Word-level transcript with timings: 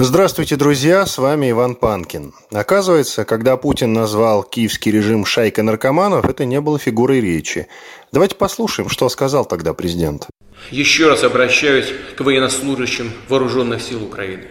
Здравствуйте, 0.00 0.54
друзья, 0.54 1.04
с 1.06 1.18
вами 1.18 1.50
Иван 1.50 1.74
Панкин. 1.74 2.32
Оказывается, 2.52 3.24
когда 3.24 3.56
Путин 3.56 3.92
назвал 3.92 4.44
киевский 4.44 4.92
режим 4.92 5.24
шайкой 5.24 5.64
наркоманов, 5.64 6.24
это 6.24 6.44
не 6.44 6.60
было 6.60 6.78
фигурой 6.78 7.20
речи. 7.20 7.66
Давайте 8.12 8.36
послушаем, 8.36 8.90
что 8.90 9.08
сказал 9.08 9.44
тогда 9.44 9.74
президент. 9.74 10.28
Еще 10.70 11.08
раз 11.08 11.24
обращаюсь 11.24 11.92
к 12.16 12.20
военнослужащим 12.20 13.10
вооруженных 13.28 13.82
сил 13.82 14.04
Украины. 14.04 14.44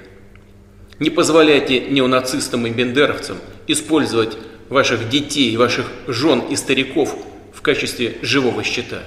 Не 1.00 1.12
позволяйте 1.12 1.80
неонацистам 1.80 2.68
и 2.68 2.70
бендеровцам 2.70 3.38
использовать 3.68 4.38
ваших 4.68 5.08
детей, 5.08 5.56
ваших 5.56 5.90
жен 6.08 6.42
и 6.42 6.58
стариков 6.58 7.16
в 7.54 7.62
качестве 7.62 8.18
живого 8.22 8.66
щита. 8.66 9.02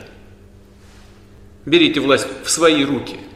Берите 1.66 2.01
власть 2.01 2.29
в 2.43 2.49
свои 2.49 2.83
руки– 2.83 3.16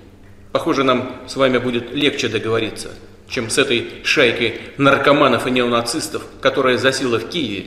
Похоже, 0.55 0.85
нам 0.85 1.11
с 1.27 1.35
вами 1.35 1.59
будет 1.59 1.91
легче 1.91 2.29
договориться, 2.29 2.91
чем 3.27 3.51
с 3.51 3.59
этой 3.59 3.89
шайкой 4.05 4.61
наркоманов 4.79 5.49
и 5.49 5.51
неонацистов, 5.51 6.23
которая 6.41 6.79
засела 6.79 7.19
в 7.19 7.29
Киеве 7.29 7.67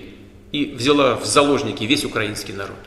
и 0.54 0.74
взяла 0.74 1.18
в 1.18 1.26
заложники 1.26 1.84
весь 1.84 2.06
украинский 2.06 2.54
народ. 2.54 2.78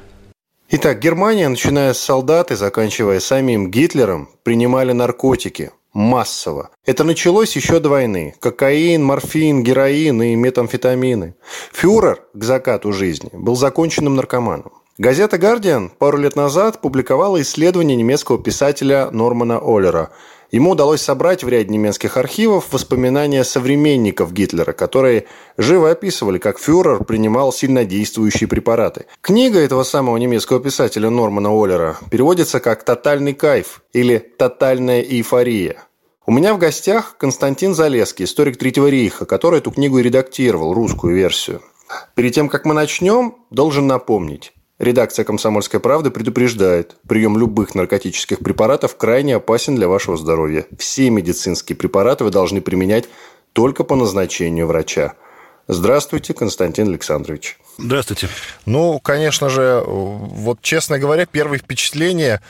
Итак, 0.70 1.00
Германия, 1.00 1.48
начиная 1.48 1.92
с 1.92 1.98
солдат 1.98 2.50
и 2.50 2.54
заканчивая 2.54 3.20
самим 3.20 3.70
Гитлером, 3.70 4.30
принимали 4.42 4.92
наркотики 4.92 5.70
массово. 5.92 6.70
Это 6.86 7.04
началось 7.04 7.54
еще 7.54 7.78
до 7.78 7.90
войны. 7.90 8.34
Кокаин, 8.40 9.04
морфин, 9.04 9.62
героин 9.62 10.22
и 10.22 10.34
метамфетамины. 10.34 11.34
Фюрер 11.72 12.22
к 12.32 12.42
закату 12.42 12.94
жизни 12.94 13.28
был 13.34 13.54
законченным 13.54 14.16
наркоманом. 14.16 14.72
Газета 15.00 15.38
«Гардиан» 15.38 15.88
пару 15.88 16.18
лет 16.18 16.36
назад 16.36 16.82
публиковала 16.82 17.40
исследование 17.40 17.96
немецкого 17.96 18.36
писателя 18.38 19.10
Нормана 19.10 19.58
Оллера. 19.58 20.10
Ему 20.50 20.72
удалось 20.72 21.00
собрать 21.00 21.42
в 21.42 21.48
ряде 21.48 21.72
немецких 21.72 22.18
архивов 22.18 22.70
воспоминания 22.70 23.42
современников 23.44 24.34
Гитлера, 24.34 24.74
которые 24.74 25.24
живо 25.56 25.92
описывали, 25.92 26.36
как 26.36 26.58
фюрер 26.58 27.02
принимал 27.02 27.50
сильнодействующие 27.50 28.46
препараты. 28.46 29.06
Книга 29.22 29.58
этого 29.58 29.84
самого 29.84 30.18
немецкого 30.18 30.60
писателя 30.60 31.08
Нормана 31.08 31.48
Оллера 31.48 31.96
переводится 32.10 32.60
как 32.60 32.84
«тотальный 32.84 33.32
кайф» 33.32 33.80
или 33.94 34.18
«тотальная 34.18 35.00
эйфория». 35.00 35.78
У 36.26 36.30
меня 36.30 36.52
в 36.52 36.58
гостях 36.58 37.16
Константин 37.16 37.74
Залеский, 37.74 38.26
историк 38.26 38.58
Третьего 38.58 38.88
рейха, 38.88 39.24
который 39.24 39.60
эту 39.60 39.70
книгу 39.70 39.98
и 39.98 40.02
редактировал, 40.02 40.74
русскую 40.74 41.16
версию. 41.16 41.62
Перед 42.14 42.34
тем, 42.34 42.50
как 42.50 42.66
мы 42.66 42.74
начнем, 42.74 43.36
должен 43.48 43.86
напомнить. 43.86 44.52
Редакция 44.80 45.26
«Комсомольской 45.26 45.78
правды» 45.78 46.10
предупреждает, 46.10 46.96
прием 47.06 47.36
любых 47.36 47.74
наркотических 47.74 48.38
препаратов 48.38 48.96
крайне 48.96 49.36
опасен 49.36 49.76
для 49.76 49.88
вашего 49.88 50.16
здоровья. 50.16 50.64
Все 50.78 51.10
медицинские 51.10 51.76
препараты 51.76 52.24
вы 52.24 52.30
должны 52.30 52.62
применять 52.62 53.04
только 53.52 53.84
по 53.84 53.94
назначению 53.94 54.66
врача. 54.66 55.12
Здравствуйте, 55.68 56.32
Константин 56.32 56.88
Александрович. 56.88 57.58
Здравствуйте. 57.76 58.30
Ну, 58.64 58.98
конечно 59.00 59.50
же, 59.50 59.84
вот 59.86 60.62
честно 60.62 60.98
говоря, 60.98 61.26
первое 61.26 61.58
впечатление, 61.58 62.40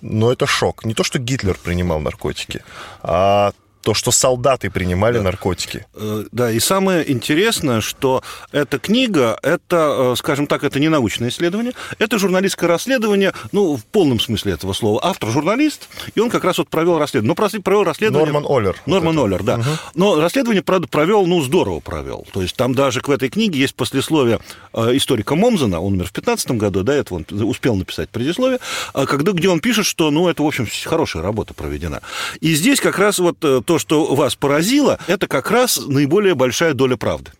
ну, 0.00 0.30
это 0.30 0.46
шок. 0.46 0.84
Не 0.84 0.94
то, 0.94 1.02
что 1.02 1.18
Гитлер 1.18 1.58
принимал 1.60 1.98
наркотики, 1.98 2.62
а 3.02 3.52
то, 3.82 3.94
что 3.94 4.10
солдаты 4.10 4.70
принимали 4.70 5.18
да. 5.18 5.22
наркотики. 5.22 5.86
Э, 5.94 6.24
да, 6.32 6.50
и 6.50 6.60
самое 6.60 7.10
интересное, 7.10 7.80
что 7.80 8.22
эта 8.52 8.78
книга, 8.78 9.38
это, 9.42 10.12
э, 10.12 10.16
скажем 10.16 10.46
так, 10.46 10.64
это 10.64 10.78
не 10.78 10.88
научное 10.88 11.28
исследование, 11.28 11.72
это 11.98 12.18
журналистское 12.18 12.68
расследование, 12.68 13.32
ну, 13.52 13.76
в 13.76 13.84
полном 13.84 14.20
смысле 14.20 14.52
этого 14.52 14.72
слова. 14.72 15.00
Автор 15.02 15.30
журналист, 15.30 15.88
и 16.14 16.20
он 16.20 16.30
как 16.30 16.44
раз 16.44 16.58
вот 16.58 16.68
провел 16.68 16.98
расследование. 16.98 17.34
Но 17.36 17.62
провел 17.62 17.84
расследование... 17.84 18.32
Норман 18.32 18.50
Оллер. 18.50 18.76
Норман 18.86 19.16
вот 19.16 19.24
Оллер, 19.24 19.42
да. 19.42 19.54
Угу. 19.56 19.64
Но 19.94 20.20
расследование, 20.20 20.62
правда, 20.62 20.88
провел, 20.88 21.26
ну, 21.26 21.40
здорово 21.40 21.80
провел. 21.80 22.26
То 22.32 22.42
есть 22.42 22.56
там 22.56 22.74
даже 22.74 23.00
в 23.00 23.10
этой 23.10 23.30
книге 23.30 23.60
есть 23.60 23.74
послесловие 23.74 24.40
э, 24.72 24.96
историка 24.96 25.34
Момзена, 25.34 25.80
он 25.80 25.94
умер 25.94 26.06
в 26.06 26.12
15 26.12 26.52
году, 26.52 26.82
да, 26.82 26.94
это 26.94 27.14
он 27.14 27.26
успел 27.30 27.74
написать 27.76 28.10
предисловие, 28.10 28.58
когда, 28.92 29.32
где 29.32 29.48
он 29.48 29.60
пишет, 29.60 29.86
что, 29.86 30.10
ну, 30.10 30.28
это, 30.28 30.42
в 30.42 30.46
общем, 30.46 30.66
хорошая 30.84 31.22
работа 31.22 31.54
проведена. 31.54 32.02
И 32.40 32.54
здесь 32.54 32.80
как 32.80 32.98
раз 32.98 33.18
вот 33.18 33.38
то, 33.70 33.78
что 33.78 34.16
вас 34.16 34.34
поразило, 34.34 34.98
это 35.06 35.28
как 35.28 35.48
раз 35.52 35.78
наиболее 35.86 36.34
большая 36.34 36.74
доля 36.74 36.96
правды. 36.96 37.30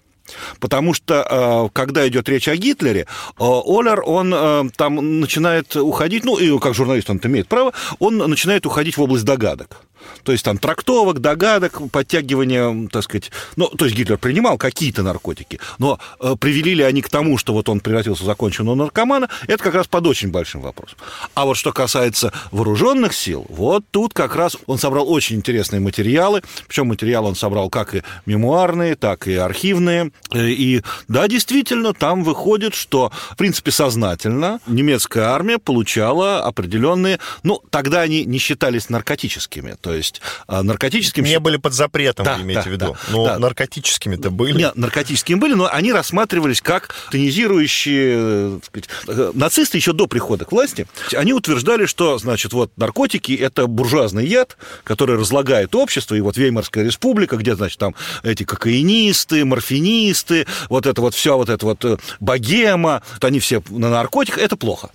Потому 0.61 0.95
что, 0.95 1.27
э, 1.29 1.69
когда 1.73 2.07
идет 2.07 2.29
речь 2.29 2.47
о 2.47 2.55
Гитлере, 2.55 3.01
э, 3.01 3.05
Оллер, 3.39 4.01
он 4.07 4.33
э, 4.33 4.71
там 4.77 5.19
начинает 5.19 5.75
уходить, 5.75 6.25
ну, 6.25 6.37
и 6.39 6.57
как 6.61 6.73
журналист 6.75 7.11
он 7.11 7.21
имеет 7.25 7.49
право, 7.49 7.73
он 7.99 8.19
начинает 8.19 8.65
уходить 8.65 8.97
в 8.97 9.03
область 9.03 9.25
догадок. 9.25 9.83
То 10.23 10.33
есть 10.33 10.45
там 10.45 10.59
трактовок, 10.59 11.21
догадок, 11.21 11.81
подтягивания, 11.91 12.89
так 12.89 13.05
сказать... 13.05 13.31
Ну, 13.57 13.69
то 13.69 13.85
есть 13.85 13.97
Гитлер 13.97 14.19
принимал 14.19 14.59
какие-то 14.59 15.03
наркотики, 15.03 15.61
но 15.79 15.99
э, 16.21 16.35
привели 16.39 16.75
ли 16.75 16.83
они 16.83 17.03
к 17.03 17.09
тому, 17.09 17.39
что 17.39 17.53
вот 17.53 17.69
он 17.69 17.81
превратился 17.81 18.23
в 18.23 18.27
законченного 18.27 18.75
наркомана, 18.75 19.29
это 19.47 19.63
как 19.63 19.75
раз 19.75 19.87
под 19.87 20.07
очень 20.07 20.31
большим 20.31 20.61
вопросом. 20.61 20.99
А 21.35 21.45
вот 21.45 21.57
что 21.57 21.73
касается 21.73 22.33
вооруженных 22.51 23.15
сил, 23.15 23.47
вот 23.49 23.85
тут 23.91 24.15
как 24.15 24.37
раз 24.37 24.57
он 24.67 24.79
собрал 24.79 25.11
очень 25.11 25.37
интересные 25.37 25.81
материалы, 25.81 26.43
причем 26.67 26.89
материалы 26.89 27.29
он 27.29 27.37
собрал 27.37 27.71
как 27.71 27.95
и 27.95 28.03
мемуарные, 28.27 28.97
так 28.97 29.27
и 29.29 29.35
архивные. 29.35 30.13
Э, 30.33 30.49
и 30.49 30.83
да, 31.09 31.29
действительно, 31.29 31.93
там 31.95 32.25
выходит, 32.25 32.75
что, 32.75 33.11
в 33.31 33.37
принципе, 33.37 33.71
сознательно 33.71 34.61
немецкая 34.67 35.25
армия 35.25 35.59
получала 35.59 36.43
определенные... 36.45 37.19
Ну, 37.43 37.63
тогда 37.71 38.01
они 38.01 38.25
не 38.25 38.39
считались 38.39 38.89
наркотическими, 38.89 39.77
то 39.81 39.90
есть 39.93 40.21
а, 40.47 40.63
наркотическим... 40.63 41.25
Не 41.25 41.39
были 41.39 41.57
под 41.57 41.73
запретом, 41.73 42.25
да, 42.25 42.37
вы 42.37 42.43
имеете 42.43 42.65
да, 42.65 42.69
в 42.69 42.73
виду. 42.73 42.87
Да, 42.87 43.13
но 43.13 43.25
да. 43.27 43.39
наркотическими-то 43.39 44.31
были. 44.31 44.59
Нет, 44.59 44.77
наркотическими 44.77 45.37
были, 45.37 45.55
но 45.55 45.69
они 45.71 45.93
рассматривались 45.93 46.61
как 46.61 46.95
тонизирующие... 47.11 48.61
Сказать, 48.65 48.89
э, 49.07 49.33
нацисты 49.35 49.79
еще 49.79 49.93
до 49.93 50.07
прихода 50.07 50.45
к 50.45 50.53
власти, 50.53 50.87
они 51.15 51.33
утверждали, 51.33 51.87
что, 51.87 52.19
значит, 52.19 52.53
вот 52.53 52.73
наркотики– 52.77 53.33
это 53.41 53.67
буржуазный 53.67 54.27
яд, 54.27 54.57
который 54.85 55.17
разлагает 55.17 55.75
общество, 55.75 56.15
и 56.15 56.21
вот 56.21 56.37
Веймарская 56.37 56.85
республика, 56.85 57.37
где, 57.37 57.55
значит, 57.55 57.79
там 57.79 57.95
эти 58.23 58.45
кокаинисты, 58.45 59.45
морфинисты, 59.45 60.47
вот 60.69 60.87
это 60.87 61.01
вот 61.01 61.15
все, 61.15 61.37
вот 61.37 61.49
это 61.49 61.65
вот 61.67 61.85
э, 61.85 61.97
богема, 62.21 63.03
вот 63.15 63.25
они 63.25 63.41
все 63.41 63.63
на 63.69 63.91
наркотиках, 63.91 64.39
это 64.39 64.57
плохо. 64.57 64.91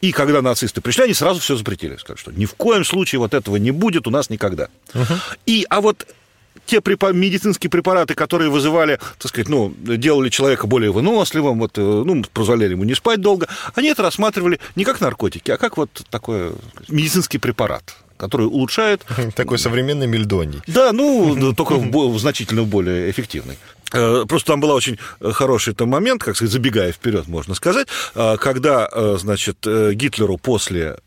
И 0.00 0.12
когда 0.12 0.42
нацисты 0.42 0.80
пришли, 0.80 1.04
они 1.04 1.14
сразу 1.14 1.40
все 1.40 1.56
запретили. 1.56 1.96
Сказали, 1.96 2.18
что 2.18 2.32
ни 2.32 2.44
в 2.44 2.54
коем 2.54 2.84
случае 2.84 3.18
вот 3.20 3.34
этого 3.34 3.56
не 3.56 3.70
будет 3.70 4.06
у 4.06 4.10
нас 4.10 4.30
никогда. 4.30 4.68
Угу. 4.94 5.14
И, 5.46 5.66
а 5.68 5.80
вот 5.80 6.06
те 6.66 6.80
медицинские 6.80 7.70
препараты, 7.70 8.14
которые 8.14 8.50
вызывали, 8.50 8.98
так 9.18 9.28
сказать, 9.28 9.48
ну, 9.48 9.74
делали 9.78 10.28
человека 10.28 10.66
более 10.66 10.92
выносливым, 10.92 11.58
вот, 11.58 11.78
э, 11.78 11.80
ну, 11.80 12.22
позволяли 12.32 12.72
ему 12.72 12.84
не 12.84 12.94
спать 12.94 13.20
долго, 13.20 13.48
они 13.74 13.88
это 13.88 14.02
рассматривали 14.02 14.60
не 14.76 14.84
как 14.84 15.00
наркотики, 15.00 15.50
а 15.50 15.56
как 15.56 15.76
вот 15.76 15.90
такой 16.10 16.52
медицинский 16.88 17.38
препарат 17.38 17.96
который 18.18 18.46
улучшает... 18.46 19.06
Такой 19.36 19.60
современный 19.60 20.08
мельдоний. 20.08 20.60
Да, 20.66 20.92
ну, 20.92 21.54
только 21.54 21.78
значительно 22.18 22.64
более 22.64 23.12
эффективный. 23.12 23.56
Э, 23.92 24.24
просто 24.28 24.52
там 24.52 24.60
был 24.60 24.70
очень 24.70 24.98
хороший 25.20 25.74
там 25.74 25.88
момент, 25.88 26.22
как 26.22 26.36
сказать, 26.36 26.52
забегая 26.52 26.92
вперед, 26.92 27.26
можно 27.28 27.54
сказать, 27.54 27.88
э, 28.14 28.36
когда, 28.38 28.88
э, 28.90 29.16
значит, 29.18 29.66
Гитлеру 29.92 30.38
после 30.38 30.98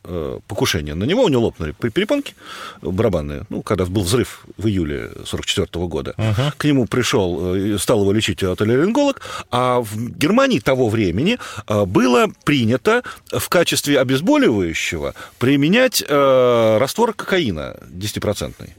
покушения 0.47 0.95
на 0.95 1.03
него, 1.03 1.23
у 1.23 1.29
него 1.29 1.43
лопнули 1.43 1.71
перепонки 1.71 2.35
барабанные, 2.81 3.45
ну, 3.49 3.61
когда 3.61 3.85
был 3.85 4.03
взрыв 4.03 4.43
в 4.57 4.67
июле 4.67 5.11
44 5.25 5.87
года, 5.87 6.13
uh-huh. 6.17 6.53
к 6.57 6.63
нему 6.65 6.85
пришел, 6.85 7.77
стал 7.79 8.01
его 8.01 8.11
лечить 8.11 8.43
отолеринголог, 8.43 9.21
а 9.51 9.81
в 9.81 9.97
Германии 9.97 10.59
того 10.59 10.89
времени 10.89 11.37
было 11.67 12.31
принято 12.43 13.03
в 13.31 13.47
качестве 13.49 13.99
обезболивающего 13.99 15.13
применять 15.39 16.03
раствор 16.07 17.13
кокаина 17.13 17.77
10-процентный. 17.91 18.75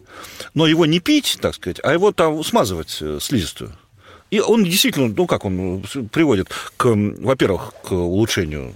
Но 0.54 0.66
его 0.66 0.86
не 0.86 1.00
пить, 1.00 1.38
так 1.40 1.54
сказать, 1.54 1.80
а 1.82 1.92
его 1.92 2.12
там 2.12 2.42
смазывать 2.44 3.02
слизистую. 3.20 3.72
И 4.32 4.40
он 4.40 4.64
действительно, 4.64 5.12
ну 5.14 5.26
как 5.26 5.44
он 5.44 5.84
приводит, 6.10 6.48
к, 6.78 6.86
во-первых, 6.86 7.74
к 7.84 7.92
улучшению 7.92 8.72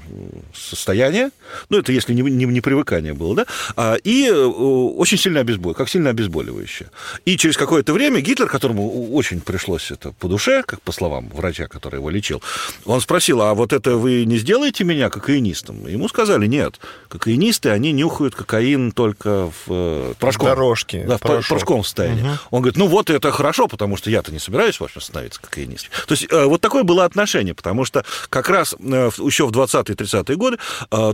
состояния, 0.55 1.31
ну 1.71 1.79
это 1.79 1.93
если 1.93 2.13
не, 2.13 2.21
не, 2.21 2.45
не 2.45 2.61
привыкание 2.61 3.15
было, 3.15 3.35
да, 3.35 3.47
а, 3.75 3.95
и 3.95 4.31
очень 4.31 5.17
сильно 5.17 5.41
обезболивающее, 5.41 5.75
как 5.75 5.89
сильно 5.89 6.11
обезболивающее. 6.11 6.91
И 7.25 7.39
через 7.39 7.57
какое-то 7.57 7.95
время 7.95 8.21
Гитлер, 8.21 8.49
которому 8.49 9.15
очень 9.15 9.41
пришлось 9.41 9.91
это 9.91 10.13
по 10.13 10.29
душе, 10.29 10.63
как 10.63 10.83
по 10.83 10.93
словам 10.93 11.31
врача, 11.31 11.69
который 11.69 11.97
его 11.97 12.11
лечил, 12.11 12.43
он 12.85 13.01
спросил, 13.01 13.41
а 13.41 13.55
вот 13.55 13.73
это 13.73 13.97
вы 13.97 14.27
не 14.27 14.37
сделаете 14.37 14.85
меня 14.85 15.09
кокаинистом? 15.09 15.87
Ему 15.87 16.11
сказали, 16.11 16.47
нет, 16.47 16.79
кокаинисты, 17.09 17.71
они 17.71 17.93
нюхают 17.93 18.35
кокаин 18.35 18.93
только 18.93 19.47
в 19.47 19.71
э, 19.71 20.15
порошком. 20.19 20.49
Дорожки. 20.49 21.03
Да, 21.09 21.17
в 21.17 21.21
порошок. 21.23 21.49
порошковом 21.49 21.85
состоянии. 21.85 22.21
Угу. 22.25 22.39
Он 22.51 22.61
говорит, 22.61 22.77
ну 22.77 22.89
вот 22.89 23.09
это 23.09 23.33
хорошо, 23.33 23.69
потому 23.69 23.97
что 23.97 24.11
я-то 24.11 24.31
не 24.33 24.39
собираюсь 24.39 24.79
вообще 24.81 25.01
становиться 25.01 25.41
кокаинистом. 25.47 25.91
То 26.07 26.13
есть 26.13 26.27
э, 26.31 26.45
вот 26.45 26.61
такое 26.61 26.83
было 26.83 27.05
отношение, 27.05 27.55
потому 27.55 27.85
что 27.85 28.05
как 28.29 28.49
раз 28.49 28.75
э, 28.79 29.11
еще 29.19 29.47
в 29.47 29.51
20-30-е 29.51 30.37
годы 30.37 30.59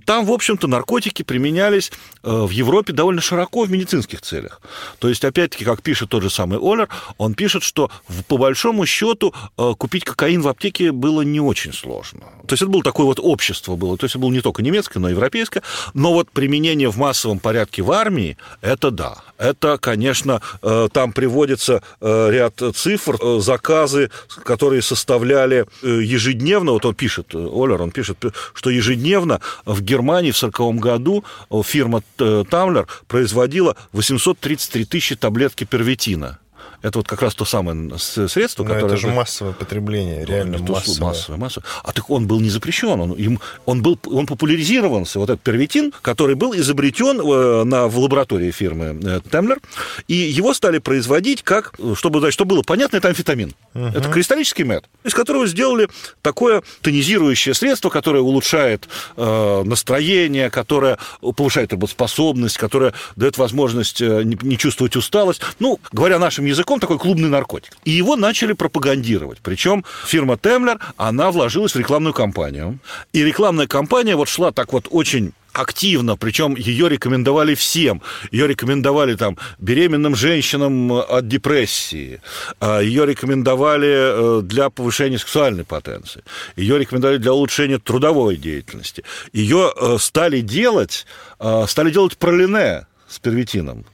там, 0.05 0.27
в 0.27 0.33
общем-то, 0.33 0.67
наркотики 0.67 1.23
применялись 1.23 1.93
в 2.23 2.51
Европе 2.51 2.93
довольно 2.93 3.21
широко 3.21 3.65
в 3.65 3.71
медицинских 3.71 4.21
целях. 4.23 4.61
То 4.99 5.09
есть, 5.09 5.25
опять-таки, 5.25 5.65
как 5.65 5.83
пишет 5.83 6.11
тот 6.11 6.23
же 6.23 6.31
самый 6.31 6.59
Оллер, 6.59 6.89
он 7.19 7.35
пишет, 7.35 7.63
что 7.63 7.91
по 8.29 8.37
большому 8.37 8.87
счету 8.87 9.35
купить 9.79 10.05
кокаин 10.05 10.43
в 10.43 10.49
аптеке 10.49 10.93
было 10.93 11.23
не 11.23 11.41
очень 11.41 11.73
сложно. 11.73 12.21
То 12.47 12.55
есть 12.55 12.63
это 12.63 12.71
было 12.71 12.83
такое 12.83 13.07
вот 13.07 13.21
общество 13.21 13.77
было. 13.77 13.97
То 13.97 14.05
есть 14.05 14.15
это 14.15 14.21
было 14.21 14.31
не 14.31 14.41
только 14.41 14.63
немецкое, 14.63 15.01
но 15.01 15.09
и 15.09 15.13
европейское. 15.13 15.63
Но 15.95 16.13
вот 16.13 16.31
применение 16.31 16.91
в 16.91 16.99
массовом 16.99 17.39
порядке 17.39 17.83
в 17.83 17.91
армии, 17.93 18.37
это 18.61 18.91
да. 18.91 19.17
Это, 19.39 19.79
конечно, 19.79 20.41
э, 20.63 20.89
там 20.93 21.13
приводится 21.13 21.83
э, 22.01 22.31
ряд 22.31 22.63
цифр, 22.77 23.17
э, 23.21 23.41
заказы, 23.41 24.11
которые 24.45 24.83
составляли 24.83 25.67
ежедневно, 25.83 26.73
вот 26.73 26.85
он 26.85 26.95
пишет, 26.95 27.35
Олер, 27.35 27.81
он 27.83 27.91
пишет, 27.91 28.19
что 28.55 28.71
ежедневно 28.71 29.41
в 29.65 29.81
Германии 29.81 30.31
в 30.31 30.37
1940 30.37 30.77
году 30.77 31.25
фирма 31.65 32.03
Тамлер 32.17 32.87
производила 33.09 33.77
833 33.93 34.85
тысячи 34.85 35.17
таблетки 35.17 35.65
первитина. 35.65 36.39
Это 36.83 36.99
вот 36.99 37.07
как 37.07 37.23
раз 37.23 37.35
то 37.35 37.45
самое 37.45 37.97
средство, 37.99 38.65
Но 38.65 38.71
которое... 38.75 38.93
это 38.93 38.97
же 38.97 39.09
массовое 39.09 39.53
потребление, 39.53 40.25
реально 40.25 40.59
ну, 40.59 40.73
массовое. 40.73 41.09
массовое. 41.09 41.39
массовое. 41.39 41.67
А 41.83 41.93
так 41.93 42.11
он 42.11 42.27
был 42.27 42.41
не 42.41 42.51
запрещен, 42.51 43.01
он, 43.01 43.13
им, 43.13 43.41
он, 43.67 43.83
был, 43.83 43.99
он 44.07 44.27
популяризировался, 44.27 45.19
вот 45.19 45.31
этот 45.31 45.43
первитин, 45.43 45.93
который 46.03 46.35
был 46.35 46.55
изобретен 46.55 47.21
э, 47.21 47.65
на, 47.65 47.87
в 47.87 47.99
лаборатории 47.99 48.51
фирмы 48.51 48.99
э, 49.03 49.21
Темлер, 49.31 49.61
и 50.09 50.15
его 50.15 50.53
стали 50.55 50.79
производить 50.79 51.43
как, 51.43 51.75
чтобы, 51.95 52.19
значит, 52.19 52.35
чтобы 52.35 52.57
было 52.57 52.63
понятно, 52.63 52.97
это 52.97 53.09
амфетамин. 53.09 53.55
Угу. 53.75 53.85
Это 53.85 54.09
кристаллический 54.11 54.65
мед, 54.65 54.85
из 55.05 55.15
которого 55.15 55.47
сделали 55.47 55.89
такое 56.21 56.63
тонизирующее 56.81 57.55
средство, 57.55 57.91
которое 57.91 58.21
улучшает 58.21 58.89
э, 59.17 59.63
настроение, 59.65 60.51
которое 60.51 60.99
повышает 61.21 61.73
работоспособность, 61.73 62.59
которое 62.59 62.93
дает 63.17 63.39
возможность 63.39 64.01
э, 64.01 64.23
не, 64.25 64.37
не 64.43 64.59
чувствовать 64.59 64.97
усталость. 64.97 65.43
Ну, 65.59 65.79
говоря 65.93 66.19
нашим 66.19 66.45
языком, 66.45 66.72
языком 66.73 66.81
такой 66.81 66.99
клубный 66.99 67.29
наркотик. 67.29 67.73
И 67.85 67.91
его 67.91 68.17
начали 68.17 68.53
пропагандировать. 68.53 69.39
Причем 69.43 69.85
фирма 70.07 70.37
Темлер, 70.37 70.79
она 70.97 71.31
вложилась 71.31 71.75
в 71.75 71.79
рекламную 71.79 72.15
кампанию. 72.15 72.79
И 73.13 73.25
рекламная 73.25 73.67
кампания 73.67 74.17
вот 74.17 74.29
шла 74.29 74.53
так 74.53 74.73
вот 74.73 74.87
очень 74.91 75.33
активно, 75.53 76.17
причем 76.17 76.57
ее 76.57 76.89
рекомендовали 76.89 77.55
всем. 77.55 78.01
Ее 78.31 78.47
рекомендовали 78.47 79.17
там 79.17 79.37
беременным 79.59 80.17
женщинам 80.17 80.93
от 80.93 81.29
депрессии, 81.29 82.21
а 82.59 82.81
ее 82.81 83.05
рекомендовали 83.05 84.39
э, 84.39 84.43
для 84.43 84.71
повышения 84.71 85.19
сексуальной 85.19 85.65
потенции, 85.65 86.23
ее 86.57 86.79
рекомендовали 86.79 87.19
для 87.19 87.35
улучшения 87.35 87.79
трудовой 87.79 88.37
деятельности. 88.37 89.05
Ее 89.35 89.73
э, 89.77 89.99
стали 90.01 90.41
делать, 90.41 91.07
э, 91.39 91.67
стали 91.69 91.91
делать 91.91 92.17
пролине 92.17 92.87
с 93.07 93.19
первитином. 93.19 93.85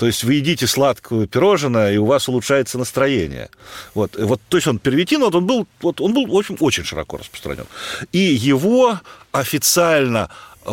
То 0.00 0.06
есть 0.06 0.24
вы 0.24 0.36
едите 0.36 0.66
сладкое 0.66 1.26
пирожное, 1.26 1.92
и 1.92 1.98
у 1.98 2.06
вас 2.06 2.26
улучшается 2.26 2.78
настроение. 2.78 3.50
Вот, 3.94 4.16
вот 4.16 4.40
то 4.48 4.56
есть 4.56 4.66
он 4.66 4.78
первитин, 4.78 5.20
вот 5.20 5.34
он 5.34 5.44
был, 5.44 5.66
вот 5.82 6.00
он 6.00 6.14
был 6.14 6.24
очень, 6.34 6.56
очень 6.58 6.84
широко 6.84 7.18
распространен. 7.18 7.66
И 8.10 8.18
его 8.18 8.98
официально 9.30 10.30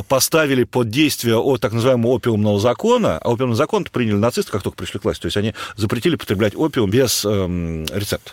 поставили 0.08 0.64
под 0.64 0.90
действие 0.90 1.36
от 1.36 1.60
так 1.60 1.74
называемого 1.74 2.14
опиумного 2.14 2.58
закона, 2.58 3.18
а 3.18 3.30
опиумный 3.30 3.58
закон 3.58 3.84
приняли 3.84 4.16
нацисты, 4.16 4.50
как 4.50 4.64
только 4.64 4.78
пришли 4.78 5.02
к 5.02 5.04
власти, 5.04 5.24
то 5.24 5.26
есть 5.26 5.36
они 5.36 5.54
запретили 5.76 6.16
потреблять 6.16 6.56
опиум 6.56 6.90
без 6.90 7.26
эм, 7.26 7.84
рецепта. 7.88 8.32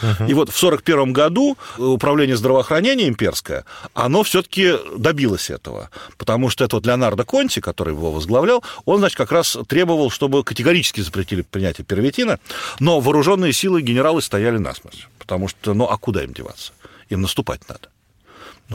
Uh-huh. 0.00 0.28
И 0.28 0.34
вот 0.34 0.50
в 0.50 0.56
1941 0.56 1.12
году 1.12 1.56
управление 1.76 2.36
здравоохранения 2.36 3.08
имперское, 3.08 3.64
оно 3.94 4.22
все-таки 4.22 4.74
добилось 4.96 5.50
этого, 5.50 5.90
потому 6.18 6.50
что 6.50 6.64
это 6.64 6.76
вот 6.76 6.86
Леонардо 6.86 7.24
Конти, 7.24 7.60
который 7.60 7.94
его 7.94 8.10
возглавлял, 8.10 8.64
он, 8.84 8.98
значит, 8.98 9.18
как 9.18 9.32
раз 9.32 9.56
требовал, 9.68 10.10
чтобы 10.10 10.44
категорически 10.44 11.00
запретили 11.00 11.42
принятие 11.42 11.84
первитина, 11.84 12.38
но 12.80 13.00
вооруженные 13.00 13.52
силы 13.52 13.82
генералы 13.82 14.22
стояли 14.22 14.58
насмерть, 14.58 15.08
потому 15.18 15.48
что, 15.48 15.74
ну, 15.74 15.84
а 15.84 15.98
куда 15.98 16.22
им 16.24 16.32
деваться? 16.32 16.72
Им 17.08 17.22
наступать 17.22 17.68
надо. 17.68 17.88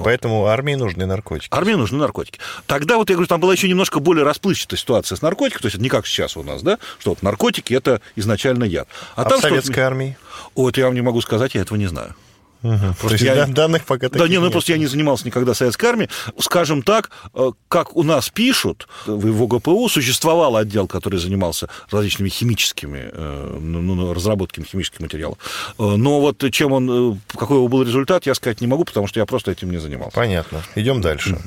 Поэтому 0.03 0.45
армии 0.45 0.75
нужны 0.75 1.05
наркотики. 1.05 1.49
Армии 1.51 1.73
нужны 1.73 1.97
наркотики. 1.97 2.39
Тогда 2.65 2.97
вот 2.97 3.09
я 3.09 3.15
говорю, 3.15 3.27
там 3.27 3.39
была 3.39 3.53
еще 3.53 3.67
немножко 3.69 3.99
более 3.99 4.23
расплывчатая 4.23 4.77
ситуация 4.77 5.15
с 5.15 5.21
наркотиками, 5.21 5.61
то 5.61 5.65
есть 5.67 5.75
это 5.75 5.83
не 5.83 5.89
как 5.89 6.05
сейчас 6.05 6.38
у 6.38 6.44
нас, 6.44 6.61
да, 6.61 6.79
что 6.99 7.11
вот 7.11 7.23
наркотики 7.23 7.73
это 7.73 8.01
изначально 8.15 8.63
яд. 8.63 8.88
А, 9.15 9.23
а 9.23 9.25
там 9.25 9.39
в 9.39 9.41
советской 9.41 9.79
армии? 9.79 10.17
Вот 10.55 10.77
я 10.77 10.85
вам 10.85 10.95
не 10.95 11.01
могу 11.01 11.21
сказать, 11.21 11.55
я 11.55 11.61
этого 11.61 11.77
не 11.77 11.88
знаю. 11.88 12.15
Угу. 12.63 12.95
Просто 13.00 13.25
я... 13.25 13.45
данных 13.45 13.86
пока 13.86 14.09
Да, 14.09 14.27
не, 14.27 14.39
ну 14.39 14.50
просто 14.50 14.71
я 14.71 14.77
не 14.77 14.88
занимался 14.88 15.25
никогда 15.25 15.54
советской 15.54 15.86
армией. 15.86 16.09
Скажем 16.39 16.81
так, 16.81 17.12
э, 17.33 17.51
как 17.68 17.95
у 17.95 18.04
нас 18.04 18.30
пишут, 18.30 18.88
в 19.06 19.44
ОГПУ 19.44 19.89
существовал 19.89 20.56
отдел, 20.56 20.88
который 20.88 21.19
занимался 21.19 21.69
различными 21.92 22.30
химическими, 22.30 23.09
э, 23.12 23.57
ну, 23.59 23.81
ну, 23.81 24.13
разработками 24.13 24.65
химических 24.65 25.00
материалов. 25.00 25.38
Э, 25.80 25.95
но 25.95 26.19
вот 26.19 26.44
чем 26.51 26.71
он, 26.71 27.21
какой 27.38 27.57
его 27.57 27.68
был 27.68 27.83
результат, 27.83 28.25
я 28.25 28.33
сказать 28.33 28.62
не 28.62 28.68
могу, 28.68 28.86
потому 28.86 29.07
что 29.07 29.19
я 29.19 29.25
просто 29.25 29.51
этим 29.51 29.71
не 29.71 29.77
занимался. 29.77 30.15
Понятно. 30.15 30.63
Идем 30.75 31.01
дальше. 31.01 31.33
Угу. 31.33 31.42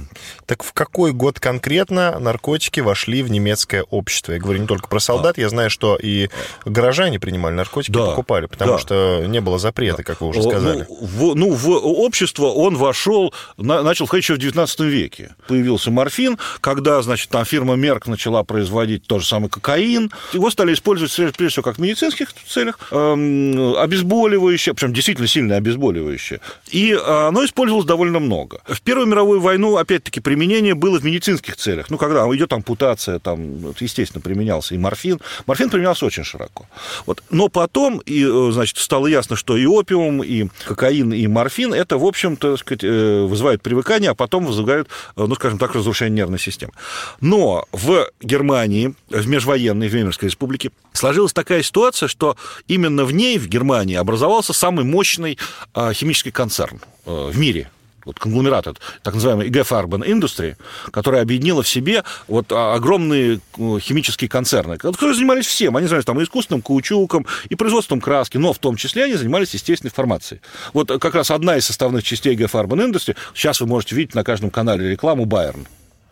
Так 0.47 0.63
в 0.63 0.73
какой 0.73 1.13
год 1.13 1.41
конкретно 1.41 2.19
наркотики 2.19 2.81
вошли 2.81 3.23
в 3.23 3.31
немецкое 3.31 3.85
общество? 3.85 4.33
Я 4.33 4.39
говорю 4.39 4.61
не 4.61 4.67
только 4.67 4.89
про 4.89 5.01
солдат, 5.01 5.39
а. 5.39 5.41
я 5.41 5.49
знаю, 5.49 5.71
что 5.71 5.97
и 5.97 6.29
горожане 6.65 7.19
принимали 7.19 7.55
наркотики, 7.55 7.93
да. 7.93 8.07
покупали, 8.07 8.47
потому 8.47 8.73
да. 8.73 8.79
что 8.79 9.25
не 9.27 9.41
было 9.41 9.59
запрета, 9.59 10.03
как 10.03 10.21
вы 10.21 10.29
уже 10.29 10.43
сказали. 10.43 10.87
Ну, 10.89 11.00
в, 11.01 11.35
ну, 11.35 11.51
в 11.51 11.69
общество 11.71 12.47
он 12.47 12.77
вошел, 12.77 13.33
на, 13.57 13.83
начал 13.83 14.07
входить 14.07 14.25
еще 14.25 14.35
в 14.35 14.39
19 14.39 14.81
веке. 14.81 15.35
Появился 15.49 15.91
морфин, 15.91 16.39
когда, 16.61 17.01
значит, 17.03 17.31
там 17.31 17.45
фирма 17.45 17.75
Мерк 17.75 18.07
начала 18.07 18.45
производить 18.45 19.07
тот 19.07 19.23
же 19.23 19.27
самый 19.27 19.49
кокаин. 19.49 20.11
Его 20.33 20.51
стали 20.51 20.75
использовать, 20.75 21.15
прежде 21.37 21.49
всего, 21.49 21.63
как 21.63 21.77
в 21.77 21.81
медицинских 21.81 22.33
целях, 22.47 22.79
эм, 22.91 23.77
обезболивающее, 23.77 24.75
причем 24.75 24.93
действительно 24.93 25.27
сильное 25.27 25.59
обезболивающее. 25.59 26.41
И 26.69 26.93
оно 26.93 27.45
использовалось 27.45 27.87
довольно 27.87 28.21
много. 28.21 28.61
В 28.67 28.81
Первую 28.83 29.07
мировую 29.07 29.41
войну, 29.41 29.77
опять-таки, 29.77 30.21
применение 30.21 30.75
было 30.75 30.99
в 30.99 31.05
медицинских 31.05 31.57
целях. 31.57 31.91
Ну, 31.91 31.99
когда 31.99 32.25
идет 32.35 32.53
ампутация, 32.53 33.19
там, 33.19 33.73
естественно, 33.79 34.21
применялся 34.21 34.75
и 34.75 34.79
морфин. 34.79 35.21
Морфин 35.47 35.71
применялся 35.71 36.07
очень 36.07 36.25
широко. 36.25 36.67
Вот. 37.07 37.23
Но 37.31 37.49
потом, 37.49 37.99
и, 37.99 38.25
э, 38.25 38.51
значит, 38.53 38.79
стало 38.79 39.07
ясно, 39.07 39.37
что 39.37 39.57
и 39.57 39.67
опиум, 39.67 40.23
и 40.23 40.49
кокаин 40.65 40.90
кокаин 40.91 41.13
и 41.13 41.27
морфин, 41.27 41.73
это, 41.73 41.99
в 41.99 42.05
общем-то, 42.05 42.57
сказать, 42.57 42.85
э, 42.85 43.25
вызывает 43.25 43.63
привыкание, 43.63 44.11
а 44.11 44.15
потом 44.15 44.47
вызывают, 44.47 44.89
э, 45.17 45.25
ну, 45.27 45.35
скажем 45.35 45.59
так, 45.59 45.75
разрушение 45.75 46.17
нервной 46.17 46.39
системы. 46.39 46.73
Но 47.21 47.65
в 47.73 48.09
Германии, 48.21 48.95
в 49.09 49.29
межвоенной, 49.29 49.89
в 49.89 49.93
Веймарской 49.93 50.29
республике, 50.29 50.71
сложилась 50.93 51.33
такая 51.33 51.63
ситуация, 51.63 52.09
что 52.09 52.37
именно 52.69 53.05
в 53.05 53.13
ней, 53.13 53.39
в 53.39 53.49
Германии, 53.49 53.97
образовался 53.97 54.53
самый 54.53 54.85
мощный 54.85 55.39
а, 55.75 55.93
химический 55.93 56.33
концерн 56.33 56.81
э, 57.07 57.31
в 57.33 57.39
мире, 57.39 57.71
вот 58.05 58.19
конгломерат, 58.19 58.67
так 59.03 59.15
называемый 59.15 59.49
IG 59.49 59.63
Farben 59.69 60.07
Industry, 60.07 60.57
которая 60.91 61.23
объединила 61.23 61.63
в 61.63 61.69
себе 61.69 62.05
вот 62.29 62.53
а, 62.53 62.75
огромные 62.75 63.41
э, 63.59 63.79
химические 63.81 64.29
концерны, 64.29 64.77
которые 64.77 65.15
занимались 65.15 65.47
всем. 65.47 65.77
Они 65.77 65.87
занимались 65.87 66.05
там 66.05 66.21
и 66.21 66.25
искусственным 66.25 66.63
каучуком, 66.63 67.27
и 67.49 67.55
производством 67.55 68.01
краски, 68.01 68.37
но 68.37 68.53
в 68.53 68.59
том 68.59 68.77
числе 68.77 69.05
они 69.05 69.15
занимались 69.15 69.55
естественной 69.55 69.91
формацией. 69.91 70.41
Вот 70.73 70.89
как 71.01 71.15
раз 71.15 71.31
одна 71.31 71.57
из 71.57 71.65
составных 71.65 72.05
частей 72.05 72.35
IG 72.35 72.51
Farben 72.51 72.91
Industry, 72.91 73.17
сейчас 73.35 73.61
вы 73.61 73.67
можете 73.67 73.97
видеть 73.97 74.15
на 74.15 74.25
каждом 74.25 74.51
канале 74.51 74.91
рекламу 74.91 75.25
Bayern. 75.25 75.67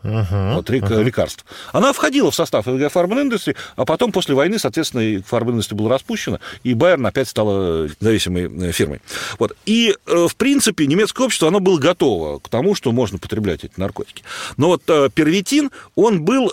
Uh-huh, 0.05 0.55
вот, 0.55 0.71
uh-huh. 0.71 1.02
лекарств. 1.02 1.45
Она 1.73 1.93
входила 1.93 2.31
в 2.31 2.35
состав 2.35 2.69
Farben 2.69 3.28
Industry, 3.28 3.57
а 3.75 3.85
потом 3.85 4.12
после 4.12 4.35
войны, 4.35 4.59
соответственно, 4.59 5.02
Farben 5.02 5.59
Industry 5.59 5.75
было 5.75 5.90
распущено, 5.90 6.38
и 6.62 6.75
Байерн 6.75 7.07
опять 7.07 7.28
стала 7.28 7.88
зависимой 7.99 8.69
э, 8.69 8.73
фирмой. 8.73 9.00
Вот. 9.40 9.57
И, 9.67 9.97
э, 10.07 10.26
в 10.28 10.37
принципе, 10.37 10.87
немецкое 10.87 11.26
общество, 11.26 11.49
оно 11.49 11.59
было 11.59 11.78
готово 11.78 12.38
к 12.38 12.49
тому, 12.49 12.76
что 12.76 12.93
можно 12.93 13.19
потреблять 13.19 13.64
эти 13.64 13.73
наркотики. 13.76 14.23
Но 14.57 14.69
вот 14.69 14.83
э, 14.87 15.09
первитин, 15.12 15.71
он 15.97 16.23
был 16.23 16.52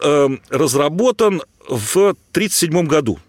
разработан 0.49 1.41
в 1.67 2.15
1937 2.33 2.87
году 2.87 3.19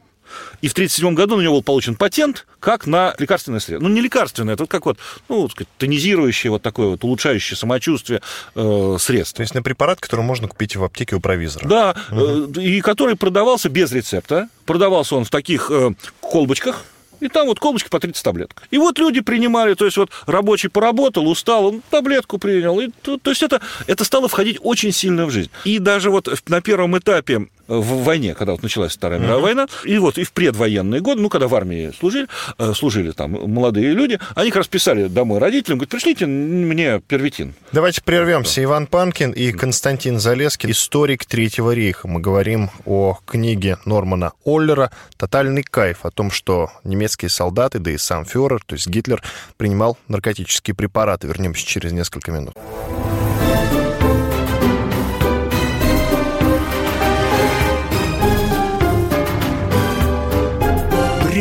И 0.61 0.69
в 0.69 0.73
1937 0.73 1.15
году 1.15 1.37
на 1.37 1.43
него 1.43 1.55
был 1.55 1.63
получен 1.63 1.95
патент 1.95 2.47
как 2.61 2.87
на 2.87 3.15
лекарственное 3.19 3.61
средство. 3.61 3.87
Ну, 3.87 3.95
не 3.95 4.01
лекарственное, 4.01 4.55
это 4.55 4.67
как 4.67 4.87
вот, 4.87 4.99
ну, 5.29 5.49
сказать, 5.49 5.69
тонизирующее, 5.79 6.51
вот 6.51 6.63
такое 6.63 6.89
вот 6.89 7.05
улучшающее 7.05 7.57
самочувствие 7.57 8.23
э, 8.55 8.97
средство. 8.99 9.37
То 9.37 9.43
есть 9.43 9.55
на 9.55 9.63
препарат, 9.63 10.01
который 10.01 10.25
можно 10.25 10.49
купить 10.49 10.77
в 10.77 10.85
аптеке 10.85 11.17
у 11.17 11.21
провизора. 11.21 11.69
Да, 11.69 11.97
угу. 12.11 12.53
э, 12.57 12.63
и 12.63 12.81
который 12.81 13.17
продавался 13.17 13.69
без 13.69 13.93
рецепта. 13.93 14.49
Продавался 14.65 15.15
он 15.15 15.25
в 15.25 15.31
таких 15.31 15.71
э, 15.71 15.93
колбочках, 16.21 16.85
и 17.21 17.29
там 17.29 17.47
вот 17.47 17.59
колбочки 17.59 17.89
по 17.89 18.01
30 18.01 18.23
таблеток. 18.23 18.63
И 18.71 18.79
вот 18.79 18.99
люди 18.99 19.21
принимали, 19.21 19.75
то 19.75 19.85
есть 19.85 19.97
вот 19.97 20.11
рабочий 20.27 20.69
поработал, 20.69 21.29
устал, 21.29 21.67
он 21.67 21.83
таблетку 21.91 22.39
принял. 22.39 22.79
И, 22.81 22.89
то, 23.03 23.19
то 23.19 23.31
есть 23.31 23.43
это, 23.43 23.61
это 23.87 24.05
стало 24.05 24.29
входить 24.29 24.59
очень 24.63 24.93
сильно 24.93 25.27
в 25.27 25.31
жизнь. 25.31 25.51
И 25.65 25.79
даже 25.79 26.11
вот 26.11 26.29
на 26.49 26.61
первом 26.61 26.99
этапе 26.99 27.49
в 27.69 28.05
войне, 28.05 28.35
когда 28.35 28.53
вот 28.53 28.63
началась 28.63 28.95
Вторая 28.95 29.19
мировая 29.19 29.43
война, 29.43 29.67
и 29.85 29.99
вот 29.99 30.19
и 30.19 30.25
в 30.25 30.33
предвоенные 30.33 31.01
годы, 31.01 31.21
ну, 31.21 31.29
когда 31.29 31.49
в 31.49 31.55
армии 31.55 31.93
служили, 31.99 32.29
э, 32.59 32.73
служили 32.75 33.13
там 33.13 33.33
молодые 33.33 33.93
люди, 33.93 34.19
они 34.35 34.51
как 34.51 34.59
раз 34.59 34.69
писали 34.69 35.09
домой 35.09 35.39
родителям, 35.39 35.79
говорят, 35.79 35.91
пришлите 35.91 36.27
мне 36.27 37.01
первитин. 37.01 37.55
Давайте 37.73 38.03
прервемся. 38.03 38.63
Иван 38.63 38.87
Панкин 38.87 39.33
и 39.33 39.53
Константин 39.53 40.19
Залескин, 40.19 40.71
историк 40.71 41.25
Третьего 41.25 41.73
рейха. 41.73 42.09
Мы 42.09 42.21
говорим 42.21 42.71
о 42.85 43.19
книге 43.27 43.79
Нормана 43.85 44.33
Оллера 44.45 44.91
«Тотальный 45.17 45.63
кайф», 45.63 46.05
о 46.05 46.11
том, 46.11 46.31
что 46.31 46.71
немецкие 46.85 47.29
солдаты, 47.29 47.79
да 47.79 47.91
и 47.91 47.99
сам 47.99 48.25
фюрер, 48.25 48.61
то 48.65 48.75
есть 48.75 48.87
Гитлер, 48.87 49.23
принимал 49.57 49.99
наркотические 50.09 50.75
препараты. 50.75 51.27
Вернемся 51.27 51.67
через 51.67 51.93
несколько 51.93 52.33
минут. 52.33 52.55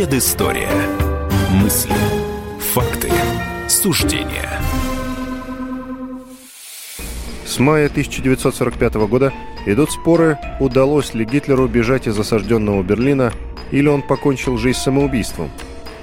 Предыстория. 0.05 0.69
Мысли. 1.49 1.91
Факты. 2.59 3.09
Суждения. 3.67 4.61
С 7.43 7.57
мая 7.57 7.87
1945 7.87 8.93
года 9.07 9.33
идут 9.65 9.89
споры, 9.89 10.37
удалось 10.59 11.15
ли 11.15 11.25
Гитлеру 11.25 11.67
бежать 11.67 12.05
из 12.05 12.19
осажденного 12.19 12.83
Берлина 12.83 13.33
или 13.71 13.87
он 13.87 14.03
покончил 14.03 14.59
жизнь 14.59 14.77
самоубийством. 14.77 15.49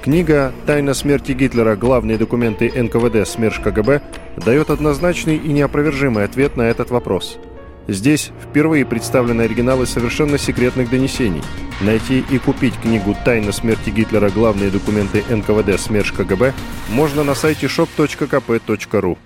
Книга 0.02 0.52
«Тайна 0.66 0.94
смерти 0.94 1.30
Гитлера. 1.30 1.76
Главные 1.76 2.18
документы 2.18 2.73
НКВД. 2.75 3.28
СМЕРШ 3.28 3.61
КГБ» 3.61 4.02
дает 4.37 4.71
однозначный 4.71 5.37
и 5.37 5.52
неопровержимый 5.52 6.25
ответ 6.25 6.56
на 6.56 6.62
этот 6.62 6.90
вопрос– 6.90 7.38
Здесь 7.89 8.31
впервые 8.43 8.85
представлены 8.87 9.43
оригиналы 9.43 9.87
совершенно 9.87 10.39
секретных 10.39 10.91
донесений. 10.91 11.43
Найти 11.81 12.25
и 12.31 12.39
купить 12.39 12.79
книгу 12.81 13.17
«Тайна 13.25 13.53
смерти 13.53 13.91
Гитлера. 13.91 14.31
Главные 14.31 14.71
документы 14.71 15.25
НКВД. 15.29 15.81
СМЕРШ 15.81 16.12
КГБ» 16.12 16.55
можно 16.91 17.25
на 17.25 17.35
сайте 17.35 17.67
shop.kp.ru. 17.67 19.19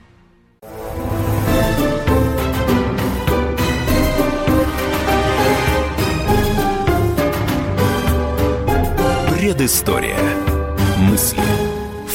Предыстория. 9.31 10.19
Мысли. 10.99 11.43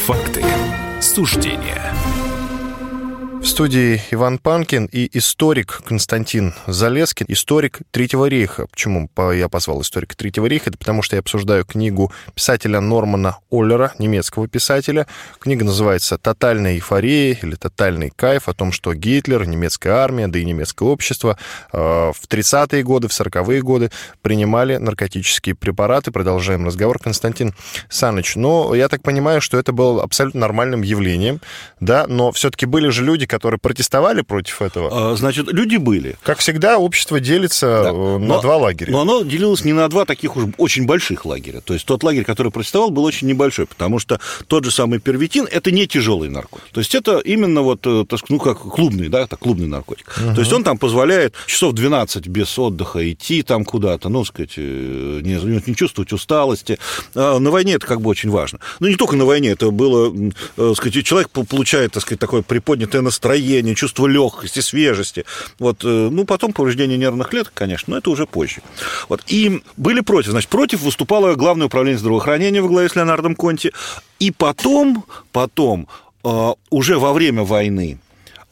Факты. 0.06 0.44
Суждения. 1.00 1.91
В 3.42 3.48
студии 3.48 4.00
Иван 4.12 4.38
Панкин 4.38 4.86
и 4.86 5.10
историк 5.18 5.82
Константин 5.84 6.54
Залескин, 6.68 7.26
историк 7.28 7.80
Третьего 7.90 8.26
рейха. 8.26 8.68
Почему 8.68 9.10
я 9.34 9.50
позвал 9.50 9.82
историка 9.82 10.16
Третьего 10.16 10.46
рейха? 10.46 10.70
Это 10.70 10.78
потому 10.78 11.02
что 11.02 11.16
я 11.16 11.22
обсуждаю 11.22 11.66
книгу 11.66 12.14
писателя 12.36 12.80
Нормана 12.82 13.40
Оллера, 13.50 13.94
немецкого 13.98 14.48
писателя. 14.48 15.08
Книга 15.40 15.66
называется 15.66 16.20
«Тотальная 16.20 16.76
эйфория» 16.76 17.36
или 17.42 17.56
«Тотальный 17.56 18.12
кайф» 18.16 18.48
о 18.48 18.54
том, 18.54 18.72
что 18.72 18.94
Гитлер, 18.94 19.48
немецкая 19.48 19.94
армия, 19.94 20.28
да 20.28 20.38
и 20.38 20.46
немецкое 20.46 20.88
общество 20.88 21.36
э, 21.74 21.78
в 21.78 22.28
30-е 22.30 22.84
годы, 22.84 23.08
в 23.08 23.12
40-е 23.12 23.62
годы 23.64 23.90
принимали 24.22 24.78
наркотические 24.78 25.56
препараты. 25.56 26.12
Продолжаем 26.12 26.64
разговор. 26.68 27.00
Константин 27.00 27.56
Саныч, 27.90 28.36
но 28.36 28.76
я 28.76 28.88
так 28.88 29.02
понимаю, 29.02 29.42
что 29.42 29.58
это 29.58 29.74
было 29.74 30.04
абсолютно 30.04 30.42
нормальным 30.42 30.84
явлением, 30.84 31.42
да, 31.80 32.06
но 32.08 32.32
все-таки 32.32 32.68
были 32.68 32.90
же 32.90 33.04
люди, 33.04 33.31
которые 33.32 33.60
протестовали 33.60 34.22
против 34.22 34.62
этого? 34.62 35.12
А, 35.12 35.16
значит, 35.16 35.52
люди 35.52 35.78
были. 35.78 36.18
Как 36.22 36.40
всегда, 36.40 36.78
общество 36.78 37.20
делится 37.20 37.84
да. 37.84 37.90
Э, 37.90 38.18
на 38.18 38.26
но, 38.28 38.42
два 38.42 38.58
лагеря. 38.58 38.92
Но 38.92 39.02
оно 39.02 39.22
делилось 39.24 39.64
не 39.64 39.74
на 39.74 39.88
два 39.88 40.06
таких 40.06 40.36
уж 40.36 40.44
очень 40.58 40.86
больших 40.86 41.26
лагеря. 41.26 41.62
То 41.62 41.74
есть 41.74 41.86
тот 41.86 42.04
лагерь, 42.04 42.26
который 42.26 42.52
протестовал, 42.52 42.92
был 42.92 43.06
очень 43.06 43.28
небольшой, 43.28 43.66
потому 43.66 44.00
что 44.00 44.20
тот 44.48 44.66
же 44.66 44.72
самый 44.72 45.00
первитин– 45.00 45.48
это 45.52 45.72
не 45.72 45.88
тяжелый 45.88 46.30
наркотик. 46.30 46.68
То 46.74 46.82
есть 46.82 46.94
это 46.94 47.20
именно 47.20 47.62
вот, 47.62 47.80
э, 47.86 48.04
ну, 48.30 48.40
как 48.40 48.60
клубный, 48.60 49.08
да, 49.08 49.22
это 49.22 49.38
клубный 49.38 49.68
наркотик. 49.68 50.14
Угу. 50.18 50.36
То 50.36 50.42
есть 50.42 50.52
он 50.52 50.64
там 50.64 50.78
позволяет 50.78 51.34
часов 51.48 51.74
12 51.74 52.28
без 52.28 52.60
отдыха 52.60 53.12
идти 53.12 53.44
там 53.44 53.64
куда-то, 53.64 54.10
ну, 54.10 54.26
сказать, 54.26 54.54
э, 54.58 55.22
не, 55.24 55.62
не 55.66 55.76
чувствовать 55.76 56.12
усталости. 56.12 56.78
А 57.16 57.40
на 57.40 57.50
войне 57.50 57.76
это 57.76 57.88
как 57.88 58.02
бы 58.02 58.10
очень 58.10 58.30
важно. 58.30 58.60
Ну, 58.82 58.88
не 58.88 58.96
только 58.96 59.16
на 59.16 59.26
войне, 59.26 59.52
это 59.52 59.72
было, 59.72 60.14
сказать, 60.76 61.06
человек 61.06 61.30
получает, 61.30 61.94
так 61.94 62.04
сказать, 62.04 62.20
такое 62.20 62.42
приподнятое 62.42 63.02
настроение, 63.02 63.21
настроение, 63.22 63.76
чувство 63.76 64.08
легкости, 64.08 64.62
свежести. 64.62 65.26
Вот, 65.60 65.84
э, 65.84 66.10
ну, 66.12 66.26
потом 66.26 66.54
повреждение 66.54 66.98
нервных 66.98 67.30
клеток, 67.30 67.54
конечно, 67.54 67.92
но 67.92 67.98
это 67.98 68.10
уже 68.10 68.26
позже. 68.26 68.62
Вот. 69.10 69.22
И 69.28 69.62
были 69.78 70.02
против. 70.02 70.32
Значит, 70.32 70.50
против 70.50 70.82
выступало 70.82 71.36
Главное 71.36 71.68
управление 71.68 72.00
здравоохранения 72.00 72.62
во 72.62 72.68
главе 72.68 72.90
с 72.90 72.96
Леонардом 72.96 73.36
Конти. 73.36 73.72
И 74.20 74.32
потом, 74.32 75.06
потом, 75.32 75.88
э, 76.24 76.54
уже 76.70 76.98
во 76.98 77.14
время 77.14 77.44
войны, 77.44 78.00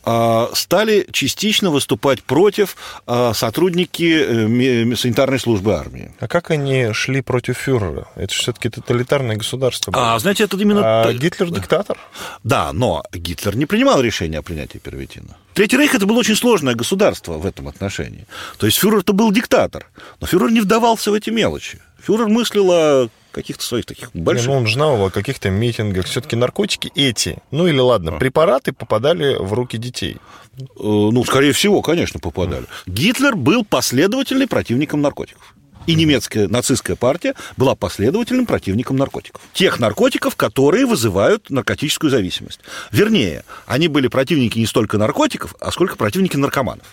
стали 0.04 1.08
частично 1.12 1.72
выступать 1.72 2.24
против 2.24 2.76
а, 3.06 3.34
сотрудники 3.34 4.92
э, 4.92 4.96
санитарной 4.96 5.40
службы 5.40 5.74
армии. 5.76 6.14
А 6.20 6.28
как 6.28 6.52
они 6.52 6.94
шли 6.94 7.22
против 7.22 7.58
фюрера? 7.58 8.08
Это 8.16 8.34
же 8.34 8.40
все-таки 8.40 8.70
тоталитарное 8.70 9.36
государство. 9.36 9.92
Было. 9.92 10.16
А, 10.16 10.20
знаете, 10.20 10.46
это 10.46 10.58
именно... 10.58 11.04
А 11.04 11.14
Гитлер 11.14 11.52
диктатор? 11.52 11.98
Да, 12.44 12.72
но 12.74 13.04
Гитлер 13.14 13.56
не 13.56 13.66
принимал 13.66 14.02
решения 14.02 14.40
о 14.40 14.42
принятии 14.42 14.78
первитина. 14.78 15.38
Третий 15.54 15.78
рейх 15.78 15.94
это 15.94 16.06
было 16.06 16.20
очень 16.20 16.36
сложное 16.36 16.76
государство 16.76 17.34
в 17.34 17.46
этом 17.46 17.68
отношении. 17.68 18.26
То 18.58 18.66
есть 18.66 18.78
фюрер 18.78 19.00
это 19.00 19.14
был 19.14 19.32
диктатор, 19.32 19.88
но 20.22 20.28
фюрер 20.28 20.50
не 20.52 20.62
вдавался 20.62 21.12
в 21.12 21.14
эти 21.14 21.30
мелочи. 21.30 21.80
Фюрер 22.02 22.28
мыслил 22.28 22.72
о 22.72 23.10
каких-то 23.32 23.64
своих 23.64 23.86
таких 23.86 24.12
больших... 24.14 24.48
Не, 24.48 24.54
ну, 24.54 24.60
он 24.60 24.68
знал 24.68 25.06
о 25.06 25.10
каких-то 25.10 25.50
митингах. 25.50 26.06
Все-таки 26.06 26.36
наркотики 26.36 26.92
эти, 26.96 27.38
ну 27.52 27.68
или 27.68 27.80
ладно, 27.80 28.16
а. 28.16 28.20
препараты 28.20 28.74
попадали 28.74 29.36
в 29.40 29.54
руки 29.54 29.78
детей. 29.78 30.18
Э, 30.58 30.64
ну, 30.78 31.24
скорее 31.24 31.54
всего, 31.54 31.82
конечно, 31.82 32.20
попадали. 32.20 32.66
Гитлер 32.86 33.36
был 33.36 33.64
последовательным 33.64 34.48
противником 34.48 35.02
наркотиков. 35.02 35.56
И 35.88 35.96
немецкая 35.96 36.48
нацистская 36.48 36.96
партия 36.96 37.34
была 37.58 37.74
последовательным 37.74 38.46
противником 38.46 38.98
наркотиков. 38.98 39.42
Тех 39.54 39.80
наркотиков, 39.80 40.36
которые 40.36 40.86
вызывают 40.86 41.50
наркотическую 41.50 42.12
зависимость. 42.12 42.60
Вернее, 42.92 43.44
они 43.66 43.88
были 43.88 44.08
противники 44.08 44.60
не 44.60 44.68
столько 44.68 44.98
наркотиков, 44.98 45.56
а 45.60 45.72
сколько 45.72 45.96
противники 45.96 46.38
наркоманов. 46.38 46.86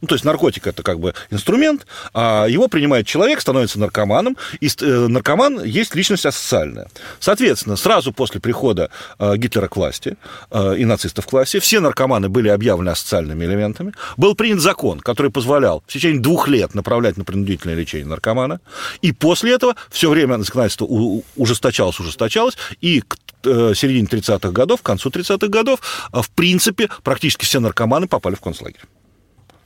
Ну, 0.00 0.08
то 0.08 0.14
есть 0.14 0.24
наркотик 0.24 0.66
это 0.66 0.82
как 0.82 0.98
бы 0.98 1.14
инструмент, 1.30 1.86
а 2.14 2.46
его 2.46 2.68
принимает 2.68 3.06
человек, 3.06 3.40
становится 3.40 3.78
наркоманом, 3.78 4.36
и 4.60 4.68
э, 4.68 5.06
наркоман 5.08 5.62
есть 5.62 5.94
личность 5.94 6.26
асоциальная. 6.26 6.88
Соответственно, 7.18 7.76
сразу 7.76 8.12
после 8.12 8.40
прихода 8.40 8.90
э, 9.18 9.36
Гитлера 9.36 9.68
к 9.68 9.76
власти 9.76 10.16
э, 10.50 10.76
и 10.78 10.84
нацистов 10.84 11.26
к 11.26 11.32
власти 11.32 11.58
все 11.58 11.80
наркоманы 11.80 12.28
были 12.28 12.48
объявлены 12.48 12.90
асоциальными 12.90 13.44
элементами. 13.44 13.92
Был 14.16 14.34
принят 14.34 14.60
закон, 14.60 15.00
который 15.00 15.30
позволял 15.30 15.82
в 15.86 15.92
течение 15.92 16.20
двух 16.20 16.48
лет 16.48 16.74
направлять 16.74 17.16
на 17.16 17.24
принудительное 17.24 17.74
лечение 17.74 18.08
наркомана, 18.08 18.60
и 19.02 19.12
после 19.12 19.52
этого 19.52 19.76
все 19.90 20.08
время 20.08 20.38
законодательство 20.38 20.86
ужесточалось, 21.36 22.00
ужесточалось, 22.00 22.56
и 22.80 23.02
к 23.02 23.16
середине 23.42 24.06
30-х 24.06 24.50
годов, 24.50 24.82
к 24.82 24.84
концу 24.84 25.08
30-х 25.08 25.48
годов, 25.48 25.80
в 26.12 26.30
принципе, 26.30 26.90
практически 27.02 27.44
все 27.44 27.58
наркоманы 27.60 28.06
попали 28.06 28.34
в 28.34 28.40
концлагерь. 28.40 28.82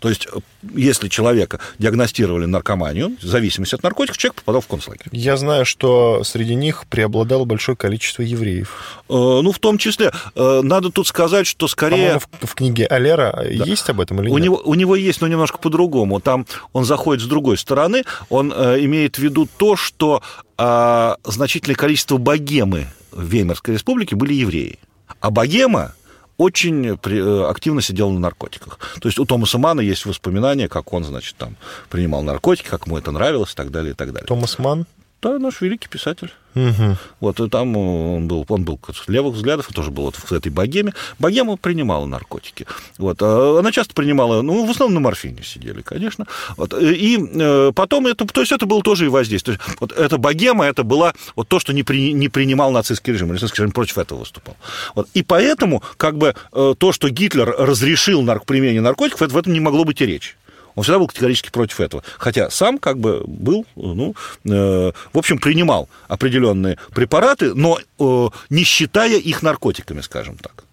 То 0.04 0.10
есть, 0.10 0.28
э, 0.30 0.38
если 0.74 1.08
человека 1.08 1.60
диагностировали 1.78 2.44
наркоманию, 2.44 3.16
зависимость 3.22 3.72
от 3.72 3.82
наркотиков, 3.82 4.18
человек 4.18 4.34
попадал 4.34 4.60
в 4.60 4.66
концлагерь. 4.66 5.06
Я 5.12 5.38
знаю, 5.38 5.64
что 5.64 6.22
среди 6.24 6.54
них 6.54 6.84
преобладало 6.90 7.46
большое 7.46 7.74
количество 7.74 8.20
евреев. 8.20 9.00
Э, 9.08 9.14
ну, 9.14 9.50
в 9.50 9.58
том 9.58 9.78
числе. 9.78 10.12
Э, 10.34 10.60
надо 10.62 10.90
тут 10.90 11.06
сказать, 11.06 11.46
что 11.46 11.68
скорее... 11.68 12.18
В, 12.18 12.46
в 12.46 12.54
книге 12.54 12.86
Алера 12.86 13.32
да. 13.34 13.64
есть 13.64 13.88
об 13.88 13.98
этом 13.98 14.20
или 14.20 14.28
у 14.28 14.36
нет? 14.36 14.44
Него, 14.44 14.60
у 14.62 14.74
него 14.74 14.94
есть, 14.94 15.22
но 15.22 15.26
немножко 15.26 15.56
по-другому. 15.56 16.20
Там 16.20 16.44
он 16.74 16.84
заходит 16.84 17.24
с 17.24 17.26
другой 17.26 17.56
стороны. 17.56 18.04
Он 18.28 18.52
э, 18.54 18.84
имеет 18.84 19.16
в 19.16 19.20
виду 19.20 19.48
то, 19.56 19.74
что 19.74 20.20
э, 20.58 21.14
значительное 21.24 21.76
количество 21.76 22.18
богемы 22.18 22.88
в 23.10 23.24
Веймарской 23.24 23.72
республике 23.72 24.16
были 24.16 24.34
евреи. 24.34 24.78
А 25.20 25.30
богема 25.30 25.94
очень 26.36 26.86
э, 26.86 27.44
активно 27.48 27.82
сидел 27.82 28.10
на 28.10 28.18
наркотиках. 28.18 28.78
То 29.00 29.08
есть 29.08 29.18
у 29.18 29.24
Томаса 29.24 29.58
Мана 29.58 29.80
есть 29.80 30.06
воспоминания, 30.06 30.68
как 30.68 30.92
он, 30.92 31.04
значит, 31.04 31.36
там 31.36 31.56
принимал 31.90 32.22
наркотики, 32.22 32.68
как 32.68 32.86
ему 32.86 32.98
это 32.98 33.12
нравилось 33.12 33.52
и 33.52 33.56
так 33.56 33.70
далее, 33.70 33.92
и 33.92 33.94
так 33.94 34.12
далее. 34.12 34.26
Томас 34.26 34.58
Ман? 34.58 34.86
Да, 35.24 35.38
наш 35.38 35.62
великий 35.62 35.88
писатель. 35.88 36.30
Угу. 36.54 36.98
Вот 37.20 37.40
и 37.40 37.48
там 37.48 37.74
он 37.78 38.28
был, 38.28 38.44
он 38.46 38.64
был 38.64 38.78
левых 39.06 39.36
взглядов, 39.36 39.68
он 39.70 39.74
тоже 39.74 39.90
был 39.90 40.02
вот 40.04 40.16
в 40.16 40.32
этой 40.32 40.52
богеме. 40.52 40.92
Богема 41.18 41.56
принимала 41.56 42.04
наркотики. 42.04 42.66
Вот. 42.98 43.22
А 43.22 43.58
она 43.58 43.72
часто 43.72 43.94
принимала, 43.94 44.42
ну, 44.42 44.66
в 44.66 44.70
основном 44.70 44.92
на 44.96 45.00
морфине 45.00 45.42
сидели, 45.42 45.80
конечно. 45.80 46.26
Вот. 46.58 46.74
И 46.74 47.18
э, 47.18 47.72
потом 47.74 48.06
это, 48.06 48.26
то 48.26 48.42
есть 48.42 48.52
это 48.52 48.66
было 48.66 48.82
тоже 48.82 49.06
и 49.06 49.08
воздействие. 49.08 49.58
Вот 49.80 49.92
эта 49.92 50.18
богема, 50.18 50.66
это 50.66 50.82
была 50.82 51.14
вот 51.36 51.48
то, 51.48 51.58
что 51.58 51.72
не, 51.72 51.84
при, 51.84 52.12
не 52.12 52.28
принимал 52.28 52.70
нацистский 52.70 53.14
режим. 53.14 53.28
Нацистский 53.28 53.62
режим 53.62 53.72
против 53.72 53.96
этого 53.96 54.18
выступал. 54.18 54.58
Вот. 54.94 55.08
И 55.14 55.22
поэтому, 55.22 55.82
как 55.96 56.18
бы, 56.18 56.34
э, 56.52 56.74
то, 56.76 56.92
что 56.92 57.08
Гитлер 57.08 57.48
разрешил 57.48 58.20
нарк, 58.20 58.44
применение 58.44 58.82
наркотиков, 58.82 59.22
это, 59.22 59.32
в 59.32 59.38
этом 59.38 59.54
не 59.54 59.60
могло 59.60 59.84
быть 59.84 60.02
и 60.02 60.06
речи. 60.06 60.34
Он 60.74 60.82
всегда 60.82 60.98
был 60.98 61.06
категорически 61.06 61.50
против 61.50 61.80
этого. 61.80 62.02
Хотя 62.18 62.50
сам 62.50 62.78
как 62.78 62.98
бы 62.98 63.22
был, 63.26 63.66
ну, 63.76 64.14
э, 64.44 64.92
в 65.12 65.18
общем, 65.18 65.38
принимал 65.38 65.88
определенные 66.08 66.78
препараты, 66.94 67.54
но 67.54 67.78
э, 67.98 68.28
не 68.50 68.64
считая 68.64 69.18
их 69.18 69.42
наркотиками, 69.42 70.00
скажем 70.00 70.36
так. 70.36 70.64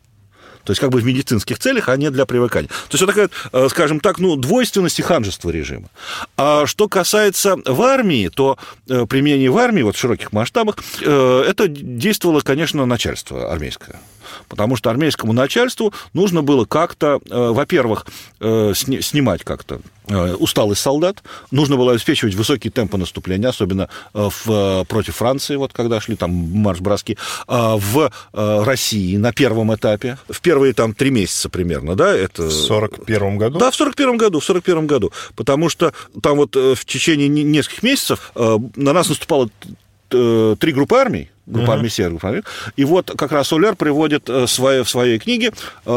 То 0.63 0.71
есть 0.71 0.79
как 0.79 0.91
бы 0.91 0.99
в 0.99 1.05
медицинских 1.05 1.59
целях, 1.59 1.89
а 1.89 1.97
не 1.97 2.09
для 2.11 2.25
привыкания. 2.25 2.67
То 2.67 2.93
есть 2.93 3.01
вот 3.01 3.07
такая, 3.07 3.29
э, 3.51 3.67
скажем 3.69 3.99
так, 3.99 4.19
ну, 4.19 4.35
двойственность 4.35 4.99
и 4.99 5.01
ханжество 5.01 5.49
режима. 5.49 5.89
А 6.37 6.65
что 6.65 6.87
касается 6.87 7.57
в 7.65 7.81
армии, 7.81 8.29
то 8.29 8.57
э, 8.87 9.05
применение 9.07 9.49
в 9.49 9.57
армии 9.57 9.81
вот 9.81 9.95
в 9.95 9.99
широких 9.99 10.31
масштабах, 10.31 10.77
э, 11.01 11.43
это 11.47 11.67
действовало, 11.67 12.41
конечно, 12.41 12.85
начальство 12.85 13.51
армейское. 13.51 13.99
Потому 14.47 14.75
что 14.75 14.89
армейскому 14.89 15.33
начальству 15.33 15.93
нужно 16.13 16.41
было 16.41 16.65
как-то, 16.65 17.19
во-первых, 17.29 18.05
снимать 18.39 19.43
как-то 19.43 19.81
усталость 20.07 20.81
солдат, 20.81 21.23
нужно 21.51 21.77
было 21.77 21.91
обеспечивать 21.93 22.33
высокие 22.35 22.71
темпы 22.71 22.97
наступления, 22.97 23.47
особенно 23.47 23.87
в, 24.13 24.85
против 24.85 25.15
Франции, 25.15 25.55
вот 25.55 25.71
когда 25.73 26.01
шли 26.01 26.15
там 26.15 26.31
марш-броски, 26.31 27.17
а 27.47 27.77
в 27.77 28.11
России 28.33 29.15
на 29.17 29.31
первом 29.31 29.73
этапе, 29.73 30.17
в 30.27 30.41
первые 30.41 30.73
там 30.73 30.93
три 30.93 31.11
месяца 31.11 31.49
примерно, 31.49 31.95
да, 31.95 32.13
это... 32.15 32.43
В 32.43 32.51
41 32.51 33.37
году? 33.37 33.59
Да, 33.59 33.71
в 33.71 33.75
41 33.75 34.17
году, 34.17 34.39
в 34.39 34.45
41 34.45 34.87
году, 34.87 35.11
потому 35.35 35.69
что 35.69 35.93
там 36.21 36.37
вот 36.37 36.55
э, 36.55 36.75
в 36.75 36.85
течение 36.85 37.27
нескольких 37.27 37.83
месяцев 37.83 38.31
э, 38.35 38.57
на 38.75 38.93
нас 38.93 39.09
наступало 39.09 39.49
э, 39.63 39.67
три 40.11 40.71
группы 40.71 40.95
армий, 40.95 41.29
группа 41.45 41.71
uh-huh. 41.71 41.73
армий 41.73 42.09
группа 42.09 42.27
армий. 42.29 42.43
И 42.75 42.85
вот 42.85 43.11
как 43.17 43.31
раз 43.31 43.51
Оляр 43.51 43.75
приводит 43.75 44.29
в 44.29 44.47
своей, 44.47 44.83
в 44.83 44.89
своей 44.89 45.19
книге, 45.19 45.51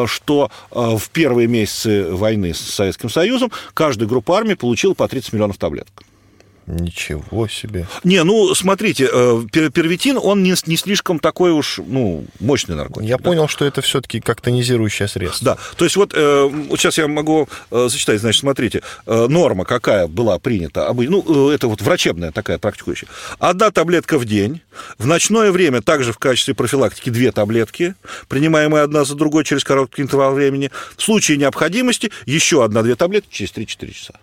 что 0.07 0.51
в 0.71 1.03
первые 1.13 1.49
месяцы 1.49 2.11
войны 2.11 2.55
с 2.55 2.61
Советским 2.61 3.11
Союзом 3.11 3.51
каждая 3.75 4.09
группа 4.09 4.37
армий 4.37 4.55
получила 4.55 4.95
по 4.95 5.07
30 5.09 5.33
миллионов 5.33 5.59
таблеток. 5.59 6.05
Ничего 6.67 7.47
себе. 7.47 7.87
Не, 8.05 8.25
ну, 8.25 8.55
смотрите, 8.55 9.09
э, 9.13 9.43
первитин, 9.53 10.19
он 10.21 10.43
не, 10.43 10.55
не 10.67 10.77
слишком 10.77 11.19
такой 11.19 11.53
уж, 11.53 11.79
ну, 11.85 12.25
мощный 12.41 12.75
наркотик. 12.75 13.09
Я 13.09 13.19
да? 13.19 13.23
понял, 13.23 13.49
что 13.49 13.67
это 13.67 13.83
все-таки 13.83 14.21
как 14.21 14.41
тонизирующее 14.41 15.07
средство. 15.07 15.45
Да, 15.45 15.59
то 15.77 15.85
есть 15.85 15.97
вот, 15.97 16.13
э, 16.15 16.51
сейчас 16.77 16.97
я 16.97 17.07
могу 17.07 17.49
э, 17.71 17.89
зачитать, 17.91 18.21
значит, 18.21 18.41
смотрите, 18.41 18.83
норма 19.07 19.65
какая 19.65 20.07
была 20.07 20.39
принята, 20.39 20.91
ну, 20.95 21.51
это 21.51 21.69
вот 21.69 21.83
врачебная 21.83 22.33
такая 22.33 22.59
практикующая. 22.59 23.09
Одна 23.39 23.71
таблетка 23.71 24.19
в 24.19 24.25
день, 24.25 24.63
в 24.99 25.07
ночное 25.07 25.53
время 25.53 25.83
также 25.83 26.13
в 26.13 26.19
качестве 26.19 26.55
профилактики 26.55 27.11
две 27.11 27.31
таблетки, 27.33 27.95
принимаемые 28.29 28.85
одна 28.85 29.05
за 29.05 29.15
другой 29.15 29.45
через 29.45 29.65
короткий 29.65 30.03
интервал 30.03 30.33
времени. 30.35 30.71
В 30.97 31.03
случае 31.03 31.37
необходимости 31.37 32.11
еще 32.25 32.65
одна-две 32.65 32.97
таблетки 32.97 33.29
через 33.31 33.53
3-4 33.53 33.93
часа. 33.93 34.15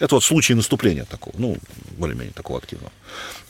Это 0.00 0.16
вот 0.16 0.24
случай 0.24 0.54
наступления 0.54 1.04
такого, 1.04 1.34
ну, 1.38 1.56
более-менее 1.98 2.32
такого 2.32 2.58
активного. 2.58 2.90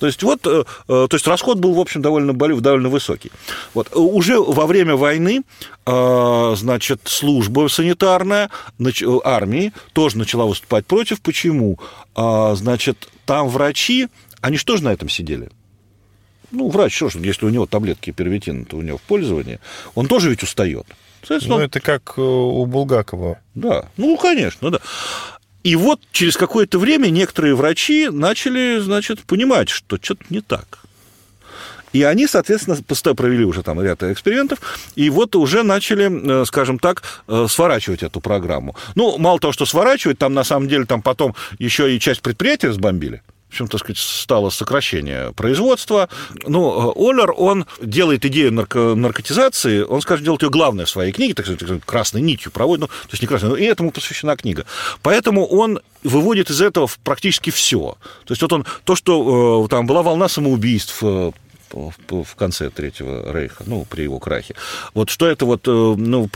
То 0.01 0.07
есть 0.07 0.23
вот, 0.23 0.47
э, 0.47 0.65
э, 0.89 1.07
то 1.09 1.15
есть 1.15 1.27
расход 1.27 1.59
был, 1.59 1.75
в 1.75 1.81
общем, 1.81 2.03
довольно, 2.03 2.33
довольно 2.35 2.89
высокий. 2.89 3.31
Вот 3.73 3.89
э, 3.93 3.99
уже 3.99 4.39
во 4.41 4.67
время 4.67 4.97
войны, 4.97 5.43
значит, 5.87 7.01
служба 7.05 7.69
санитарная 7.69 8.51
армии 9.25 9.73
тоже 9.93 10.19
начала 10.19 10.45
выступать 10.45 10.87
против. 10.87 11.21
Почему? 11.21 11.79
Значит, 12.15 13.09
там 13.25 13.49
врачи, 13.49 14.09
они 14.41 14.57
что 14.57 14.77
же 14.77 14.85
на 14.85 14.93
этом 14.93 15.09
сидели? 15.09 15.51
Ну, 16.53 16.69
врач, 16.69 16.95
что 16.95 17.09
ж, 17.09 17.17
если 17.17 17.47
у 17.47 17.49
него 17.49 17.67
таблетки 17.67 18.11
первитина, 18.11 18.65
то 18.65 18.77
у 18.77 18.83
него 18.83 18.99
в 18.99 19.03
пользовании, 19.03 19.59
он 19.95 20.07
тоже 20.07 20.31
ведь 20.31 20.43
устает. 20.43 20.87
Ну, 21.29 21.59
это 21.59 21.81
как 21.81 22.19
у 22.19 22.65
Булгакова. 22.67 23.39
Да, 23.55 23.89
ну, 23.97 24.17
конечно, 24.17 24.71
да. 24.71 24.81
И 25.63 25.77
вот 25.77 26.01
через 26.13 26.37
какое-то 26.37 26.79
время 26.79 27.09
некоторые 27.09 27.55
врачи 27.55 28.09
начали, 28.11 28.79
значит, 28.79 29.21
понимать, 29.21 29.69
что 29.69 29.99
что-то 30.01 30.25
не 30.31 30.41
так. 30.41 30.79
И 31.93 32.03
они, 32.03 32.27
соответственно, 32.27 32.77
провели 33.15 33.45
уже 33.45 33.63
там 33.63 33.83
ряд 33.83 34.03
экспериментов, 34.05 34.61
и 34.95 35.11
вот 35.11 35.35
уже 35.35 35.63
начали, 35.65 36.43
э, 36.43 36.45
скажем 36.45 36.79
так, 36.79 37.03
э, 37.27 37.47
сворачивать 37.49 38.03
эту 38.03 38.21
программу. 38.21 38.77
Ну, 38.95 39.19
мало 39.19 39.41
того, 39.41 39.53
что 39.53 39.67
сворачивать, 39.67 40.19
там 40.19 40.33
на 40.33 40.45
самом 40.45 40.69
деле 40.69 40.85
там 40.85 41.03
потом 41.03 41.35
еще 41.59 41.95
и 41.95 41.99
часть 41.99 42.23
предприятия 42.23 42.69
разбомбили 42.69 43.23
в 43.51 43.53
общем, 43.53 43.67
так 43.67 43.81
сказать, 43.81 43.99
стало 43.99 44.51
сокращение 44.51 45.33
производства. 45.33 46.09
Ну, 46.47 46.93
Оллер, 46.95 47.35
он 47.37 47.67
делает 47.83 48.25
идею 48.25 48.53
нарко 48.53 48.95
наркотизации, 48.95 49.83
он, 49.83 50.01
скажем, 50.03 50.25
делает 50.25 50.43
ее 50.43 50.51
главной 50.51 50.85
в 50.85 50.89
своей 50.89 51.13
книге, 51.13 51.35
так 51.35 51.47
сказать, 51.47 51.83
красной 51.85 52.21
нитью 52.21 52.53
проводит, 52.53 52.83
ну, 52.83 52.87
то 52.87 53.11
есть 53.11 53.23
не 53.23 53.27
красной, 53.27 53.49
но 53.49 53.57
и 53.57 53.65
этому 53.65 53.91
посвящена 53.91 54.37
книга. 54.37 54.67
Поэтому 55.03 55.47
он 55.47 55.81
выводит 56.05 56.49
из 56.51 56.61
этого 56.61 56.89
практически 57.03 57.51
все. 57.51 57.97
То 58.25 58.33
есть 58.33 58.41
вот 58.41 58.53
он, 58.53 58.65
то, 58.85 58.95
что 58.95 59.65
э, 59.65 59.69
там 59.69 59.85
была 59.85 60.05
волна 60.05 60.29
самоубийств, 60.29 60.99
э, 61.03 61.33
в 61.73 62.37
конце 62.37 62.71
Третьего 62.71 63.33
Рейха, 63.33 63.65
ну, 63.67 63.85
при 63.85 64.03
его 64.03 64.19
крахе. 64.19 64.55
Вот 64.95 65.11
что 65.11 65.27
это 65.27 65.45
вот, 65.45 65.67
э, 65.67 65.71
ну, 65.71 66.29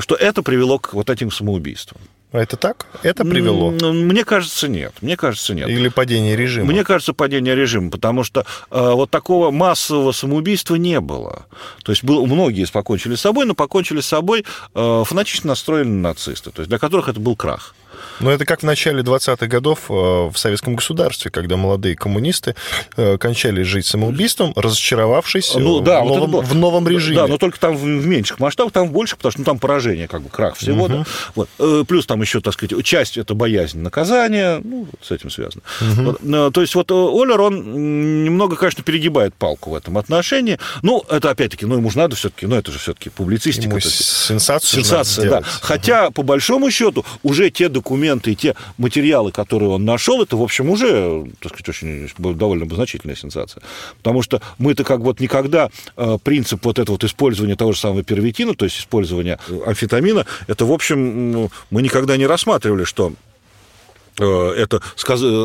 что 0.00 0.14
это 0.14 0.42
привело 0.42 0.78
к 0.78 0.94
вот 0.94 1.10
этим 1.10 1.32
самоубийствам. 1.32 2.00
А 2.34 2.38
это 2.38 2.56
так? 2.56 2.86
Это 3.04 3.24
привело? 3.24 3.70
Мне 3.70 4.24
кажется, 4.24 4.66
нет. 4.66 4.92
Мне 5.00 5.16
кажется, 5.16 5.54
нет. 5.54 5.68
Или 5.68 5.86
падение 5.86 6.34
режима? 6.34 6.66
Мне 6.66 6.82
кажется, 6.82 7.12
падение 7.12 7.54
режима, 7.54 7.92
потому 7.92 8.24
что 8.24 8.44
э, 8.72 8.90
вот 8.90 9.08
такого 9.08 9.52
массового 9.52 10.10
самоубийства 10.10 10.74
не 10.74 10.98
было. 10.98 11.46
То 11.84 11.92
есть 11.92 12.02
был, 12.02 12.26
многие 12.26 12.66
покончили 12.66 13.14
с 13.14 13.20
собой, 13.20 13.46
но 13.46 13.54
покончили 13.54 14.00
с 14.00 14.06
собой 14.06 14.44
э, 14.74 15.02
фанатично 15.06 15.50
настроенные 15.50 16.00
нацисты, 16.00 16.50
то 16.50 16.62
есть 16.62 16.68
для 16.68 16.80
которых 16.80 17.08
это 17.08 17.20
был 17.20 17.36
крах. 17.36 17.72
Но 18.20 18.30
это 18.30 18.44
как 18.44 18.60
в 18.60 18.62
начале 18.62 19.02
20-х 19.02 19.46
годов 19.46 19.90
э, 19.90 19.92
в 19.92 20.34
советском 20.36 20.76
государстве, 20.76 21.30
когда 21.30 21.56
молодые 21.56 21.96
коммунисты 21.96 22.54
э, 22.96 23.18
кончали 23.18 23.62
жить 23.62 23.86
самоубийством, 23.86 24.52
разочаровавшись 24.56 25.54
ну, 25.54 25.80
да, 25.80 26.02
в, 26.02 26.06
новом, 26.06 26.30
вот 26.30 26.46
в 26.46 26.54
новом 26.54 26.88
режиме. 26.88 27.16
Да, 27.16 27.26
но 27.26 27.38
только 27.38 27.58
там 27.58 27.76
в 27.76 27.84
меньших 27.84 28.38
масштабах, 28.38 28.72
там 28.72 28.88
больше, 28.90 29.16
потому 29.16 29.32
что 29.32 29.40
ну, 29.40 29.44
там 29.44 29.58
поражение, 29.58 30.08
как 30.08 30.22
бы 30.22 30.28
крах 30.28 30.56
всего. 30.56 30.84
Угу. 30.84 30.88
Да. 30.88 31.04
Вот. 31.34 31.48
Э, 31.58 31.84
плюс 31.86 32.06
там 32.06 32.20
еще, 32.20 32.40
так 32.40 32.54
сказать, 32.54 32.84
часть 32.84 33.16
это 33.16 33.34
боязнь 33.34 33.78
наказания, 33.78 34.60
ну, 34.62 34.86
с 35.02 35.10
этим 35.10 35.30
связано. 35.30 35.62
Угу. 35.80 36.16
Вот, 36.22 36.54
то 36.54 36.60
есть 36.60 36.74
вот 36.74 36.90
Оллер, 36.90 37.40
он 37.40 38.24
немного, 38.24 38.56
конечно, 38.56 38.82
перегибает 38.82 39.34
палку 39.34 39.70
в 39.70 39.74
этом 39.74 39.98
отношении. 39.98 40.58
Ну, 40.82 41.04
это 41.08 41.30
опять-таки, 41.30 41.66
ну, 41.66 41.76
ему 41.76 41.90
же 41.90 41.98
надо 41.98 42.16
все-таки, 42.16 42.46
ну, 42.46 42.56
это 42.56 42.70
же 42.72 42.78
все-таки 42.78 43.10
публицистика. 43.10 43.68
Ему 43.68 43.80
сенсацию 43.80 44.82
Сенсация, 44.82 45.30
да. 45.30 45.42
Хотя, 45.62 46.10
по 46.10 46.22
большому 46.22 46.70
счету, 46.70 47.04
уже 47.22 47.50
те 47.50 47.68
документы, 47.68 48.03
документы 48.04 48.32
и 48.32 48.36
те 48.36 48.54
материалы, 48.78 49.32
которые 49.32 49.70
он 49.70 49.84
нашел, 49.84 50.22
это, 50.22 50.36
в 50.36 50.42
общем, 50.42 50.70
уже, 50.70 51.26
так 51.40 51.52
сказать, 51.52 51.68
очень 51.68 52.10
довольно 52.18 52.72
значительная 52.74 53.16
сенсация. 53.16 53.62
Потому 53.98 54.22
что 54.22 54.40
мы-то 54.58 54.84
как 54.84 55.00
вот 55.00 55.20
никогда 55.20 55.70
э, 55.96 56.18
принцип 56.22 56.64
вот 56.64 56.78
этого 56.78 56.94
вот 56.94 57.04
использования 57.04 57.56
того 57.56 57.72
же 57.72 57.78
самого 57.78 58.02
первитина, 58.02 58.54
то 58.54 58.64
есть 58.64 58.78
использования 58.78 59.38
э, 59.48 59.60
амфетамина, 59.66 60.26
это, 60.46 60.64
в 60.66 60.72
общем, 60.72 61.32
ну, 61.32 61.50
мы 61.70 61.82
никогда 61.82 62.16
не 62.16 62.26
рассматривали, 62.26 62.84
что 62.84 63.12
э, 64.18 64.54
это 64.56 64.82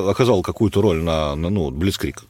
оказало 0.09 0.41
какую-то 0.41 0.81
роль 0.81 0.97
на, 0.97 1.35
на 1.35 1.49
ну, 1.49 1.71
Блицкрик. 1.71 2.23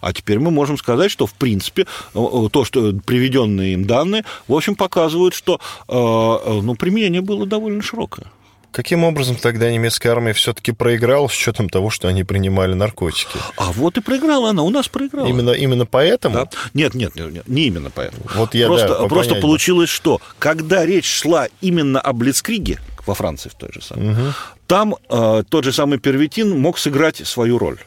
А 0.00 0.12
теперь 0.12 0.38
мы 0.38 0.50
можем 0.50 0.78
сказать, 0.78 1.10
что, 1.10 1.26
в 1.26 1.34
принципе, 1.34 1.86
то, 2.12 2.64
что 2.64 2.92
приведенные 3.04 3.74
им 3.74 3.84
данные, 3.84 4.24
в 4.48 4.54
общем, 4.54 4.74
показывают, 4.74 5.34
что 5.34 5.60
ну, 5.88 6.74
применение 6.74 7.20
было 7.20 7.44
довольно 7.46 7.82
широкое. 7.82 8.26
Каким 8.72 9.02
образом 9.02 9.34
тогда 9.36 9.70
немецкая 9.70 10.10
армия 10.10 10.32
все-таки 10.32 10.70
проиграла 10.70 11.26
с 11.26 11.32
учетом 11.32 11.68
того, 11.68 11.90
что 11.90 12.06
они 12.06 12.22
принимали 12.22 12.74
наркотики? 12.74 13.36
А 13.56 13.72
вот 13.72 13.96
и 13.98 14.00
проиграла 14.00 14.50
она, 14.50 14.62
у 14.62 14.70
нас 14.70 14.86
проиграла. 14.86 15.26
Именно, 15.26 15.50
именно 15.50 15.86
поэтому? 15.86 16.34
Да. 16.34 16.48
Нет, 16.72 16.94
нет, 16.94 17.16
нет, 17.16 17.48
не 17.48 17.66
именно 17.66 17.90
поэтому. 17.90 18.22
Вот 18.34 18.54
я, 18.54 18.66
просто, 18.66 18.88
да, 18.88 19.06
просто 19.08 19.34
получилось, 19.36 19.90
что 19.90 20.20
когда 20.38 20.86
речь 20.86 21.06
шла 21.06 21.48
именно 21.60 22.00
о 22.00 22.12
Блицкриге, 22.12 22.78
во 23.06 23.14
Франции 23.14 23.48
в 23.48 23.54
той 23.54 23.72
же 23.72 23.82
самой, 23.82 24.12
угу. 24.12 24.22
там 24.68 24.94
э, 25.08 25.42
тот 25.48 25.64
же 25.64 25.72
самый 25.72 25.98
первитин 25.98 26.56
мог 26.56 26.78
сыграть 26.78 27.26
свою 27.26 27.58
роль. 27.58 27.78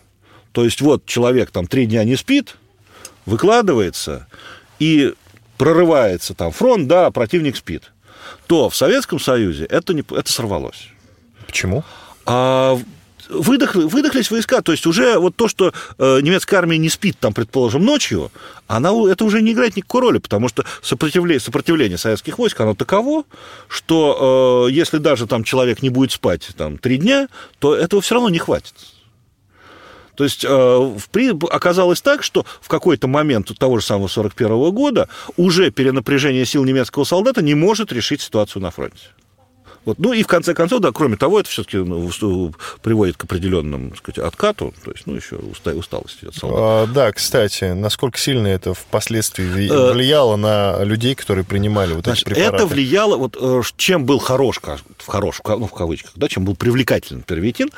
То 0.51 0.65
есть 0.65 0.81
вот 0.81 1.05
человек 1.05 1.51
там 1.51 1.65
три 1.65 1.85
дня 1.85 2.03
не 2.03 2.17
спит, 2.17 2.57
выкладывается 3.25 4.27
и 4.79 5.13
прорывается 5.57 6.33
там 6.33 6.51
фронт, 6.51 6.87
да, 6.87 7.09
противник 7.09 7.55
спит 7.55 7.93
то 8.47 8.69
в 8.69 8.75
Советском 8.75 9.19
Союзе 9.19 9.65
это, 9.65 9.93
не, 9.93 10.01
это 10.01 10.31
сорвалось. 10.31 10.89
Почему? 11.45 11.83
А 12.25 12.79
выдохли, 13.29 13.83
выдохлись 13.83 14.31
войска. 14.31 14.61
То 14.61 14.71
есть 14.71 14.85
уже 14.85 15.17
вот 15.17 15.35
то, 15.35 15.47
что 15.47 15.73
э, 15.97 16.19
немецкая 16.21 16.57
армия 16.57 16.77
не 16.77 16.89
спит, 16.89 17.17
там, 17.19 17.33
предположим, 17.33 17.83
ночью, 17.83 18.31
она, 18.67 18.91
это 19.09 19.25
уже 19.25 19.41
не 19.41 19.53
играет 19.53 19.75
никакой 19.75 20.01
роли, 20.01 20.17
потому 20.17 20.49
что 20.49 20.65
сопротивление, 20.81 21.39
сопротивление 21.39 21.97
советских 21.97 22.37
войск, 22.37 22.59
оно 22.61 22.75
таково, 22.75 23.23
что 23.67 24.67
э, 24.69 24.71
если 24.71 24.97
даже 24.97 25.27
там 25.27 25.43
человек 25.43 25.81
не 25.81 25.89
будет 25.89 26.11
спать 26.11 26.49
там, 26.57 26.77
три 26.77 26.97
дня, 26.97 27.27
то 27.59 27.75
этого 27.75 28.01
все 28.01 28.15
равно 28.15 28.29
не 28.29 28.39
хватит. 28.39 28.73
То 30.15 30.23
есть 30.23 30.45
э, 30.47 31.33
оказалось 31.49 32.01
так, 32.01 32.23
что 32.23 32.45
в 32.61 32.67
какой-то 32.67 33.07
момент 33.07 33.51
того 33.57 33.79
же 33.79 33.85
самого 33.85 34.07
41 34.07 34.71
года 34.71 35.09
уже 35.37 35.71
перенапряжение 35.71 36.45
сил 36.45 36.63
немецкого 36.63 37.03
солдата 37.03 37.41
не 37.41 37.55
может 37.55 37.91
решить 37.91 38.21
ситуацию 38.21 38.61
на 38.61 38.71
фронте. 38.71 39.09
Вот. 39.85 39.99
Ну 39.99 40.13
и 40.13 40.23
в 40.23 40.27
конце 40.27 40.53
концов, 40.53 40.79
да, 40.79 40.91
кроме 40.91 41.17
того, 41.17 41.39
это 41.39 41.49
все-таки 41.49 41.77
ну, 41.77 42.53
приводит 42.81 43.17
к 43.17 43.25
определенному 43.25 43.89
так 43.89 43.97
сказать, 43.97 44.19
откату, 44.19 44.73
то 44.83 44.91
есть, 44.91 45.05
ну, 45.05 45.15
еще 45.15 45.35
усталости 45.35 46.25
от 46.25 46.35
солдат. 46.35 46.59
А, 46.59 46.87
да, 46.87 47.11
кстати, 47.11 47.65
насколько 47.65 48.17
сильно 48.17 48.47
это 48.47 48.73
впоследствии 48.73 49.69
э, 49.69 49.93
влияло 49.93 50.37
на 50.37 50.83
людей, 50.83 51.15
которые 51.15 51.43
принимали 51.43 51.93
вот 51.93 52.05
Значит, 52.05 52.27
эти 52.27 52.35
препараты? 52.35 52.63
Это 52.63 52.65
влияло, 52.67 53.17
вот 53.17 53.37
э, 53.39 53.61
чем 53.75 54.05
был 54.05 54.19
хорош, 54.19 54.61
в 54.61 55.07
хорош, 55.07 55.41
ну, 55.45 55.67
в 55.67 55.73
кавычках, 55.73 56.13
да, 56.15 56.29
чем 56.29 56.45
был 56.45 56.55
привлекателен 56.55 57.21
первитин, 57.21 57.69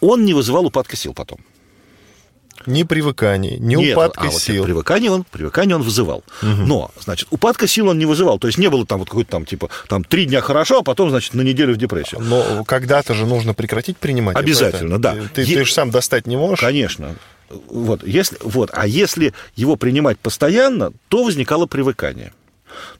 он 0.00 0.24
не 0.24 0.34
вызывал 0.34 0.66
упадка 0.66 0.96
сил 0.96 1.14
потом. 1.14 1.40
Ни 2.66 2.82
привыкания, 2.82 3.58
ни 3.58 3.76
Нет, 3.76 3.96
упадка 3.96 4.28
а 4.28 4.30
сил. 4.30 4.58
Вот 4.58 4.66
привыкание 4.66 5.10
он, 5.10 5.24
привыкание 5.24 5.76
он 5.76 5.82
вызывал. 5.82 6.22
Угу. 6.42 6.48
Но, 6.48 6.90
значит, 7.00 7.28
упадка 7.30 7.66
сил 7.66 7.88
он 7.88 7.98
не 7.98 8.06
вызывал. 8.06 8.38
То 8.38 8.48
есть 8.48 8.58
не 8.58 8.68
было 8.68 8.84
там 8.84 8.98
вот 8.98 9.08
какой-то 9.08 9.30
там, 9.30 9.46
типа, 9.46 9.70
там 9.88 10.04
три 10.04 10.26
дня 10.26 10.40
хорошо, 10.40 10.80
а 10.80 10.82
потом, 10.82 11.10
значит, 11.10 11.34
на 11.34 11.42
неделю 11.42 11.74
в 11.74 11.78
депрессию. 11.78 12.20
Но 12.20 12.64
когда-то 12.64 13.14
же 13.14 13.26
нужно 13.26 13.54
прекратить 13.54 13.96
принимать. 13.96 14.36
Обязательно, 14.36 15.00
да. 15.00 15.16
Ты, 15.34 15.42
е... 15.42 15.56
ты 15.56 15.64
же 15.64 15.72
сам 15.72 15.90
достать 15.90 16.26
не 16.26 16.36
можешь. 16.36 16.60
Конечно. 16.60 17.16
Вот, 17.48 18.06
если, 18.06 18.36
вот, 18.42 18.70
а 18.72 18.86
если 18.86 19.32
его 19.56 19.76
принимать 19.76 20.18
постоянно, 20.18 20.92
то 21.08 21.24
возникало 21.24 21.66
привыкание. 21.66 22.32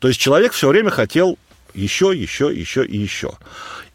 То 0.01 0.09
есть 0.09 0.19
человек 0.19 0.53
все 0.53 0.69
время 0.69 0.91
хотел 0.91 1.39
еще, 1.75 2.13
еще, 2.15 2.51
еще 2.53 2.85
и 2.85 2.99
еще. 2.99 3.35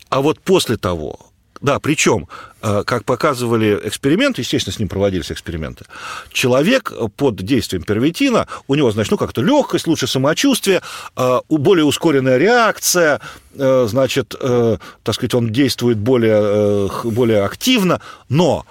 А 0.09 0.21
вот 0.21 0.39
после 0.39 0.77
того, 0.77 1.19
да, 1.61 1.79
причем, 1.79 2.27
э, 2.61 2.83
как 2.85 3.05
показывали 3.05 3.79
эксперименты, 3.83 4.41
естественно, 4.41 4.73
с 4.73 4.79
ним 4.79 4.87
проводились 4.87 5.31
эксперименты, 5.31 5.85
человек 6.31 6.91
под 7.15 7.35
действием 7.37 7.83
первитина, 7.83 8.47
у 8.67 8.75
него, 8.75 8.91
значит, 8.91 9.11
ну, 9.11 9.17
как-то 9.17 9.41
легкость, 9.41 9.87
лучше 9.87 10.07
самочувствие, 10.07 10.81
э, 11.15 11.39
более 11.49 11.85
ускоренная 11.85 12.37
реакция, 12.37 13.21
э, 13.55 13.85
значит, 13.87 14.35
так 14.35 15.15
сказать, 15.15 15.33
он 15.33 15.51
действует 15.51 15.97
более, 15.97 16.89
более 17.03 17.43
активно, 17.43 18.01
но 18.29 18.65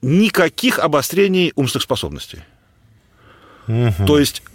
никаких 0.00 0.78
обострений 0.78 1.52
умственных 1.54 1.82
способностей. 1.82 2.40
Угу. 3.68 4.06
То 4.06 4.18
есть 4.18 4.42
Э, 4.42 4.51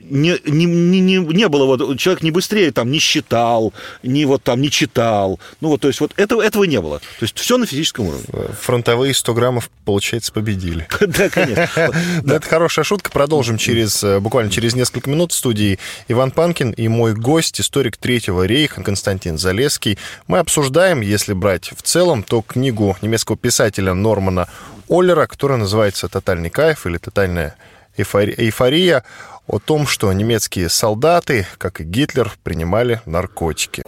не, 0.00 0.38
не, 0.44 0.64
не, 0.66 1.16
не 1.18 1.48
было, 1.48 1.66
вот 1.66 1.98
человек 1.98 2.22
не 2.22 2.30
быстрее 2.30 2.72
там 2.72 2.90
не 2.90 2.98
считал, 2.98 3.72
не 4.02 4.24
вот 4.24 4.42
там 4.42 4.60
не 4.60 4.70
читал. 4.70 5.40
Ну 5.60 5.68
вот, 5.68 5.80
то 5.80 5.88
есть 5.88 6.00
вот 6.00 6.12
этого, 6.16 6.42
этого 6.42 6.64
не 6.64 6.80
было. 6.80 6.98
То 6.98 7.22
есть 7.22 7.38
все 7.38 7.56
на 7.58 7.66
физическом 7.66 8.06
уровне. 8.06 8.24
Фронтовые 8.60 9.14
100 9.14 9.34
граммов, 9.34 9.70
получается, 9.84 10.32
победили. 10.32 10.88
Да, 11.12 11.28
конечно. 11.28 11.90
Это 12.26 12.46
хорошая 12.48 12.84
шутка. 12.84 13.10
Продолжим 13.10 13.58
через, 13.58 14.02
э, 14.02 14.18
буквально 14.18 14.50
через 14.50 14.74
несколько 14.74 15.10
минут 15.10 15.32
в 15.32 15.34
студии 15.34 15.78
Иван 16.08 16.30
Панкин 16.30 16.70
и 16.70 16.88
мой 16.88 17.14
гость, 17.14 17.60
историк 17.60 17.96
Третьего 17.96 18.44
рейха 18.44 18.82
Константин 18.82 19.36
Залеский. 19.36 19.98
Мы 20.26 20.38
обсуждаем, 20.38 21.00
если 21.00 21.34
брать 21.34 21.72
в 21.76 21.82
целом, 21.82 22.22
то 22.22 22.40
книгу 22.40 22.96
немецкого 23.02 23.36
писателя 23.36 23.94
Нормана 23.94 24.48
Оллера, 24.88 25.26
которая 25.26 25.58
называется 25.58 26.08
«Тотальный 26.08 26.50
кайф» 26.50 26.86
или 26.86 26.98
«Тотальная 26.98 27.56
эйфория» 27.96 29.04
о 29.46 29.58
том, 29.58 29.86
что 29.86 30.12
немецкие 30.12 30.68
солдаты, 30.68 31.46
как 31.58 31.80
и 31.80 31.84
Гитлер, 31.84 32.32
принимали 32.42 33.00
наркотики. 33.06 33.82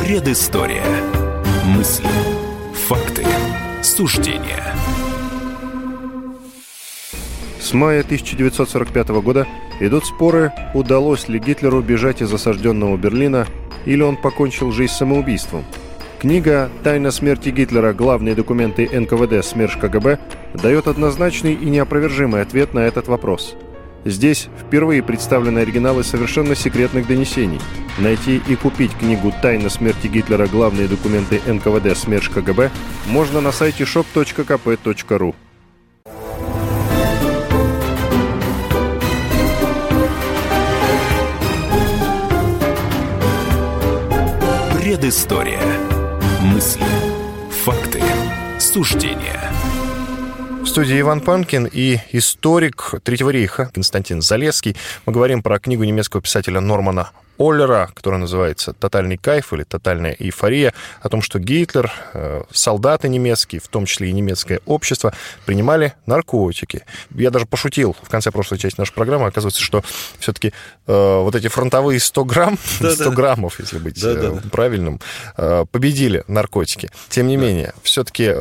Предыстория. 0.00 0.84
Мысли. 1.64 2.08
Факты. 2.86 3.24
Суждения. 3.82 4.62
С 7.60 7.72
мая 7.72 8.00
1945 8.02 9.08
года 9.08 9.46
идут 9.80 10.06
споры, 10.06 10.52
удалось 10.72 11.28
ли 11.28 11.40
Гитлеру 11.40 11.82
бежать 11.82 12.22
из 12.22 12.32
осажденного 12.32 12.96
Берлина 12.96 13.46
или 13.84 14.02
он 14.02 14.16
покончил 14.16 14.70
жизнь 14.70 14.92
самоубийством– 14.92 15.64
Книга 16.26 16.70
«Тайна 16.82 17.12
смерти 17.12 17.50
Гитлера. 17.50 17.92
Главные 17.92 18.34
документы 18.34 18.88
НКВД. 18.92 19.46
СМЕРШ 19.46 19.76
КГБ» 19.76 20.18
дает 20.54 20.88
однозначный 20.88 21.54
и 21.54 21.66
неопровержимый 21.66 22.42
ответ 22.42 22.74
на 22.74 22.80
этот 22.80 23.06
вопрос. 23.06 23.54
Здесь 24.04 24.48
впервые 24.58 25.04
представлены 25.04 25.60
оригиналы 25.60 26.02
совершенно 26.02 26.56
секретных 26.56 27.06
донесений. 27.06 27.60
Найти 27.98 28.42
и 28.48 28.56
купить 28.56 28.90
книгу 28.98 29.32
«Тайна 29.40 29.70
смерти 29.70 30.08
Гитлера. 30.08 30.48
Главные 30.48 30.88
документы 30.88 31.40
НКВД. 31.46 31.96
СМЕРШ 31.96 32.30
КГБ» 32.30 32.72
можно 33.06 33.40
на 33.40 33.52
сайте 33.52 33.84
shop.kp.ru. 33.84 35.32
Предыстория. 44.74 45.85
Мысли. 46.56 46.86
Факты. 47.50 48.00
Суждения. 48.58 49.52
В 50.62 50.66
студии 50.66 50.98
Иван 50.98 51.20
Панкин 51.20 51.68
и 51.70 51.98
историк 52.12 52.94
Третьего 53.04 53.28
рейха 53.28 53.70
Константин 53.74 54.22
Залеский. 54.22 54.74
Мы 55.04 55.12
говорим 55.12 55.42
про 55.42 55.58
книгу 55.58 55.84
немецкого 55.84 56.22
писателя 56.22 56.60
Нормана 56.60 57.10
Оллера, 57.38 57.90
которая 57.94 58.20
называется 58.20 58.72
«Тотальный 58.72 59.16
кайф» 59.16 59.52
или 59.52 59.64
«Тотальная 59.64 60.16
эйфория», 60.18 60.72
о 61.00 61.08
том, 61.08 61.22
что 61.22 61.38
Гитлер, 61.38 61.92
э, 62.14 62.42
солдаты 62.50 63.08
немецкие, 63.08 63.60
в 63.60 63.68
том 63.68 63.86
числе 63.86 64.10
и 64.10 64.12
немецкое 64.12 64.60
общество, 64.66 65.12
принимали 65.44 65.94
наркотики. 66.06 66.84
Я 67.10 67.30
даже 67.30 67.46
пошутил 67.46 67.96
в 68.02 68.08
конце 68.08 68.30
прошлой 68.30 68.58
части 68.58 68.80
нашей 68.80 68.92
программы, 68.92 69.26
оказывается, 69.26 69.62
что 69.62 69.82
все-таки 70.18 70.52
э, 70.86 71.20
вот 71.20 71.34
эти 71.34 71.48
фронтовые 71.48 72.00
100 72.00 72.24
грамм, 72.24 72.58
да, 72.80 72.92
100 72.92 73.04
да. 73.04 73.10
граммов, 73.10 73.60
если 73.60 73.78
быть 73.78 74.02
э, 74.02 74.40
правильным, 74.50 75.00
э, 75.36 75.64
победили 75.70 76.24
наркотики. 76.28 76.90
Тем 77.08 77.28
не 77.28 77.36
менее, 77.36 77.74
все-таки 77.82 78.34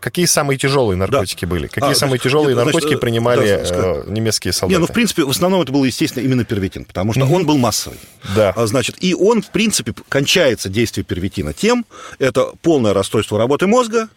какие 0.00 0.26
самые 0.26 0.58
тяжелые 0.58 0.96
наркотики 0.96 1.44
были? 1.44 1.66
Какие 1.66 1.92
а, 1.92 1.94
самые 1.94 2.12
значит, 2.12 2.24
тяжелые 2.24 2.54
нет, 2.54 2.64
наркотики 2.64 2.88
значит, 2.88 3.00
принимали 3.00 4.10
немецкие 4.10 4.52
солдаты? 4.52 4.74
Не, 4.74 4.80
ну, 4.80 4.86
в 4.86 4.92
принципе, 4.92 5.24
в 5.24 5.30
основном 5.30 5.62
это 5.62 5.72
было, 5.72 5.84
естественно, 5.84 6.24
именно 6.24 6.44
первитин, 6.44 6.84
потому 6.84 7.12
что 7.12 7.26
он 7.26 7.46
был 7.46 7.58
массовый. 7.58 7.98
Да. 8.34 8.52
А, 8.56 8.66
значит, 8.66 8.96
и 9.00 9.14
он, 9.14 9.42
в 9.42 9.50
принципе, 9.50 9.94
кончается 10.08 10.68
действие 10.68 11.04
первитина 11.04 11.52
тем, 11.52 11.84
это 12.18 12.52
полное 12.62 12.92
расстройство 12.94 13.38
работы 13.38 13.66
мозга, 13.66 14.08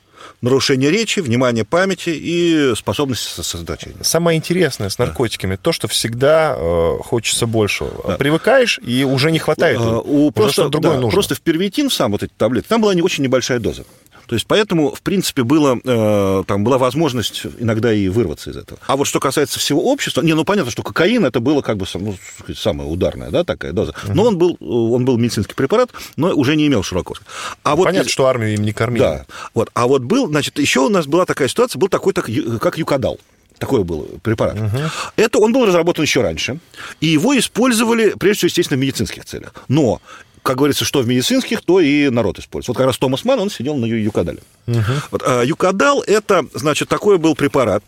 нарушение 0.42 0.92
речи, 0.92 1.20
внимание 1.20 1.66
памяти 1.66 2.10
и 2.10 2.74
способность 2.76 3.24
сосредоточения. 3.24 4.04
Самое 4.04 4.38
интересное 4.38 4.90
с 4.90 4.98
наркотиками 4.98 5.56
да. 5.56 5.62
то, 5.62 5.72
что 5.72 5.88
всегда 5.88 6.56
э, 6.58 6.98
хочется 7.02 7.48
больше. 7.48 7.86
Да. 8.08 8.18
Привыкаешь, 8.18 8.80
и 8.84 9.04
уже 9.04 9.32
не 9.32 9.40
хватает. 9.40 9.80
А, 9.82 10.00
у, 10.00 10.32
просто, 10.32 10.70
другое 10.70 10.94
да, 10.94 11.00
нужно. 11.02 11.12
Просто 11.12 11.36
в 11.36 11.42
первитин 11.42 11.90
сам 11.90 12.12
вот 12.12 12.24
эти 12.24 12.32
таблетки, 12.38 12.68
там 12.68 12.82
была 12.82 12.94
не 12.94 13.02
очень 13.02 13.24
небольшая 13.24 13.60
доза. 13.60 13.84
То 14.28 14.36
есть 14.36 14.48
поэтому, 14.48 14.94
в 14.94 15.02
принципе, 15.02 15.44
было, 15.44 15.80
э, 15.84 16.44
там 16.48 16.64
была 16.64 16.78
возможность 16.78 17.44
иногда 17.60 17.94
и 17.94 18.08
вырваться 18.08 18.50
из 18.50 18.58
этого. 18.58 18.80
А 18.88 18.96
вот 18.96 19.06
что 19.06 19.20
касается 19.20 19.60
всего 19.60 19.84
общества, 19.84 20.22
не, 20.22 20.34
ну 20.34 20.44
понятно, 20.44 20.72
что 20.72 20.84
кокаин 20.84 21.26
это 21.26 21.40
было 21.40 21.62
как 21.62 21.78
бы 21.78 21.86
ну, 21.96 22.16
самая 22.56 22.88
ударная, 22.88 23.30
да, 23.30 23.44
такая 23.44 23.72
доза. 23.72 23.94
Но 24.08 24.24
он 24.24 24.38
был, 24.38 24.58
он 24.60 25.06
был 25.06 25.18
медицинский 25.18 25.54
препарат, 25.54 25.90
но 26.16 26.34
уже 26.34 26.56
не 26.56 26.68
имел 26.68 26.84
широко. 26.84 27.16
А 27.64 27.72
ну, 27.72 27.76
вот, 27.78 27.84
понятно, 27.86 28.10
что 28.10 28.26
армию 28.28 28.54
им 28.54 28.64
не 28.64 28.74
кормили. 28.74 29.04
Да. 29.04 29.26
Вот. 29.54 29.70
А 29.74 29.88
вот 29.88 30.04
был, 30.04 30.28
значит, 30.28 30.60
еще 30.60 30.82
у 30.82 30.90
нас 30.90 31.06
была 31.06 31.26
такая 31.26 31.48
ситуация, 31.48 31.80
был 31.80 31.88
такой, 31.88 32.14
так, 32.14 32.30
как 32.60 32.78
юкадал. 32.78 33.20
Такой 33.58 33.86
был 33.86 34.08
препарат. 34.22 34.60
Угу. 34.60 34.80
Это 35.16 35.40
он 35.40 35.54
был 35.54 35.66
разработан 35.66 36.04
еще 36.04 36.22
раньше, 36.22 36.60
и 37.00 37.08
его 37.08 37.38
использовали, 37.38 38.14
прежде 38.20 38.40
всего, 38.40 38.48
естественно, 38.48 38.78
в 38.78 38.82
медицинских 38.82 39.24
целях. 39.24 39.54
Но 39.70 40.02
как 40.46 40.58
говорится, 40.58 40.86
что 40.86 41.02
в 41.02 41.08
медицинских, 41.08 41.62
то 41.64 41.80
и 41.80 42.08
народ 42.10 42.38
использует. 42.38 42.68
Вот 42.68 42.78
как 42.78 42.86
раз 42.86 43.00
Томас 43.00 43.26
Ман, 43.26 43.40
он 43.40 43.50
сидел 43.50 43.76
на 43.78 43.86
юкадале. 43.86 44.44
Угу. 44.68 44.82
Вот, 45.10 45.24
а 45.26 45.42
юкадал– 45.42 46.04
это, 46.08 46.46
значит, 46.54 46.88
такой 46.88 47.18
был 47.18 47.34
препарат, 47.34 47.84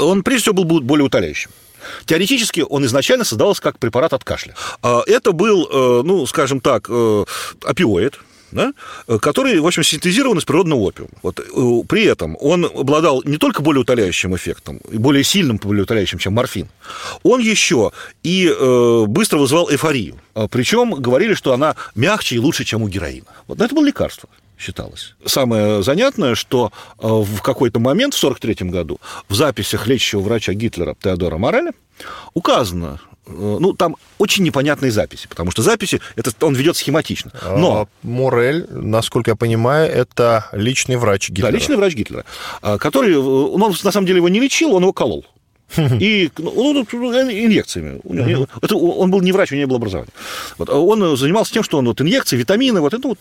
он, 0.00 0.22
прежде 0.22 0.50
всего, 0.50 0.64
был 0.64 0.80
более 0.80 1.04
утоляющим. 1.04 1.50
Теоретически 2.06 2.64
он 2.66 2.86
изначально 2.86 3.24
создавался 3.24 3.60
как 3.60 3.78
препарат 3.78 4.14
от 4.14 4.24
кашля. 4.24 4.54
А, 4.82 5.02
это 5.06 5.32
был, 5.32 5.68
э, 5.70 6.02
ну, 6.02 6.24
скажем 6.24 6.60
так, 6.60 6.86
э, 6.88 7.24
опиоид, 7.62 8.18
да, 8.54 8.72
который, 9.18 9.60
в 9.60 9.66
общем, 9.66 9.82
синтезирован 9.82 10.38
из 10.38 10.44
природного 10.44 10.80
опиума. 10.80 11.10
Вот, 11.22 11.40
при 11.88 12.04
этом 12.04 12.36
он 12.40 12.64
обладал 12.64 13.22
не 13.24 13.36
только 13.36 13.62
более 13.62 13.82
утоляющим 13.82 14.34
эффектом, 14.34 14.80
более 14.92 15.24
сильным 15.24 15.58
более 15.58 15.82
утоляющим, 15.82 16.18
чем 16.18 16.34
морфин, 16.34 16.68
он 17.22 17.40
еще 17.40 17.92
и 18.22 18.48
э, 18.48 19.04
быстро 19.06 19.38
вызывал 19.38 19.70
эйфорию. 19.70 20.16
Причем 20.50 20.94
говорили, 20.94 21.34
что 21.34 21.52
она 21.52 21.76
мягче 21.94 22.36
и 22.36 22.38
лучше, 22.38 22.64
чем 22.64 22.82
у 22.82 22.88
героина. 22.88 23.26
Вот, 23.46 23.58
но 23.58 23.64
это 23.64 23.74
было 23.74 23.84
лекарство 23.84 24.28
считалось. 24.58 25.14
Самое 25.24 25.82
занятное, 25.82 26.34
что 26.34 26.72
э, 26.98 27.06
в 27.06 27.40
какой-то 27.42 27.80
момент, 27.80 28.14
в 28.14 28.18
1943 28.18 28.70
году, 28.70 29.00
в 29.28 29.34
записях 29.34 29.86
лечащего 29.86 30.20
врача 30.20 30.54
Гитлера 30.54 30.96
Теодора 31.00 31.38
Мореля 31.38 31.72
указано, 32.34 33.00
э, 33.12 33.13
ну, 33.26 33.72
там 33.72 33.96
очень 34.18 34.44
непонятные 34.44 34.90
записи, 34.90 35.26
потому 35.28 35.50
что 35.50 35.62
записи, 35.62 36.00
это 36.16 36.30
он 36.44 36.54
ведет 36.54 36.76
схематично. 36.76 37.32
А 37.42 37.56
Но... 37.56 37.88
Морель, 38.02 38.66
насколько 38.70 39.30
я 39.30 39.36
понимаю, 39.36 39.90
это 39.90 40.48
личный 40.52 40.96
врач 40.96 41.30
Гитлера. 41.30 41.50
Да, 41.50 41.56
личный 41.56 41.76
врач 41.76 41.94
Гитлера, 41.94 42.24
а, 42.62 42.78
который, 42.78 43.14
э, 43.14 43.18
он 43.18 43.60
на 43.60 43.92
самом 43.92 44.06
деле 44.06 44.18
его 44.18 44.28
не 44.28 44.40
лечил, 44.40 44.74
он 44.74 44.82
его 44.82 44.92
колол. 44.92 45.24
И 45.76 46.30
ну, 46.38 46.72
ну, 46.72 46.86
ну 46.92 47.12
инъекциями. 47.30 48.00
Это, 48.62 48.76
он 48.76 49.10
был 49.10 49.20
не 49.22 49.32
врач, 49.32 49.50
у 49.50 49.54
него 49.54 49.62
не 49.62 49.66
было 49.66 49.78
образования. 49.78 50.12
Вот, 50.58 50.68
а 50.68 50.78
он 50.78 51.16
занимался 51.16 51.52
тем, 51.52 51.62
что 51.62 51.78
он 51.78 51.86
вот 51.86 52.00
инъекции, 52.00 52.36
витамины, 52.36 52.80
вот 52.80 52.94
это, 52.94 53.08
вот, 53.08 53.18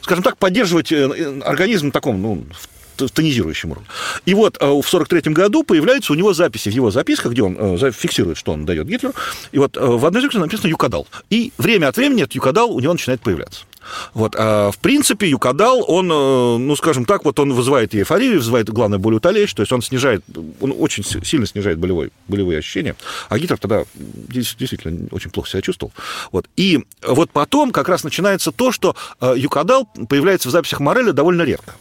скажем 0.00 0.24
так, 0.24 0.38
поддерживать 0.38 0.90
э, 0.90 1.40
организм 1.44 1.90
в 1.90 1.92
таком, 1.92 2.20
ну, 2.20 2.44
в 2.52 2.68
тонизирующем 2.96 3.72
уровне. 3.72 3.88
И 4.26 4.34
вот 4.34 4.56
э, 4.60 4.66
в 4.66 4.86
1943 4.86 5.32
году 5.32 5.64
появляются 5.64 6.12
у 6.12 6.16
него 6.16 6.32
записи 6.32 6.68
в 6.68 6.72
его 6.72 6.90
записках, 6.90 7.32
где 7.32 7.42
он 7.42 7.56
э, 7.58 7.90
фиксирует, 7.92 8.36
что 8.36 8.52
он 8.52 8.64
дает 8.64 8.86
Гитлеру. 8.86 9.14
И 9.52 9.58
вот 9.58 9.76
в 9.76 10.06
одной 10.06 10.20
из 10.20 10.24
записей 10.24 10.40
написано 10.40 10.68
«Юкадал». 10.68 11.06
И 11.30 11.52
время 11.58 11.88
от 11.88 11.96
времени 11.96 12.22
этот 12.22 12.34
Юкадал 12.34 12.70
у 12.70 12.80
него 12.80 12.92
начинает 12.92 13.20
появляться. 13.20 13.64
Вот. 14.12 14.34
А 14.36 14.70
в 14.70 14.78
принципе, 14.78 15.28
юкадал, 15.28 15.84
он, 15.86 16.10
э, 16.10 16.58
ну, 16.58 16.76
скажем 16.76 17.04
так, 17.04 17.24
вот 17.24 17.38
он 17.38 17.52
вызывает 17.52 17.94
эйфорию, 17.94 18.38
вызывает, 18.38 18.70
главное, 18.70 18.98
более 18.98 19.18
утолеющий, 19.18 19.54
то 19.54 19.62
есть 19.62 19.72
он 19.72 19.82
снижает, 19.82 20.22
он 20.60 20.74
очень 20.78 21.04
сильно 21.04 21.46
снижает 21.46 21.78
болевой, 21.78 22.10
болевые 22.28 22.58
ощущения. 22.58 22.96
А 23.28 23.38
Гитлер 23.38 23.58
тогда 23.58 23.84
действительно 23.94 25.08
очень 25.10 25.30
плохо 25.30 25.48
себя 25.48 25.62
чувствовал. 25.62 25.92
Вот. 26.32 26.46
И 26.56 26.84
вот 27.02 27.30
потом 27.30 27.70
как 27.70 27.88
раз 27.88 28.04
начинается 28.04 28.52
то, 28.52 28.72
что 28.72 28.96
э, 29.20 29.34
юкадал 29.36 29.88
появляется 30.08 30.48
в 30.48 30.52
записях 30.52 30.80
Мореля 30.80 31.12
довольно 31.12 31.42
редко. 31.42 31.74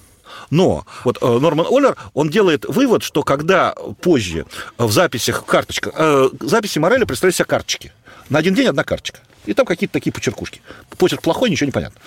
Но 0.49 0.85
вот 1.03 1.17
э, 1.21 1.25
Норман 1.39 1.67
Оллер, 1.69 1.95
он 2.13 2.29
делает 2.29 2.65
вывод, 2.65 3.03
что 3.03 3.23
когда 3.23 3.75
позже 4.01 4.45
в 4.77 4.91
записях 4.91 5.45
карточка, 5.45 5.91
э, 5.95 6.29
записи 6.41 6.79
Мореля 6.79 7.05
представляют 7.05 7.35
себя 7.35 7.45
карточки. 7.45 7.91
На 8.29 8.39
один 8.39 8.53
день 8.53 8.67
одна 8.67 8.83
карточка. 8.83 9.19
И 9.45 9.53
там 9.53 9.65
какие-то 9.65 9.93
такие 9.93 10.11
почеркушки. 10.11 10.61
Почерк 10.97 11.21
плохой, 11.21 11.49
ничего 11.49 11.65
не 11.65 11.71
понятно. 11.71 11.99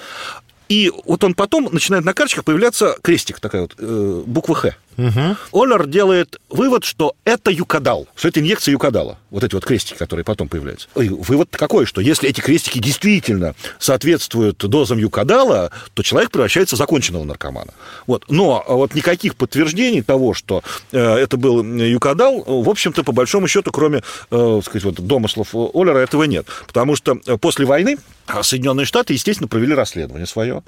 И 0.68 0.92
вот 1.04 1.22
он 1.22 1.34
потом 1.34 1.68
начинает 1.70 2.04
на 2.04 2.12
карточках 2.12 2.44
появляться 2.44 2.96
крестик, 3.02 3.40
такая 3.40 3.62
вот, 3.62 3.74
э, 3.78 4.22
буква 4.26 4.54
«Х». 4.54 4.76
Угу. 4.96 5.36
Оллер 5.52 5.86
делает 5.86 6.40
вывод, 6.48 6.84
что 6.84 7.14
это 7.24 7.50
юкадал, 7.50 8.08
что 8.14 8.28
это 8.28 8.40
инъекция 8.40 8.72
юкадала, 8.72 9.18
вот 9.30 9.44
эти 9.44 9.54
вот 9.54 9.64
крестики, 9.64 9.96
которые 9.98 10.24
потом 10.24 10.48
появляются. 10.48 10.88
И 10.96 11.08
вывод 11.08 11.48
какой, 11.50 11.86
что 11.86 12.00
если 12.00 12.28
эти 12.28 12.40
крестики 12.40 12.78
действительно 12.78 13.54
соответствуют 13.78 14.58
дозам 14.58 14.98
юкадала, 14.98 15.70
то 15.94 16.02
человек 16.02 16.30
превращается 16.30 16.76
в 16.76 16.78
законченного 16.78 17.24
наркомана. 17.24 17.72
Вот. 18.06 18.24
Но 18.28 18.64
вот 18.66 18.94
никаких 18.94 19.36
подтверждений 19.36 20.02
того, 20.02 20.34
что 20.34 20.62
э, 20.92 20.98
это 20.98 21.36
был 21.36 21.62
юкадал, 21.62 22.42
в 22.46 22.68
общем-то, 22.68 23.04
по 23.04 23.12
большому 23.12 23.48
счету, 23.48 23.70
кроме 23.72 24.02
э, 24.30 24.60
сказать, 24.64 24.84
вот, 24.84 24.94
домыслов 24.94 25.54
Оллера, 25.54 25.98
этого 25.98 26.24
нет. 26.24 26.46
Потому 26.66 26.96
что 26.96 27.16
после 27.40 27.66
войны 27.66 27.98
Соединенные 28.42 28.86
Штаты, 28.86 29.12
естественно, 29.12 29.48
провели 29.48 29.74
расследование 29.74 30.26
свое. 30.26 30.62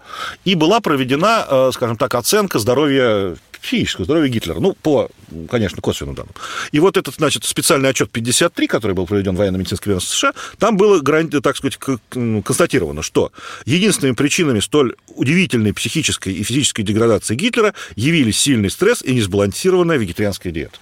И 0.45 0.55
была 0.55 0.81
проведена, 0.81 1.47
э, 1.49 1.71
скажем 1.73 1.97
так, 1.97 2.15
оценка 2.15 2.59
здоровья 2.59 3.37
психического 3.61 4.05
здоровья 4.05 4.29
Гитлера. 4.29 4.61
Ну, 4.61 4.75
по, 4.75 5.11
конечно, 5.51 5.83
косвенным 5.83 6.15
данным. 6.15 6.35
И 6.73 6.81
вот 6.81 6.97
этот, 6.97 7.17
значит, 7.17 7.45
специальный 7.45 7.89
отчет 7.91 8.11
53, 8.11 8.67
который 8.67 8.93
был 8.93 9.07
проведен 9.07 9.35
военно-медицинской 9.35 9.93
ведомством 9.93 10.33
США, 10.33 10.33
там 10.59 10.77
было, 10.77 11.03
так 11.41 11.57
сказать, 11.57 11.79
констатировано, 12.45 13.03
что 13.03 13.33
единственными 13.65 14.15
причинами 14.15 14.61
столь 14.61 14.95
удивительной 15.09 15.73
психической 15.75 16.33
и 16.35 16.43
физической 16.43 16.83
деградации 16.83 17.35
Гитлера 17.35 17.75
явились 17.97 18.39
сильный 18.39 18.71
стресс 18.71 19.03
и 19.03 19.15
несбалансированная 19.15 19.97
вегетарианская 19.97 20.53
диета. 20.53 20.79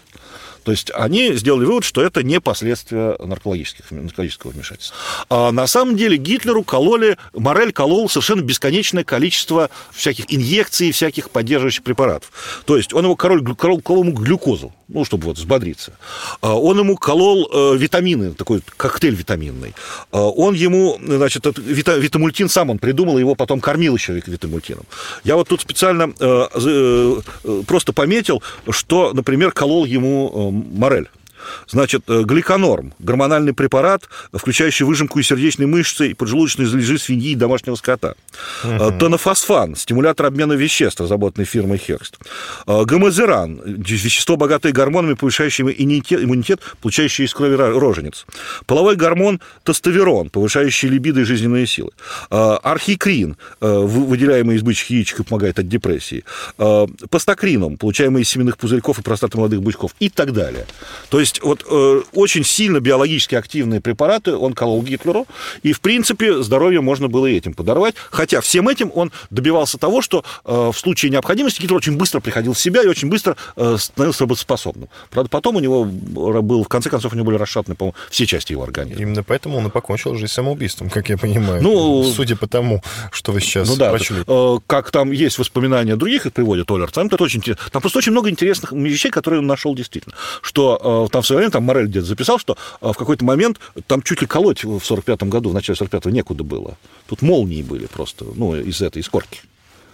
То 0.67 0.73
есть 0.73 0.91
они 0.93 1.33
сделали 1.35 1.65
вывод, 1.65 1.85
что 1.85 2.03
это 2.03 2.25
не 2.25 2.41
последствия 2.41 3.17
наркологических, 3.25 3.89
наркологического 3.93 4.51
вмешательства. 4.51 4.97
А 5.31 5.53
на 5.53 5.69
самом 5.69 5.97
деле 5.97 6.17
Гитлеру 6.17 6.65
кололи, 6.65 7.19
Морель 7.33 7.73
колол 7.73 8.09
совершенно 8.09 8.41
бесконечное 8.41 9.05
количество 9.05 9.71
всяких 9.93 10.25
инъекций, 10.29 10.91
всяких 10.91 11.31
поддерживающих 11.31 11.85
препаратов. 11.85 12.33
То 12.65 12.77
есть 12.77 12.93
он 12.93 13.05
его 13.05 13.15
король, 13.15 13.45
колол, 13.55 13.81
колол 13.81 14.03
ему 14.03 14.13
глюкозу, 14.13 14.73
ну, 14.89 15.05
чтобы 15.05 15.27
вот 15.27 15.37
взбодриться. 15.37 15.93
А 16.41 16.59
он 16.59 16.81
ему 16.81 16.97
колол 16.97 17.49
э, 17.53 17.77
витамины, 17.77 18.35
такой 18.35 18.61
коктейль 18.77 19.15
витаминный. 19.15 19.73
А 20.11 20.29
он 20.29 20.55
ему, 20.55 20.99
значит, 21.01 21.47
витамультин 21.47 22.49
сам 22.49 22.71
он 22.71 22.79
придумал, 22.81 23.19
его 23.19 23.37
потом 23.37 23.61
кормил 23.61 23.95
еще 23.95 24.15
витамультином. 24.15 24.83
Я 25.23 25.37
вот 25.37 25.47
тут 25.47 25.61
специально 25.61 26.13
э, 26.19 26.47
э, 26.55 27.63
просто 27.69 27.93
пометил, 27.93 28.43
что, 28.69 29.13
например, 29.13 29.53
колол 29.53 29.85
ему 29.85 30.56
Морель. 30.57 31.09
Значит, 31.69 32.03
э, 32.09 32.23
гликонорм, 32.23 32.95
гормональный 32.99 33.53
препарат, 33.53 34.09
включающий 34.33 34.85
выжимку 34.85 35.19
из 35.19 35.27
сердечной 35.27 35.67
мышцы 35.67 36.11
и 36.11 36.15
поджелудочной 36.15 36.67
залежи 36.67 36.99
свиньи 36.99 37.33
и 37.33 37.35
домашнего 37.35 37.75
скота. 37.75 38.15
Угу. 38.65 38.99
Тонофосфан, 38.99 39.77
стимулятор 39.77 40.27
обмена 40.27 40.55
веществ, 40.55 41.01
разработанный 41.01 41.47
фирмой 41.47 41.79
Херст. 41.79 42.19
Э, 42.67 42.85
гомозеран, 42.85 43.61
вещество, 43.65 44.37
богатое 44.37 44.73
гормонами, 44.73 45.15
повышающее 45.15 45.67
иммунитет, 45.67 46.61
получающее 46.81 47.27
из 47.27 47.35
крови 47.35 47.55
рожениц. 47.55 48.27
Половой 48.67 48.97
гормон 48.97 49.41
тестостерон, 49.65 50.31
повышающий 50.31 50.89
либидо 50.89 51.21
и 51.21 51.25
жизненные 51.25 51.67
силы. 51.67 51.91
Архикрин, 52.31 53.37
выделяемый 53.61 54.57
из 54.57 54.63
бычьих 54.63 54.91
яичек 54.91 55.21
и 55.21 55.23
помогает 55.23 55.59
от 55.59 55.69
депрессии. 55.69 56.25
Пастокрином, 57.11 57.77
получаемый 57.77 58.23
из 58.23 58.29
семенных 58.29 58.59
пузырьков 58.59 58.99
и 58.99 59.03
простаты 59.03 59.37
молодых 59.37 59.63
бычков 59.63 59.93
и 60.01 60.09
так 60.09 60.33
далее. 60.33 60.67
То 61.09 61.21
есть 61.21 61.36
есть 61.37 61.43
вот 61.43 61.65
э, 61.69 62.03
очень 62.13 62.45
сильно 62.45 62.81
биологически 62.81 63.35
активные 63.35 63.81
препараты 63.81 64.37
он 64.37 64.53
колол 64.53 64.83
Гитлеру, 64.83 65.27
и, 65.63 65.73
в 65.73 65.81
принципе, 65.81 66.43
здоровье 66.43 66.81
можно 66.81 67.09
было 67.09 67.27
этим 67.27 67.55
подорвать. 67.55 67.95
Хотя 68.11 68.41
всем 68.41 68.69
этим 68.69 68.91
он 68.95 69.13
добивался 69.31 69.79
того, 69.79 70.03
что 70.03 70.25
э, 70.45 70.71
в 70.73 70.79
случае 70.79 71.11
необходимости 71.11 71.61
Гитлер 71.61 71.77
очень 71.77 71.97
быстро 71.97 72.21
приходил 72.21 72.53
в 72.53 72.59
себя 72.59 72.83
и 72.83 72.87
очень 72.87 73.09
быстро 73.09 73.37
э, 73.57 73.77
становился 73.79 74.25
работоспособным. 74.25 74.89
Правда, 75.11 75.29
потом 75.29 75.57
у 75.57 75.61
него 75.61 75.85
был, 75.85 76.65
в 76.65 76.69
конце 76.69 76.91
концов, 76.91 77.13
у 77.13 77.17
него 77.17 77.27
были 77.27 77.37
расшатаны, 77.37 77.75
по-моему, 77.75 77.95
все 78.11 78.27
части 78.27 78.53
его 78.53 78.63
организма. 78.63 79.03
Именно 79.03 79.23
поэтому 79.23 79.59
он 79.59 79.67
и 79.67 79.71
покончил 79.71 80.15
жизнь 80.15 80.33
самоубийством, 80.33 80.91
как 80.91 81.09
я 81.09 81.19
понимаю. 81.19 81.63
Ну, 81.63 82.05
судя 82.05 82.37
по 82.37 82.47
тому, 82.47 82.83
что 83.11 83.33
вы 83.33 83.41
сейчас 83.41 83.69
ну, 83.69 83.77
да, 83.77 83.91
прочли. 83.91 84.17
Э, 84.27 84.59
как 84.67 84.91
там 84.91 85.13
есть 85.13 85.39
воспоминания 85.39 85.97
других, 85.97 86.27
их 86.27 86.33
приводит 86.33 86.71
Оллер, 86.71 86.91
там, 86.91 87.07
это 87.07 87.23
очень, 87.23 87.43
там 87.43 87.83
просто 87.83 87.99
очень 87.99 88.13
много 88.13 88.31
интересных 88.31 88.73
вещей, 88.73 89.11
которые 89.11 89.41
он 89.41 89.47
нашел 89.47 89.75
действительно. 89.75 90.15
Что 90.41 91.07
э, 91.07 91.13
там 91.13 91.23
в 91.27 91.29
свое 91.29 91.39
время 91.39 91.51
там 91.51 91.65
Морель 91.65 91.87
где-то 91.87 92.07
записал, 92.07 92.39
что 92.39 92.57
а, 92.81 92.93
в 92.93 92.97
какой-то 92.97 93.25
момент 93.25 93.59
там 93.89 94.03
чуть 94.03 94.21
ли 94.21 94.27
колоть 94.27 94.63
в 94.63 94.79
45-м 94.79 95.29
году, 95.29 95.51
в 95.51 95.55
начале 95.55 95.77
45-го 95.77 96.11
некуда 96.11 96.45
было. 96.45 96.79
Тут 97.09 97.21
молнии 97.21 97.63
были 97.63 97.87
просто, 97.87 98.25
ну, 98.35 98.55
из 98.55 98.81
этой, 98.81 99.03
из 99.03 99.09
корки. 99.09 99.41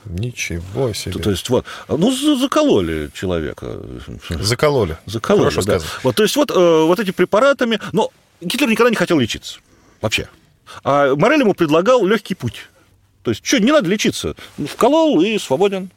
Ничего 0.05 0.93
себе. 0.93 1.13
То, 1.13 1.21
то 1.21 1.31
есть 1.31 1.49
вот, 1.49 1.65
ну, 1.89 2.11
закололи 2.11 3.11
человека. 3.15 3.81
Закололи. 4.29 4.99
Закололи, 5.07 5.45
Хорошо 5.45 5.63
да. 5.63 5.79
сказано. 5.81 6.01
Вот, 6.03 6.17
то 6.17 6.23
есть 6.23 6.37
вот, 6.37 6.51
э, 6.51 6.55
вот 6.55 7.01
эти 7.01 7.13
препаратами, 7.13 7.81
но 7.93 8.11
Гитлер 8.41 8.69
никогда 8.69 8.91
не 8.91 8.97
хотел 8.97 9.19
лечиться. 9.19 9.61
Вообще. 10.01 10.29
А 10.85 11.15
Морель 11.15 11.41
ему 11.41 11.55
предлагал 11.55 12.05
легкий 12.05 12.35
путь. 12.35 12.69
То 13.23 13.31
есть, 13.31 13.47
что, 13.47 13.59
не 13.59 13.73
надо 13.73 13.89
лечиться. 13.89 14.35
Вколол 14.59 15.23
и 15.23 15.39
свободен. 15.39 15.91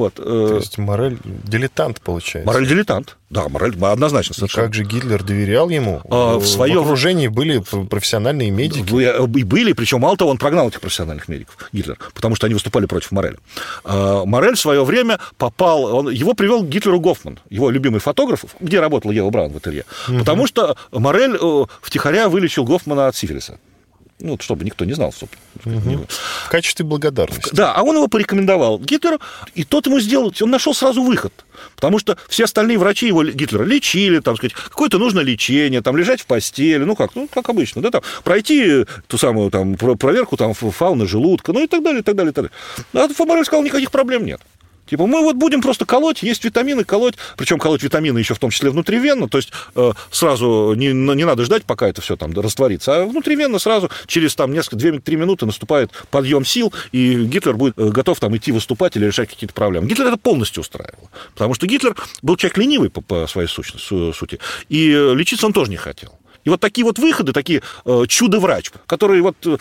Вот. 0.00 0.14
Э, 0.18 0.22
То 0.22 0.56
есть 0.56 0.78
Морель 0.78 1.18
дилетант, 1.24 2.00
получается. 2.00 2.50
Морель 2.50 2.66
дилетант. 2.66 3.18
Да, 3.28 3.50
Морель 3.50 3.76
однозначно 3.84 4.34
совершенно. 4.34 4.64
И 4.64 4.66
как 4.66 4.74
же 4.74 4.84
Гитлер 4.84 5.22
доверял 5.22 5.68
ему? 5.68 6.00
А, 6.10 6.38
в, 6.38 6.46
своем... 6.46 6.78
в 6.78 6.80
окружении 6.82 7.28
были 7.28 7.62
профессиональные 7.86 8.50
медики. 8.50 8.90
Э, 8.98 9.26
и 9.26 9.44
были, 9.44 9.74
причем 9.74 10.00
мало 10.00 10.16
того, 10.16 10.30
он 10.30 10.38
прогнал 10.38 10.68
этих 10.68 10.80
профессиональных 10.80 11.28
медиков, 11.28 11.56
Гитлер, 11.72 11.98
потому 12.14 12.34
что 12.34 12.46
они 12.46 12.54
выступали 12.54 12.86
против 12.86 13.12
Мореля. 13.12 13.36
А, 13.84 14.24
Морель 14.24 14.54
в 14.54 14.60
свое 14.60 14.82
время 14.84 15.20
попал... 15.36 15.84
Он, 15.84 16.08
его 16.08 16.32
привел 16.32 16.62
к 16.62 16.68
Гитлеру 16.68 16.98
Гофман, 16.98 17.38
его 17.50 17.68
любимый 17.68 18.00
фотограф, 18.00 18.44
где 18.58 18.80
работала 18.80 19.12
Ева 19.12 19.28
Браун 19.28 19.52
в 19.52 19.56
ателье. 19.58 19.84
Угу. 20.08 20.18
Потому 20.20 20.46
что 20.46 20.76
Морель 20.92 21.36
э, 21.38 21.64
втихаря 21.82 22.30
вылечил 22.30 22.64
Гофмана 22.64 23.08
от 23.08 23.16
сифилиса. 23.16 23.58
Ну, 24.20 24.38
чтобы 24.40 24.64
никто 24.64 24.84
не 24.84 24.92
знал, 24.92 25.12
Угу. 25.64 26.06
В 26.46 26.48
качестве 26.48 26.84
благодарности. 26.84 27.50
Да, 27.52 27.72
а 27.74 27.82
он 27.82 27.96
его 27.96 28.08
порекомендовал 28.08 28.78
Гитлеру, 28.78 29.18
и 29.54 29.64
тот 29.64 29.86
ему 29.86 30.00
сделал, 30.00 30.32
он 30.40 30.50
нашел 30.50 30.74
сразу 30.74 31.02
выход. 31.02 31.32
Потому 31.74 31.98
что 31.98 32.16
все 32.28 32.44
остальные 32.44 32.78
врачи 32.78 33.06
его 33.06 33.24
Гитлера 33.24 33.64
лечили, 33.64 34.20
там, 34.20 34.36
сказать, 34.36 34.54
какое-то 34.54 34.98
нужно 34.98 35.20
лечение, 35.20 35.82
там, 35.82 35.96
лежать 35.96 36.20
в 36.22 36.26
постели, 36.26 36.84
ну, 36.84 36.96
как, 36.96 37.14
ну, 37.14 37.28
как 37.28 37.48
обычно, 37.48 37.82
да, 37.82 37.90
там, 37.90 38.02
пройти 38.24 38.84
ту 39.06 39.18
самую 39.18 39.50
там 39.50 39.76
проверку 39.76 40.36
там 40.36 40.54
фауны 40.54 41.06
желудка, 41.06 41.52
ну, 41.52 41.64
и 41.64 41.66
так 41.66 41.82
далее, 41.82 42.00
и 42.00 42.04
так 42.04 42.14
далее, 42.14 42.30
и 42.30 42.34
так 42.34 42.50
далее. 42.92 43.10
А 43.10 43.12
Фомарель 43.12 43.44
сказал, 43.44 43.64
никаких 43.64 43.90
проблем 43.90 44.24
нет. 44.24 44.40
Типа, 44.90 45.06
мы 45.06 45.22
вот 45.22 45.36
будем 45.36 45.62
просто 45.62 45.86
колоть, 45.86 46.24
есть 46.24 46.44
витамины, 46.44 46.82
колоть, 46.82 47.14
причем 47.36 47.60
колоть 47.60 47.82
витамины 47.82 48.18
еще 48.18 48.34
в 48.34 48.40
том 48.40 48.50
числе 48.50 48.70
внутривенно, 48.70 49.28
то 49.28 49.38
есть 49.38 49.52
э, 49.76 49.92
сразу 50.10 50.74
не, 50.74 50.88
не 50.92 51.24
надо 51.24 51.44
ждать, 51.44 51.64
пока 51.64 51.86
это 51.88 52.00
все 52.00 52.16
там 52.16 52.32
растворится, 52.32 52.96
а 53.02 53.06
внутривенно 53.06 53.60
сразу 53.60 53.88
через 54.08 54.34
там 54.34 54.52
несколько, 54.52 54.76
2-3 54.76 55.14
минуты 55.14 55.46
наступает 55.46 55.92
подъем 56.10 56.44
сил, 56.44 56.72
и 56.90 57.14
Гитлер 57.22 57.54
будет 57.54 57.78
э, 57.78 57.88
готов 57.90 58.18
там 58.18 58.36
идти 58.36 58.50
выступать 58.50 58.96
или 58.96 59.06
решать 59.06 59.28
какие-то 59.28 59.54
проблемы. 59.54 59.86
Гитлер 59.86 60.08
это 60.08 60.16
полностью 60.16 60.62
устраивал, 60.62 61.08
потому 61.34 61.54
что 61.54 61.68
Гитлер 61.68 61.94
был 62.22 62.36
человек 62.36 62.58
ленивый 62.58 62.90
по, 62.90 63.00
по 63.00 63.28
своей 63.28 63.46
сущности, 63.46 64.12
сути, 64.12 64.40
и 64.68 64.88
лечиться 65.14 65.46
он 65.46 65.52
тоже 65.52 65.70
не 65.70 65.76
хотел. 65.76 66.19
И 66.44 66.50
вот 66.50 66.60
такие 66.60 66.84
вот 66.84 66.98
выходы, 66.98 67.32
такие 67.32 67.62
э, 67.84 68.04
чудо-врач, 68.08 68.70
который 68.86 69.20
вот 69.20 69.36
э, 69.44 69.56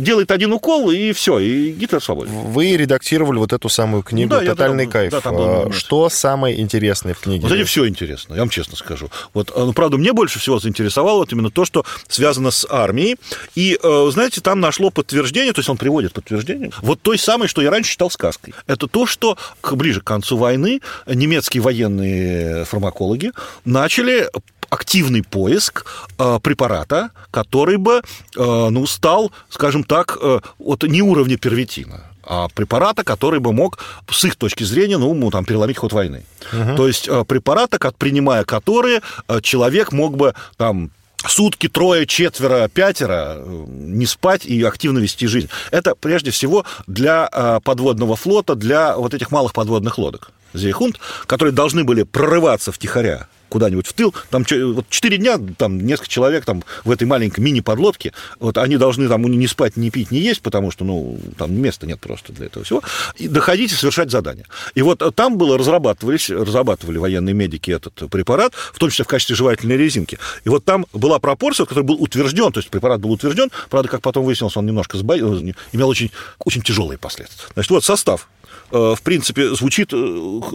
делает 0.00 0.30
один 0.30 0.52
укол, 0.52 0.90
и 0.90 1.12
все, 1.12 1.38
и 1.38 1.72
Гитлер 1.72 2.02
свободен. 2.02 2.32
Вы 2.32 2.76
редактировали 2.76 3.38
вот 3.38 3.52
эту 3.52 3.68
самую 3.68 4.02
книгу 4.02 4.30
да, 4.30 4.40
«Тотальный 4.40 4.84
там, 4.84 4.92
кайф». 4.92 5.12
Да, 5.12 5.20
там 5.20 5.36
был, 5.36 5.72
Что 5.72 6.08
самое 6.08 6.60
интересное 6.60 7.14
в 7.14 7.20
книге? 7.20 7.42
Вот 7.42 7.52
это 7.52 7.64
все 7.64 7.88
интересно, 7.88 8.34
я 8.34 8.40
вам 8.40 8.50
честно 8.50 8.76
скажу. 8.76 9.08
Вот, 9.34 9.50
э, 9.50 9.52
ну, 9.56 9.72
правда, 9.72 9.96
мне 9.96 10.12
больше 10.12 10.38
всего 10.38 10.58
заинтересовало 10.58 11.18
вот 11.18 11.32
именно 11.32 11.50
то, 11.50 11.64
что 11.64 11.84
связано 12.08 12.50
с 12.50 12.66
армией. 12.68 13.16
И, 13.54 13.78
э, 13.82 14.10
знаете, 14.12 14.40
там 14.40 14.60
нашло 14.60 14.90
подтверждение, 14.90 15.52
то 15.52 15.60
есть 15.60 15.68
он 15.68 15.76
приводит 15.76 16.12
подтверждение, 16.12 16.70
вот 16.82 17.00
той 17.00 17.18
самой, 17.18 17.48
что 17.48 17.62
я 17.62 17.70
раньше 17.70 17.92
считал 17.92 18.10
сказкой. 18.10 18.54
Это 18.66 18.86
то, 18.86 19.06
что 19.06 19.38
ближе 19.62 20.00
к 20.00 20.04
концу 20.04 20.36
войны 20.36 20.80
немецкие 21.06 21.62
военные 21.62 22.64
фармакологи 22.64 23.32
начали 23.64 24.28
активный 24.72 25.22
поиск 25.22 25.84
э, 26.18 26.38
препарата, 26.42 27.10
который 27.30 27.76
бы, 27.76 28.00
э, 28.36 28.68
ну, 28.70 28.86
стал, 28.86 29.30
скажем 29.50 29.84
так, 29.84 30.16
э, 30.20 30.40
от 30.58 30.82
не 30.84 31.02
уровня 31.02 31.36
первитина, 31.36 32.00
а 32.24 32.48
препарата, 32.48 33.04
который 33.04 33.38
бы 33.38 33.52
мог, 33.52 33.78
с 34.10 34.24
их 34.24 34.36
точки 34.36 34.64
зрения, 34.64 34.96
ну, 34.96 35.30
там, 35.30 35.44
переломить 35.44 35.76
ход 35.76 35.92
войны. 35.92 36.24
Угу. 36.52 36.76
То 36.76 36.88
есть 36.88 37.08
препарата, 37.26 37.78
принимая 37.98 38.44
которые, 38.44 39.02
человек 39.42 39.92
мог 39.92 40.16
бы 40.16 40.34
там 40.56 40.90
сутки, 41.26 41.68
трое, 41.68 42.06
четверо, 42.06 42.68
пятеро 42.68 43.42
не 43.68 44.06
спать 44.06 44.46
и 44.46 44.62
активно 44.62 45.00
вести 45.00 45.26
жизнь. 45.26 45.48
Это 45.70 45.94
прежде 45.94 46.30
всего 46.30 46.64
для 46.86 47.60
подводного 47.64 48.16
флота, 48.16 48.54
для 48.54 48.96
вот 48.96 49.14
этих 49.14 49.30
малых 49.30 49.52
подводных 49.52 49.98
лодок. 49.98 50.30
Зейхунд, 50.54 50.98
которые 51.26 51.52
должны 51.52 51.84
были 51.84 52.04
прорываться 52.04 52.72
втихаря 52.72 53.28
куда-нибудь 53.52 53.86
в 53.86 53.92
тыл, 53.92 54.14
там 54.30 54.46
вот 54.48 54.86
4 54.88 55.16
дня, 55.18 55.38
там 55.58 55.78
несколько 55.78 56.08
человек 56.08 56.46
там 56.46 56.64
в 56.84 56.90
этой 56.90 57.04
маленькой 57.04 57.40
мини-подлодке, 57.40 58.14
вот 58.40 58.56
они 58.56 58.78
должны 58.78 59.08
там 59.08 59.22
не 59.22 59.46
спать, 59.46 59.76
не 59.76 59.90
пить, 59.90 60.10
не 60.10 60.20
есть, 60.20 60.40
потому 60.40 60.70
что, 60.70 60.86
ну, 60.86 61.20
там 61.36 61.52
места 61.52 61.86
нет 61.86 62.00
просто 62.00 62.32
для 62.32 62.46
этого 62.46 62.64
всего, 62.64 62.82
и 63.16 63.28
доходить 63.28 63.70
и 63.70 63.74
совершать 63.74 64.10
задания. 64.10 64.46
И 64.74 64.80
вот 64.80 65.02
там 65.14 65.36
было 65.36 65.58
разрабатывались, 65.58 66.30
разрабатывали 66.30 66.96
военные 66.96 67.34
медики 67.34 67.70
этот 67.70 68.10
препарат, 68.10 68.54
в 68.54 68.78
том 68.78 68.88
числе 68.88 69.04
в 69.04 69.08
качестве 69.08 69.36
жевательной 69.36 69.76
резинки. 69.76 70.18
И 70.44 70.48
вот 70.48 70.64
там 70.64 70.86
была 70.94 71.18
пропорция, 71.18 71.66
которая 71.66 71.84
был 71.84 71.96
утвержден, 72.02 72.52
то 72.52 72.60
есть 72.60 72.70
препарат 72.70 73.00
был 73.02 73.10
утвержден, 73.10 73.50
правда, 73.68 73.90
как 73.90 74.00
потом 74.00 74.24
выяснилось, 74.24 74.56
он 74.56 74.64
немножко 74.64 74.96
сбо... 74.96 75.18
имел 75.18 75.88
очень, 75.90 76.10
очень 76.38 76.62
тяжелые 76.62 76.96
последствия. 76.96 77.48
Значит, 77.52 77.70
вот 77.70 77.84
состав 77.84 78.28
Э, 78.41 78.41
в 78.72 79.02
принципе, 79.02 79.54
звучит 79.54 79.92
э, 79.92 79.96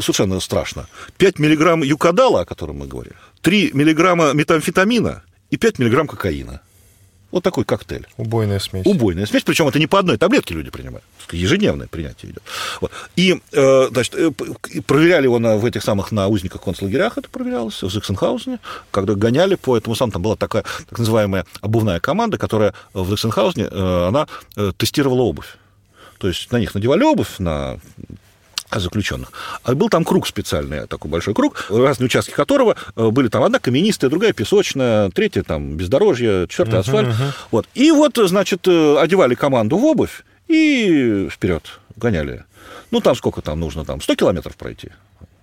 совершенно 0.01 0.39
страшно. 0.39 0.87
5 1.17 1.39
миллиграмм 1.39 1.83
юкадала, 1.83 2.41
о 2.41 2.45
котором 2.45 2.77
мы 2.77 2.87
говорили, 2.87 3.15
3 3.41 3.71
миллиграмма 3.73 4.33
метамфетамина 4.33 5.23
и 5.49 5.57
5 5.57 5.79
миллиграмм 5.79 6.07
кокаина. 6.07 6.61
Вот 7.29 7.43
такой 7.43 7.65
коктейль. 7.65 8.07
Убойная 8.15 8.59
смесь. 8.59 8.85
Убойная 8.85 9.25
смесь, 9.25 9.43
причем 9.43 9.67
это 9.67 9.79
не 9.79 9.87
по 9.87 9.99
одной 9.99 10.17
таблетке 10.17 10.53
люди 10.53 10.69
принимают. 10.69 11.03
Ежедневное 11.31 11.87
принятие 11.87 12.31
идет. 12.31 12.43
Вот. 12.79 12.91
И, 13.17 13.41
э, 13.51 13.87
значит, 13.91 14.15
проверяли 14.85 15.25
его 15.25 15.37
на, 15.37 15.57
в 15.57 15.65
этих 15.65 15.83
самых 15.83 16.13
на 16.13 16.27
узниках 16.27 16.61
концлагерях, 16.61 17.17
это 17.17 17.29
проверялось, 17.29 17.83
в 17.83 17.91
Зексенхаузене, 17.91 18.59
когда 18.91 19.13
гоняли 19.13 19.55
по 19.55 19.77
этому 19.77 19.95
самому, 19.95 20.13
там 20.13 20.21
была 20.21 20.35
такая 20.37 20.63
так 20.89 20.97
называемая 20.97 21.45
обувная 21.59 21.99
команда, 21.99 22.37
которая 22.37 22.73
в 22.93 23.09
Зексенхаузене, 23.09 23.67
она 23.67 24.27
тестировала 24.77 25.21
обувь. 25.21 25.57
То 26.17 26.27
есть 26.27 26.51
на 26.51 26.57
них 26.57 26.73
надевали 26.73 27.03
обувь, 27.03 27.39
на 27.39 27.79
заключенных. 28.71 29.31
А 29.63 29.73
был 29.75 29.89
там 29.89 30.03
круг 30.03 30.27
специальный, 30.27 30.87
такой 30.87 31.09
большой 31.09 31.33
круг, 31.33 31.67
разные 31.69 32.07
участки 32.07 32.31
которого 32.31 32.75
э, 32.95 33.09
были 33.09 33.29
там 33.29 33.43
одна 33.43 33.59
каменистая, 33.59 34.09
другая 34.09 34.33
песочная, 34.33 35.09
третья 35.09 35.43
там 35.43 35.77
бездорожье, 35.77 36.47
четвертая 36.49 36.81
асфальт. 36.81 37.07
Uh-huh. 37.07 37.33
Вот. 37.51 37.67
И 37.75 37.91
вот, 37.91 38.17
значит, 38.17 38.67
э, 38.67 38.97
одевали 38.99 39.35
команду 39.35 39.77
в 39.77 39.85
обувь 39.85 40.25
и 40.47 41.29
вперед 41.31 41.63
гоняли. 41.95 42.43
Ну, 42.91 42.99
там 42.99 43.15
сколько 43.15 43.41
там 43.41 43.59
нужно, 43.59 43.85
там 43.85 44.01
100 44.01 44.15
километров 44.15 44.55
пройти 44.55 44.89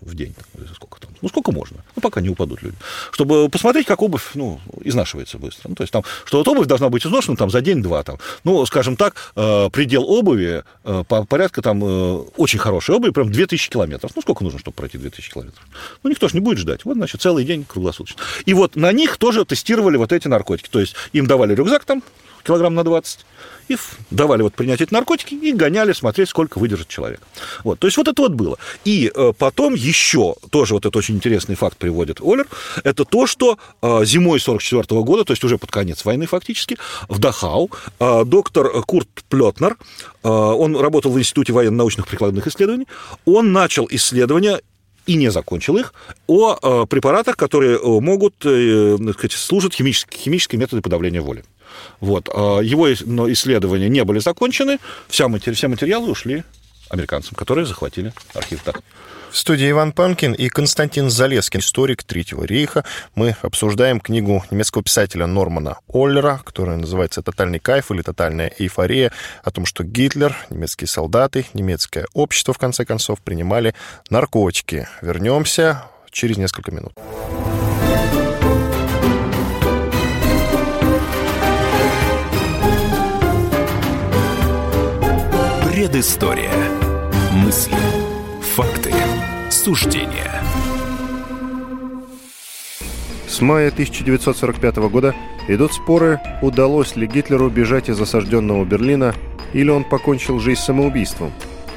в 0.00 0.14
день, 0.14 0.34
сколько 0.74 1.00
там, 1.00 1.10
ну, 1.22 1.28
сколько 1.28 1.52
можно, 1.52 1.78
ну, 1.96 2.02
пока 2.02 2.20
не 2.20 2.28
упадут 2.28 2.62
люди, 2.62 2.76
чтобы 3.10 3.48
посмотреть, 3.48 3.86
как 3.86 4.02
обувь, 4.02 4.30
ну, 4.34 4.60
изнашивается 4.82 5.38
быстро. 5.38 5.68
Ну, 5.68 5.74
то 5.74 5.82
есть 5.82 5.92
там, 5.92 6.04
что 6.24 6.38
вот 6.38 6.48
обувь 6.48 6.66
должна 6.66 6.88
быть 6.88 7.06
изношена 7.06 7.36
там 7.36 7.50
за 7.50 7.60
день-два, 7.60 8.02
там, 8.02 8.18
ну, 8.44 8.64
скажем 8.66 8.96
так, 8.96 9.32
э, 9.36 9.70
предел 9.70 10.04
обуви 10.04 10.64
э, 10.84 11.04
по 11.08 11.24
порядка 11.24 11.62
там 11.62 11.82
э, 11.82 12.16
очень 12.36 12.58
хорошей 12.58 12.94
обуви, 12.94 13.10
прям 13.10 13.30
2000 13.30 13.70
километров. 13.70 14.12
Ну, 14.14 14.22
сколько 14.22 14.44
нужно, 14.44 14.58
чтобы 14.58 14.74
пройти 14.74 14.98
2000 14.98 15.32
километров? 15.32 15.64
Ну, 16.02 16.10
никто 16.10 16.28
же 16.28 16.34
не 16.34 16.40
будет 16.40 16.58
ждать. 16.58 16.84
Вот, 16.84 16.94
значит, 16.94 17.22
целый 17.22 17.44
день 17.44 17.64
круглосуточно. 17.64 18.22
И 18.44 18.54
вот 18.54 18.76
на 18.76 18.92
них 18.92 19.16
тоже 19.16 19.44
тестировали 19.44 19.96
вот 19.96 20.12
эти 20.12 20.28
наркотики. 20.28 20.68
То 20.68 20.80
есть 20.80 20.94
им 21.12 21.26
давали 21.26 21.54
рюкзак 21.54 21.84
там, 21.84 22.02
килограмм 22.44 22.74
на 22.74 22.84
20, 22.84 23.24
и 23.68 23.76
давали 24.10 24.42
вот 24.42 24.54
принять 24.54 24.80
эти 24.80 24.92
наркотики 24.92 25.34
и 25.34 25.52
гоняли 25.52 25.92
смотреть, 25.92 26.28
сколько 26.28 26.58
выдержит 26.58 26.88
человек. 26.88 27.20
Вот, 27.62 27.78
то 27.78 27.86
есть 27.86 27.96
вот 27.96 28.08
это 28.08 28.20
вот 28.22 28.32
было. 28.32 28.58
И 28.84 29.10
э, 29.14 29.32
потом 29.36 29.74
еще, 29.74 30.34
тоже 30.50 30.74
вот 30.74 30.86
это 30.86 30.96
очень 30.98 31.16
интересный 31.16 31.54
факт 31.54 31.76
приводит 31.76 32.20
Олер, 32.20 32.46
это 32.82 33.04
то, 33.04 33.26
что 33.26 33.58
э, 33.82 34.04
зимой 34.04 34.40
44 34.40 35.02
года, 35.02 35.24
то 35.24 35.32
есть 35.32 35.42
уже 35.44 35.58
под 35.58 35.70
конец 35.70 36.04
войны 36.04 36.26
фактически, 36.26 36.76
в 37.08 37.18
Дахау 37.18 37.70
э, 37.98 38.24
доктор 38.24 38.82
Курт 38.82 39.08
Плетнер, 39.28 39.76
он 40.22 40.76
работал 40.76 41.12
в 41.12 41.18
Институте 41.18 41.52
военно-научных 41.52 42.06
прикладных 42.06 42.46
исследований, 42.46 42.86
он 43.26 43.52
начал 43.52 43.86
исследования 43.90 44.60
и 45.06 45.16
не 45.16 45.30
закончил 45.30 45.76
их, 45.76 45.92
о 46.26 46.86
препаратах, 46.86 47.36
которые 47.36 47.78
могут 48.00 48.36
сказать, 48.38 49.32
служат 49.32 49.74
химические, 49.74 50.18
химические 50.18 50.58
методы 50.58 50.80
подавления 50.80 51.20
воли. 51.20 51.44
Вот. 52.00 52.28
А 52.32 52.60
его 52.60 52.92
исследования 52.92 53.88
не 53.88 54.04
были 54.04 54.18
закончены, 54.18 54.78
все 55.08 55.28
материалы 55.28 56.10
ушли 56.10 56.44
американцам, 56.90 57.34
которые 57.34 57.66
захватили 57.66 58.12
архив 58.34 58.62
так. 58.62 58.82
В 59.30 59.36
студии 59.36 59.68
Иван 59.68 59.90
Панкин 59.90 60.32
и 60.32 60.48
Константин 60.48 61.10
Залескин, 61.10 61.58
историк 61.58 62.04
Третьего 62.04 62.44
рейха. 62.44 62.84
Мы 63.16 63.34
обсуждаем 63.42 63.98
книгу 63.98 64.44
немецкого 64.52 64.84
писателя 64.84 65.26
Нормана 65.26 65.78
Оллера, 65.88 66.40
которая 66.44 66.76
называется 66.76 67.20
«Тотальный 67.20 67.58
кайф» 67.58 67.90
или 67.90 68.02
«Тотальная 68.02 68.52
эйфория», 68.56 69.10
о 69.42 69.50
том, 69.50 69.66
что 69.66 69.82
Гитлер, 69.82 70.36
немецкие 70.50 70.86
солдаты, 70.86 71.46
немецкое 71.52 72.06
общество, 72.14 72.54
в 72.54 72.58
конце 72.58 72.84
концов, 72.84 73.20
принимали 73.22 73.74
наркотики. 74.08 74.86
Вернемся 75.02 75.82
через 76.12 76.36
несколько 76.36 76.70
минут. 76.70 76.92
Предыстория. 85.84 86.50
Мысли. 87.44 87.76
Факты. 88.54 88.90
Суждения. 89.50 90.42
С 93.28 93.42
мая 93.42 93.68
1945 93.68 94.76
года 94.88 95.14
идут 95.46 95.74
споры, 95.74 96.22
удалось 96.40 96.96
ли 96.96 97.06
Гитлеру 97.06 97.50
бежать 97.50 97.90
из 97.90 98.00
осажденного 98.00 98.64
Берлина 98.64 99.14
или 99.52 99.68
он 99.68 99.84
покончил 99.84 100.40
жизнь 100.40 100.62
самоубийством. 100.62 101.34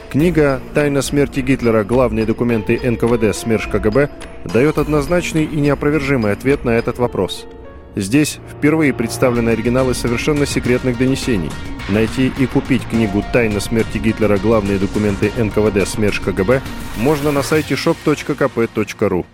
Книга 0.09 0.61
«Тайна 0.73 1.01
смерти 1.01 1.41
Гитлера. 1.41 1.83
Главные 1.83 2.25
документы 2.25 2.79
НКВД. 2.81 3.35
СМЕРШ 3.35 3.67
КГБ» 3.67 4.09
дает 4.45 4.77
однозначный 4.77 5.43
и 5.43 5.57
неопровержимый 5.57 6.31
ответ 6.31 6.63
на 6.63 6.69
этот 6.69 6.97
вопрос– 6.97 7.45
Здесь 7.97 8.39
впервые 8.47 8.93
представлены 8.93 9.49
оригиналы 9.49 9.95
совершенно 9.95 10.45
секретных 10.45 10.99
донесений. 10.99 11.49
Найти 11.89 12.31
и 12.37 12.45
купить 12.45 12.83
книгу 12.87 13.23
«Тайна 13.33 13.59
смерти 13.59 13.97
Гитлера. 13.97 14.37
Главные 14.37 14.77
документы 14.77 15.31
НКВД. 15.35 15.87
СМЕРШ 15.87 16.19
КГБ» 16.19 16.61
можно 16.97 17.31
на 17.31 17.41
сайте 17.41 17.73
shop.kp.ru. 17.73 19.25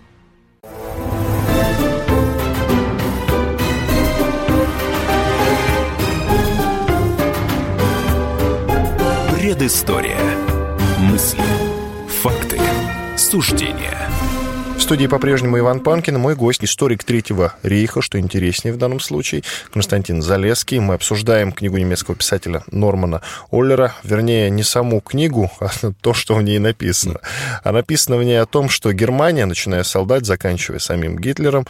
Предыстория. 9.36 10.18
Мысли. 11.00 11.42
Факты. 12.22 12.58
Суждения. 13.16 14.13
Студии 14.84 15.06
по-прежнему 15.06 15.58
Иван 15.58 15.80
Панкин, 15.80 16.20
мой 16.20 16.34
гость, 16.34 16.62
историк 16.62 17.04
Третьего 17.04 17.54
рейха, 17.62 18.02
что 18.02 18.20
интереснее 18.20 18.74
в 18.74 18.76
данном 18.76 19.00
случае, 19.00 19.42
Константин 19.72 20.20
Залеский. 20.20 20.78
Мы 20.78 20.92
обсуждаем 20.92 21.52
книгу 21.52 21.78
немецкого 21.78 22.14
писателя 22.14 22.64
Нормана 22.70 23.22
Оллера, 23.50 23.94
вернее, 24.02 24.50
не 24.50 24.62
саму 24.62 25.00
книгу, 25.00 25.50
а 25.58 25.70
то, 26.02 26.12
что 26.12 26.34
в 26.34 26.42
ней 26.42 26.58
написано. 26.58 27.20
А 27.62 27.72
написано 27.72 28.18
в 28.18 28.24
ней 28.24 28.38
о 28.38 28.44
том, 28.44 28.68
что 28.68 28.92
Германия, 28.92 29.46
начиная 29.46 29.84
солдат, 29.84 30.26
заканчивая 30.26 30.80
самим 30.80 31.18
Гитлером, 31.18 31.66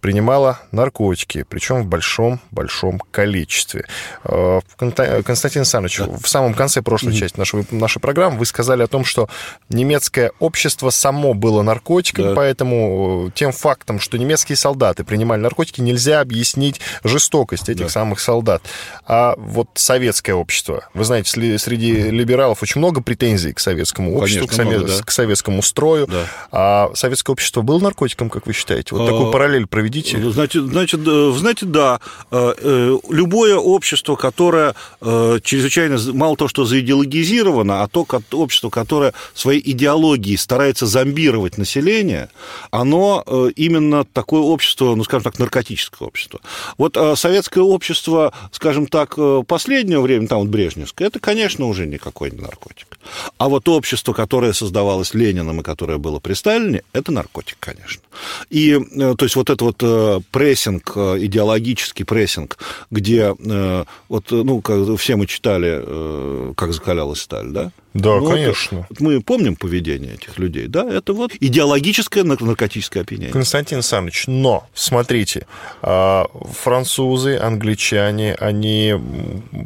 принимала 0.00 0.60
наркотики, 0.72 1.44
причем 1.48 1.82
в 1.82 1.86
большом-большом 1.86 3.00
количестве. 3.10 3.86
Э, 4.24 4.60
Константин 4.76 5.60
Александрович, 5.62 5.98
да. 5.98 6.06
в 6.06 6.28
самом 6.28 6.54
конце 6.54 6.82
прошлой 6.82 7.12
mm-hmm. 7.12 7.18
части 7.18 7.38
нашей, 7.38 7.66
нашей 7.70 8.00
программы 8.00 8.38
вы 8.38 8.46
сказали 8.46 8.82
о 8.82 8.86
том, 8.86 9.04
что 9.04 9.28
немецкое 9.68 10.32
общество 10.38 10.90
само 10.90 11.34
было 11.34 11.62
наркотиком, 11.62 12.26
да. 12.26 12.34
поэтому 12.34 13.26
э, 13.28 13.30
тем 13.34 13.52
фактом, 13.52 13.98
что 13.98 14.16
немецкие 14.18 14.56
солдаты 14.56 15.02
принимали 15.02 15.40
наркотики, 15.40 15.80
нельзя 15.80 16.20
объяснить 16.20 16.80
жестокость 17.02 17.68
этих 17.68 17.86
да. 17.86 17.90
самых 17.90 18.20
солдат. 18.20 18.62
А 19.06 19.34
вот 19.36 19.68
советское 19.74 20.34
общество, 20.34 20.88
вы 20.94 21.04
знаете, 21.04 21.30
среди 21.58 21.92
либералов 22.10 22.62
очень 22.62 22.78
много 22.78 23.00
претензий 23.02 23.52
к 23.52 23.60
советскому 23.60 24.16
обществу, 24.16 24.46
Конечно, 24.46 24.64
к, 24.64 24.66
много, 24.66 24.86
да. 24.86 25.02
к 25.02 25.10
советскому 25.10 25.62
строю. 25.62 26.06
Да. 26.06 26.24
А 26.52 26.90
советское 26.94 27.32
общество 27.32 27.62
было 27.62 27.80
наркотиком, 27.80 28.30
как 28.30 28.46
вы 28.46 28.52
считаете? 28.52 28.94
Вот 28.94 29.02
а... 29.02 29.10
такую 29.10 29.32
параллель 29.32 29.66
проведите 29.66 29.85
победитель. 29.86 30.20
Ну, 30.20 30.30
значит, 30.30 30.64
значит, 30.64 31.00
э, 31.06 31.32
знаете, 31.36 31.66
да, 31.66 32.00
э, 32.30 32.54
э, 32.58 32.98
любое 33.08 33.56
общество, 33.56 34.16
которое 34.16 34.74
чрезвычайно, 35.00 35.98
мало 36.12 36.36
того, 36.36 36.48
что 36.48 36.64
заидеологизировано, 36.64 37.82
а 37.82 37.88
то 37.88 38.06
общество, 38.32 38.70
которое 38.70 39.12
своей 39.34 39.62
идеологией 39.72 40.36
старается 40.36 40.86
зомбировать 40.86 41.58
население, 41.58 42.28
оно 42.70 43.24
именно 43.56 44.04
такое 44.04 44.40
общество, 44.40 44.94
ну, 44.94 45.04
скажем 45.04 45.24
так, 45.24 45.38
наркотическое 45.38 46.06
общество. 46.06 46.40
Вот 46.78 46.96
советское 47.16 47.60
общество, 47.60 48.32
скажем 48.52 48.86
так, 48.86 49.16
последнего 49.46 50.00
времени, 50.00 50.26
там 50.26 50.40
вот 50.40 50.48
Брежневское, 50.48 51.08
это, 51.08 51.20
конечно, 51.20 51.66
уже 51.66 51.86
никакой 51.86 52.30
не 52.30 52.40
наркотик. 52.40 52.98
А 53.38 53.48
вот 53.48 53.68
общество, 53.68 54.12
которое 54.12 54.52
создавалось 54.52 55.14
Лениным 55.14 55.60
и 55.60 55.64
которое 55.64 55.98
было 55.98 56.18
при 56.18 56.34
Сталине, 56.34 56.82
это 56.92 57.12
наркотик, 57.12 57.56
конечно. 57.60 58.02
И, 58.50 58.78
то 58.96 59.24
есть, 59.24 59.36
вот 59.36 59.50
это 59.50 59.64
вот 59.64 59.75
Э, 59.82 60.20
прессинг, 60.30 60.92
э, 60.96 61.16
идеологический 61.20 62.04
прессинг, 62.04 62.58
где 62.90 63.34
э, 63.38 63.84
вот, 64.08 64.30
ну, 64.30 64.60
как, 64.60 64.98
все 64.98 65.16
мы 65.16 65.26
читали, 65.26 66.54
как 66.54 66.72
закалялась 66.72 67.20
сталь, 67.20 67.48
да? 67.48 67.72
Да, 67.94 68.16
ну, 68.16 68.30
конечно. 68.30 68.86
Вот, 68.88 69.00
мы 69.00 69.20
помним 69.22 69.56
поведение 69.56 70.14
этих 70.14 70.38
людей, 70.38 70.66
да, 70.66 70.86
это 70.86 71.12
вот 71.14 71.32
идеологическое 71.38 72.24
наркотическое 72.24 73.02
опьянение. 73.02 73.32
Константин 73.32 73.78
Александрович, 73.78 74.24
но, 74.26 74.66
смотрите, 74.74 75.46
а, 75.80 76.26
французы, 76.62 77.36
англичане, 77.36 78.34
они 78.34 78.94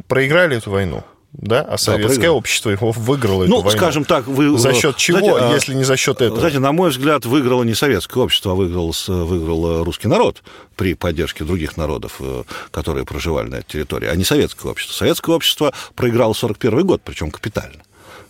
проиграли 0.07 0.59
эту 0.59 0.71
войну? 0.71 1.03
Да, 1.33 1.61
а 1.63 1.79
советское 1.79 2.27
да, 2.27 2.33
общество 2.33 2.71
его 2.71 2.91
выиграло 2.91 3.45
ну, 3.47 3.59
эту 3.59 3.67
войну. 3.67 3.79
скажем 3.79 4.05
так, 4.05 4.27
вы... 4.27 4.59
За 4.59 4.75
счет 4.75 4.97
чего, 4.97 5.19
знаете, 5.19 5.39
а, 5.41 5.55
если 5.55 5.75
не 5.75 5.85
за 5.85 5.97
счет 5.97 6.21
этого? 6.21 6.41
Знаете, 6.41 6.59
на 6.59 6.73
мой 6.73 6.91
взгляд, 6.91 7.25
выиграло 7.25 7.63
не 7.63 7.75
советское 7.75 8.21
общество, 8.21 8.53
а 8.53 8.55
выиграл, 8.57 8.95
выиграл 9.07 9.85
русский 9.85 10.09
народ 10.09 10.43
при 10.77 10.95
поддержке 10.95 11.45
других 11.45 11.77
народов, 11.77 12.17
э, 12.19 12.43
которые 12.73 13.05
проживали 13.05 13.49
на 13.49 13.57
этой 13.57 13.73
территории, 13.73 14.09
а 14.09 14.17
не 14.17 14.25
советское 14.25 14.69
общество. 14.69 14.93
Советское 14.95 15.37
общество 15.37 15.73
проиграло 15.95 16.33
41 16.33 16.85
год, 16.85 17.03
причем 17.05 17.31
капитально. 17.31 17.83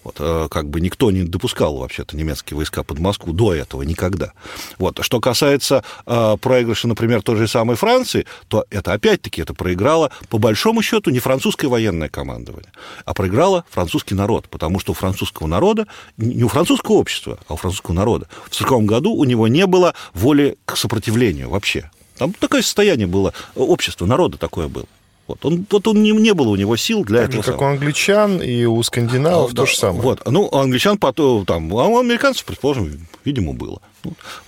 Вот, 0.03 0.17
э, 0.19 0.49
как 0.51 0.69
бы 0.69 0.81
никто 0.81 1.11
не 1.11 1.25
допускал 1.25 1.77
вообще-то 1.77 2.17
немецкие 2.17 2.57
войска 2.57 2.83
под 2.83 2.99
Москву 2.99 3.33
до 3.33 3.55
этого 3.55 3.83
никогда. 3.83 4.33
Вот. 4.79 4.99
Что 5.03 5.21
касается 5.21 5.85
э, 6.07 6.37
проигрыша, 6.41 6.89
например, 6.89 7.23
той 7.23 7.37
же 7.37 7.49
самой 7.49 7.77
Франции, 7.77 8.27
то 8.49 8.65
это 8.71 8.93
опять-таки 8.93 9.43
это 9.43 9.53
проиграло 9.53 10.11
по 10.29 10.39
большому 10.39 10.83
счету 10.83 11.11
не 11.11 11.19
французское 11.19 11.69
военное 11.69 12.09
командование, 12.09 12.73
а 13.05 13.13
проиграло 13.13 13.65
французский 13.71 14.15
народ, 14.15 14.49
потому 14.49 14.79
что 14.81 14.93
у 14.93 14.95
французского 14.95 15.47
народа, 15.47 15.87
не 16.17 16.45
у 16.45 16.49
французского 16.49 16.95
общества, 16.95 17.39
а 17.49 17.55
у 17.55 17.57
французского 17.57 17.95
народа 17.95 18.27
в 18.31 18.55
1940 18.55 18.85
году 18.85 19.13
у 19.13 19.25
него 19.25 19.49
не 19.49 19.67
было 19.67 19.95
воли 20.15 20.57
к 20.65 20.77
сопротивлению 20.77 21.51
вообще. 21.51 21.91
Там 22.17 22.33
такое 22.33 22.63
состояние 22.63 23.07
было, 23.07 23.33
общество, 23.55 24.07
народа 24.07 24.39
такое 24.39 24.69
было. 24.69 24.87
Вот 25.31 25.45
он, 25.45 25.65
вот 25.71 25.87
он 25.87 26.03
не, 26.03 26.11
не 26.11 26.35
было 26.35 26.49
у 26.49 26.57
него 26.57 26.77
сил 26.77 27.05
для 27.05 27.21
так 27.21 27.29
этого. 27.29 27.43
Же, 27.45 27.51
как 27.53 27.61
самого. 27.61 27.71
у 27.71 27.75
англичан 27.75 28.43
и 28.43 28.65
у 28.65 28.83
скандинавов 28.83 29.53
а, 29.53 29.55
то 29.55 29.63
да, 29.63 29.67
же 29.67 29.77
самое. 29.77 30.03
Вот, 30.03 30.23
ну, 30.27 30.49
у 30.51 30.57
англичан 30.57 30.99
потом, 30.99 31.47
там, 31.47 31.73
а 31.77 31.87
у 31.87 31.99
американцев, 32.01 32.45
предположим, 32.45 33.07
видимо, 33.25 33.53
было. 33.53 33.81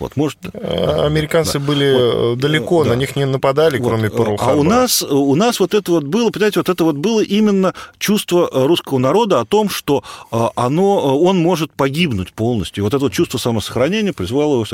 Вот, 0.01 0.17
может... 0.17 0.39
А, 0.53 1.07
американцы 1.07 1.61
да, 1.61 1.65
были 1.65 2.31
вот, 2.31 2.39
далеко, 2.39 2.83
да. 2.83 2.91
на 2.91 2.95
них 2.95 3.15
не 3.15 3.27
нападали, 3.27 3.79
вот, 3.79 3.89
кроме 3.89 4.11
перл 4.11 4.37
А 4.41 4.55
у 4.55 4.65
нас, 4.65 5.03
у 5.03 5.35
нас 5.37 5.61
вот 5.61 5.75
это 5.75 5.93
вот 5.93 6.05
было, 6.05 6.31
понимаете, 6.31 6.59
вот 6.59 6.69
это 6.69 6.83
вот 6.83 6.97
было 6.97 7.23
именно 7.23 7.75
чувство 7.99 8.51
русского 8.53 8.99
народа 8.99 9.39
о 9.39 9.45
том, 9.45 9.69
что 9.69 10.03
а, 10.33 10.51
оно, 10.57 11.17
он 11.17 11.39
может 11.39 11.73
погибнуть 11.73 12.33
полностью. 12.33 12.83
И 12.83 12.85
вот 12.85 12.93
это 12.93 13.05
вот 13.05 13.13
чувство 13.13 13.39
самосохранения 13.39 14.13
призвало 14.13 14.55
его... 14.55 14.67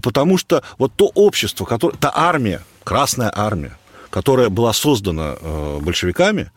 Потому 0.00 0.38
что 0.38 0.64
вот 0.78 0.92
то 0.96 1.10
общество, 1.14 1.64
которое... 1.66 1.96
Та 1.96 2.10
армия, 2.12 2.62
Красная 2.84 3.32
армия, 3.34 3.76
которая 4.12 4.50
была 4.50 4.74
создана 4.74 5.36
э, 5.40 5.78
большевиками, 5.80 6.50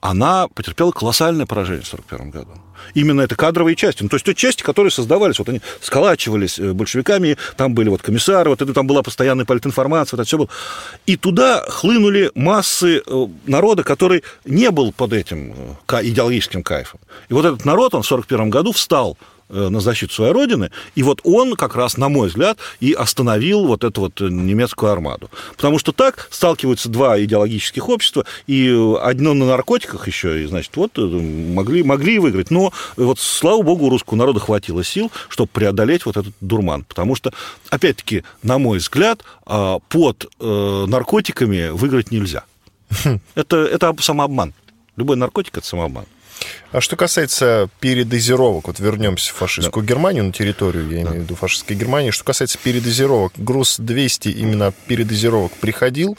она 0.00 0.48
потерпела 0.48 0.92
колоссальное 0.92 1.44
поражение 1.44 1.82
в 1.82 1.92
1941 1.92 2.30
году. 2.30 2.60
Именно 2.94 3.20
это 3.20 3.36
кадровые 3.36 3.76
части. 3.76 4.02
Ну, 4.02 4.08
то 4.08 4.16
есть 4.16 4.24
те 4.24 4.34
части, 4.34 4.62
которые 4.62 4.90
создавались, 4.90 5.38
вот 5.38 5.48
они 5.50 5.60
сколачивались 5.82 6.58
э, 6.58 6.72
большевиками, 6.72 7.36
там 7.58 7.74
были 7.74 7.90
вот 7.90 8.00
комиссары, 8.00 8.48
вот 8.48 8.62
это 8.62 8.72
там 8.72 8.86
была 8.86 9.02
постоянная 9.02 9.44
политинформация, 9.44 10.16
вот 10.16 10.22
это 10.22 10.26
все 10.26 10.38
было. 10.38 10.48
И 11.06 11.16
туда 11.16 11.62
хлынули 11.68 12.30
массы 12.34 13.02
э, 13.06 13.26
народа, 13.46 13.84
который 13.84 14.24
не 14.46 14.70
был 14.70 14.90
под 14.90 15.12
этим 15.12 15.54
идеологическим 15.86 16.62
кайфом. 16.62 16.98
И 17.28 17.34
вот 17.34 17.44
этот 17.44 17.66
народ, 17.66 17.94
он 17.94 18.02
в 18.02 18.10
1941 18.10 18.48
году 18.48 18.72
встал 18.72 19.18
на 19.52 19.80
защиту 19.80 20.14
своей 20.14 20.32
родины. 20.32 20.70
И 20.94 21.02
вот 21.02 21.20
он 21.24 21.54
как 21.54 21.76
раз, 21.76 21.96
на 21.96 22.08
мой 22.08 22.28
взгляд, 22.28 22.58
и 22.80 22.92
остановил 22.92 23.66
вот 23.66 23.84
эту 23.84 24.02
вот 24.02 24.20
немецкую 24.20 24.90
армаду. 24.90 25.30
Потому 25.56 25.78
что 25.78 25.92
так 25.92 26.28
сталкиваются 26.30 26.88
два 26.88 27.22
идеологических 27.22 27.88
общества, 27.88 28.24
и 28.46 28.68
одно 29.00 29.34
на 29.34 29.46
наркотиках 29.46 30.06
еще, 30.06 30.42
и, 30.42 30.46
значит, 30.46 30.76
вот 30.76 30.98
э, 30.98 31.02
могли, 31.02 31.82
могли 31.82 32.18
выиграть. 32.18 32.50
Но 32.50 32.72
вот, 32.96 33.18
слава 33.18 33.62
богу, 33.62 33.88
русского 33.88 34.16
народа 34.16 34.40
хватило 34.40 34.82
сил, 34.82 35.10
чтобы 35.28 35.50
преодолеть 35.52 36.06
вот 36.06 36.16
этот 36.16 36.34
дурман. 36.40 36.84
Потому 36.84 37.14
что, 37.14 37.32
опять-таки, 37.70 38.24
на 38.42 38.58
мой 38.58 38.78
взгляд, 38.78 39.22
а, 39.46 39.78
под 39.88 40.26
э, 40.40 40.84
наркотиками 40.88 41.68
выиграть 41.70 42.10
нельзя. 42.10 42.44
Хм. 43.04 43.20
Это, 43.34 43.56
это 43.56 43.94
самообман. 44.00 44.54
Любой 44.96 45.16
наркотик– 45.16 45.56
это 45.58 45.66
самообман. 45.66 46.04
А 46.72 46.80
что 46.80 46.96
касается 46.96 47.68
передозировок, 47.80 48.68
вот 48.68 48.80
вернемся 48.80 49.32
в 49.32 49.36
фашистскую 49.36 49.84
да. 49.84 49.88
Германию, 49.88 50.24
на 50.24 50.32
территорию, 50.32 50.88
я 50.88 51.02
имею 51.02 51.20
в 51.20 51.24
виду 51.24 51.34
фашистской 51.34 51.76
Германии, 51.76 52.10
что 52.10 52.24
касается 52.24 52.58
передозировок, 52.58 53.32
груз 53.36 53.76
200 53.78 54.28
именно 54.28 54.72
передозировок 54.86 55.52
приходил 55.52 56.16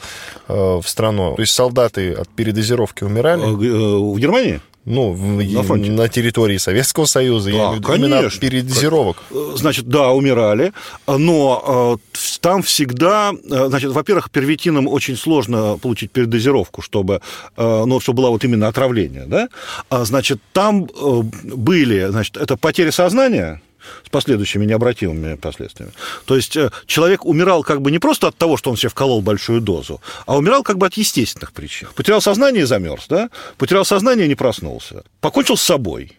э, 0.48 0.52
в 0.54 0.84
страну, 0.86 1.34
то 1.34 1.42
есть 1.42 1.52
солдаты 1.52 2.12
от 2.12 2.28
передозировки 2.28 3.04
умирали? 3.04 3.42
Э, 3.42 3.46
э, 3.46 3.98
в 3.98 4.18
Германии? 4.18 4.60
Ну, 4.84 5.14
на, 5.14 5.62
фронте. 5.62 5.90
на 5.90 6.08
территории 6.08 6.58
Советского 6.58 7.06
Союза, 7.06 7.50
да, 7.50 7.56
я 7.56 7.62
имею 7.62 7.76
в 7.76 7.88
виду, 7.88 7.94
именно 7.94 8.30
передозировок. 8.30 9.16
Значит, 9.54 9.86
да, 9.88 10.10
умирали, 10.10 10.72
но 11.06 11.98
э, 12.12 12.18
там 12.40 12.62
всегда, 12.62 13.32
э, 13.32 13.66
значит, 13.68 13.92
во-первых, 13.92 14.30
первитинам 14.30 14.86
очень 14.86 15.16
сложно 15.16 15.78
получить 15.78 16.10
передозировку, 16.10 16.82
чтобы, 16.82 17.22
э, 17.56 17.84
ну, 17.86 17.98
чтобы 17.98 18.18
было 18.18 18.30
вот 18.30 18.44
именно 18.44 18.68
отравление, 18.68 19.24
да, 19.26 19.48
а, 19.88 20.04
значит, 20.04 20.40
там 20.52 20.84
э, 20.84 21.22
были, 21.44 22.06
значит, 22.10 22.36
это 22.36 22.58
потеря 22.58 22.92
сознания, 22.92 23.62
с 24.04 24.10
последующими 24.10 24.64
необратимыми 24.64 25.36
последствиями. 25.36 25.92
То 26.24 26.36
есть 26.36 26.56
э, 26.56 26.70
человек 26.86 27.24
умирал 27.24 27.62
как 27.62 27.82
бы 27.82 27.90
не 27.90 27.98
просто 27.98 28.28
от 28.28 28.36
того, 28.36 28.56
что 28.56 28.70
он 28.70 28.76
себе 28.76 28.88
вколол 28.88 29.22
большую 29.22 29.60
дозу, 29.60 30.00
а 30.26 30.36
умирал 30.36 30.62
как 30.62 30.78
бы 30.78 30.86
от 30.86 30.94
естественных 30.94 31.52
причин. 31.52 31.88
Потерял 31.94 32.20
сознание 32.20 32.62
и 32.62 32.66
замерз, 32.66 33.06
да? 33.08 33.30
Потерял 33.58 33.84
сознание 33.84 34.26
и 34.26 34.28
не 34.28 34.34
проснулся. 34.34 35.04
Покончил 35.20 35.56
с 35.56 35.62
собой 35.62 36.12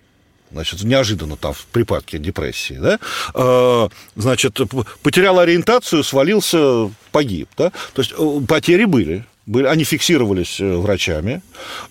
значит, 0.51 0.83
неожиданно 0.83 1.35
там 1.35 1.53
в 1.53 1.65
припадке 1.65 2.17
депрессии, 2.17 2.75
да, 2.75 2.99
э, 3.33 3.89
значит, 4.15 4.59
потерял 5.03 5.39
ориентацию, 5.39 6.03
свалился, 6.03 6.89
погиб, 7.11 7.49
да, 7.57 7.71
то 7.93 8.01
есть 8.01 8.13
э, 8.17 8.41
потери 8.47 8.85
были, 8.85 9.25
были, 9.45 9.67
они 9.67 9.83
фиксировались 9.83 10.59
э, 10.59 10.75
врачами, 10.75 11.41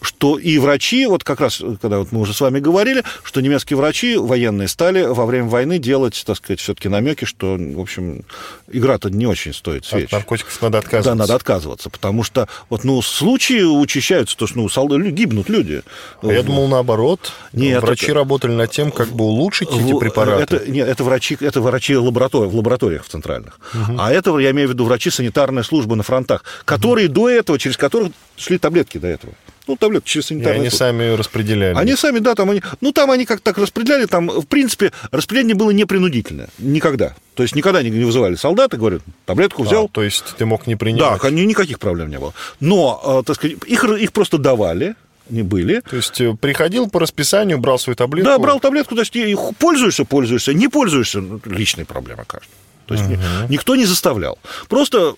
что 0.01 0.39
и 0.39 0.59
врачи, 0.59 1.07
вот 1.07 1.23
как 1.23 1.41
раз, 1.41 1.63
когда 1.81 1.99
вот 1.99 2.11
мы 2.11 2.21
уже 2.21 2.35
с 2.35 2.41
вами 2.41 2.59
говорили, 2.59 3.05
что 3.23 3.41
немецкие 3.41 3.77
врачи 3.77 4.17
военные 4.17 4.69
стали 4.69 5.03
во 5.03 5.25
время 5.25 5.49
войны 5.49 5.79
делать, 5.79 6.21
так 6.27 6.37
сказать, 6.37 6.61
все-таки 6.61 6.89
намеки, 6.89 7.25
что, 7.25 7.57
в 7.57 7.81
общем, 7.81 8.25
игра-то 8.71 9.09
не 9.09 9.27
очень 9.27 9.55
стоит 9.55 9.85
свеч. 9.85 10.07
От 10.07 10.13
наркотиков 10.13 10.61
надо 10.63 10.79
отказываться. 10.79 11.11
Да, 11.11 11.15
надо 11.15 11.35
отказываться, 11.35 11.91
потому 11.91 12.25
что 12.25 12.49
вот, 12.71 12.83
ну, 12.83 13.01
случаи 13.03 13.63
учащаются, 13.63 14.37
то, 14.37 14.47
что, 14.47 14.59
ну, 14.59 14.69
солдаты, 14.69 15.11
гибнут 15.11 15.49
люди. 15.49 15.83
А 16.23 16.33
я 16.33 16.43
думал, 16.43 16.67
наоборот. 16.67 17.33
Нет, 17.53 17.83
врачи 17.83 18.07
это... 18.07 18.15
работали 18.15 18.53
над 18.53 18.71
тем, 18.73 18.91
как 18.91 19.09
бы 19.11 19.25
улучшить 19.25 19.71
в... 19.71 19.77
эти 19.77 19.97
препараты. 19.97 20.57
Это, 20.57 20.71
нет, 20.71 20.89
это 20.89 21.05
врачи, 21.05 21.37
это 21.41 21.61
врачи 21.61 21.97
лаборатории, 21.97 22.49
в 22.49 22.57
лабораториях 22.57 23.05
в 23.05 23.09
центральных. 23.09 23.61
Угу. 23.75 23.97
А 23.99 24.13
это, 24.13 24.37
я 24.39 24.51
имею 24.51 24.69
в 24.69 24.73
виду, 24.73 24.85
врачи 24.85 25.11
санитарной 25.11 25.63
службы 25.63 25.95
на 25.95 26.03
фронтах, 26.03 26.43
которые 26.65 27.07
угу. 27.07 27.15
до 27.15 27.31
этого 27.31 27.44
этого, 27.45 27.59
через 27.59 27.77
которых 27.77 28.13
шли 28.37 28.59
таблетки 28.59 28.99
до 28.99 29.09
этого. 29.09 29.33
Ну, 29.67 29.77
таблетки 29.77 30.09
через 30.09 30.27
санитарный. 30.27 30.59
И 30.59 30.61
они 30.61 30.71
сами 30.71 31.17
распределяли. 31.17 31.77
Они 31.77 31.97
сами, 31.97 32.19
да, 32.19 32.35
там 32.35 32.51
они... 32.51 32.63
Ну, 32.81 32.93
там 32.93 33.11
они 33.11 33.25
как 33.25 33.41
так 33.41 33.57
распределяли, 33.57 34.07
там, 34.07 34.29
в 34.29 34.47
принципе, 34.47 34.93
распределение 35.11 35.55
было 35.55 35.71
непринудительное. 35.71 36.49
Никогда. 36.59 37.15
То 37.35 37.43
есть 37.43 37.55
никогда 37.55 37.83
не, 37.83 37.91
не 37.91 38.05
вызывали 38.05 38.35
солдаты, 38.35 38.77
говорят, 38.77 39.03
таблетку 39.25 39.63
взял. 39.63 39.87
А, 39.87 39.89
то 39.89 40.03
есть 40.03 40.25
ты 40.37 40.45
мог 40.45 40.67
не 40.67 40.77
принять. 40.77 41.21
Да, 41.21 41.31
никаких 41.31 41.79
проблем 41.79 42.11
не 42.11 42.19
было. 42.19 42.35
Но, 42.61 43.01
э, 43.05 43.23
так 43.27 43.37
сказать, 43.37 43.57
их, 43.67 43.85
их 43.85 44.13
просто 44.13 44.39
давали, 44.39 44.97
не 45.31 45.43
были. 45.43 45.81
То 45.81 45.97
есть 45.97 46.21
э, 46.21 46.37
приходил 46.39 46.91
по 46.91 47.01
расписанию, 47.01 47.59
брал 47.59 47.79
свою 47.79 47.97
таблетку? 47.97 48.31
Да, 48.31 48.39
брал 48.39 48.61
таблетку, 48.61 48.95
то 48.95 49.01
есть 49.01 49.15
пользуешься, 49.59 50.05
пользуешься, 50.05 50.53
не 50.53 50.69
пользуешься, 50.69 51.21
ну, 51.21 51.41
личная 51.47 51.87
проблема 51.87 52.25
каждого. 52.25 52.53
То 52.87 52.95
есть 52.95 53.07
угу. 53.07 53.19
никто 53.49 53.77
не 53.77 53.87
заставлял. 53.87 54.39
Просто 54.69 55.15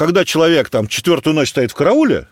когда 0.00 0.24
человек 0.24 0.70
там 0.70 0.88
четвертую 0.88 1.34
ночь 1.34 1.50
стоит 1.50 1.72
в 1.72 1.74
карауле, 1.74 2.26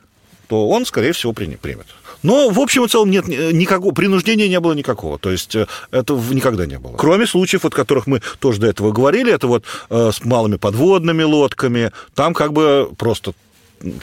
то 0.46 0.70
он, 0.70 0.86
скорее 0.86 1.12
всего, 1.12 1.34
примет. 1.34 1.84
Но, 2.22 2.48
в 2.48 2.58
общем 2.60 2.86
и 2.86 2.88
целом, 2.88 3.10
нет 3.10 3.28
никакого 3.28 3.92
принуждения 3.92 4.48
не 4.48 4.58
было 4.58 4.72
никакого. 4.72 5.18
То 5.18 5.30
есть 5.30 5.54
э, 5.54 5.66
этого 5.90 6.18
никогда 6.32 6.64
не 6.64 6.78
было. 6.78 6.96
Кроме 6.96 7.26
случаев, 7.26 7.66
о 7.66 7.68
которых 7.68 8.06
мы 8.06 8.22
тоже 8.38 8.58
до 8.58 8.68
этого 8.68 8.90
говорили, 8.90 9.30
это 9.30 9.48
вот 9.48 9.64
э, 9.90 10.10
с 10.14 10.24
малыми 10.24 10.56
подводными 10.56 11.24
лодками. 11.24 11.92
Там 12.14 12.32
как 12.32 12.54
бы 12.54 12.90
просто 12.96 13.34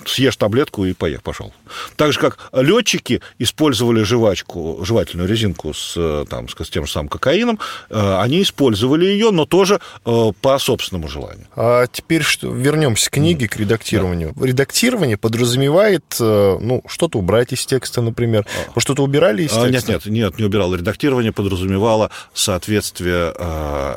съешь 0.05 0.35
таблетку 0.35 0.85
и 0.85 0.93
поехал, 0.93 1.23
пошел. 1.23 1.53
Так 1.95 2.13
же, 2.13 2.19
как 2.19 2.37
летчики 2.53 3.21
использовали 3.39 4.03
жвачку, 4.03 4.79
жевательную 4.83 5.27
резинку 5.27 5.73
с, 5.73 6.25
там, 6.29 6.47
с 6.47 6.69
тем 6.69 6.85
же 6.85 6.91
самым 6.91 7.09
кокаином, 7.09 7.59
э, 7.89 8.17
они 8.19 8.41
использовали 8.41 9.05
ее, 9.05 9.31
но 9.31 9.45
тоже 9.45 9.79
э, 10.05 10.31
по 10.41 10.57
собственному 10.59 11.07
желанию. 11.07 11.47
А 11.55 11.87
теперь 11.87 12.21
что, 12.21 12.51
вернемся 12.51 13.09
к 13.09 13.13
книге, 13.13 13.47
к 13.47 13.57
редактированию. 13.57 14.33
Да. 14.35 14.45
Редактирование 14.45 15.17
подразумевает, 15.17 16.03
э, 16.19 16.57
ну, 16.59 16.83
что-то 16.87 17.19
убрать 17.19 17.53
из 17.53 17.65
текста, 17.65 18.01
например. 18.01 18.45
А. 18.45 18.71
Вы 18.75 18.81
что-то 18.81 19.03
убирали 19.03 19.43
из 19.43 19.53
а, 19.53 19.69
текста? 19.69 19.93
Нет, 19.93 20.05
нет, 20.05 20.13
нет, 20.13 20.39
не 20.39 20.45
убирал. 20.45 20.73
Редактирование 20.73 21.31
подразумевало 21.31 22.11
соответствие 22.33 23.33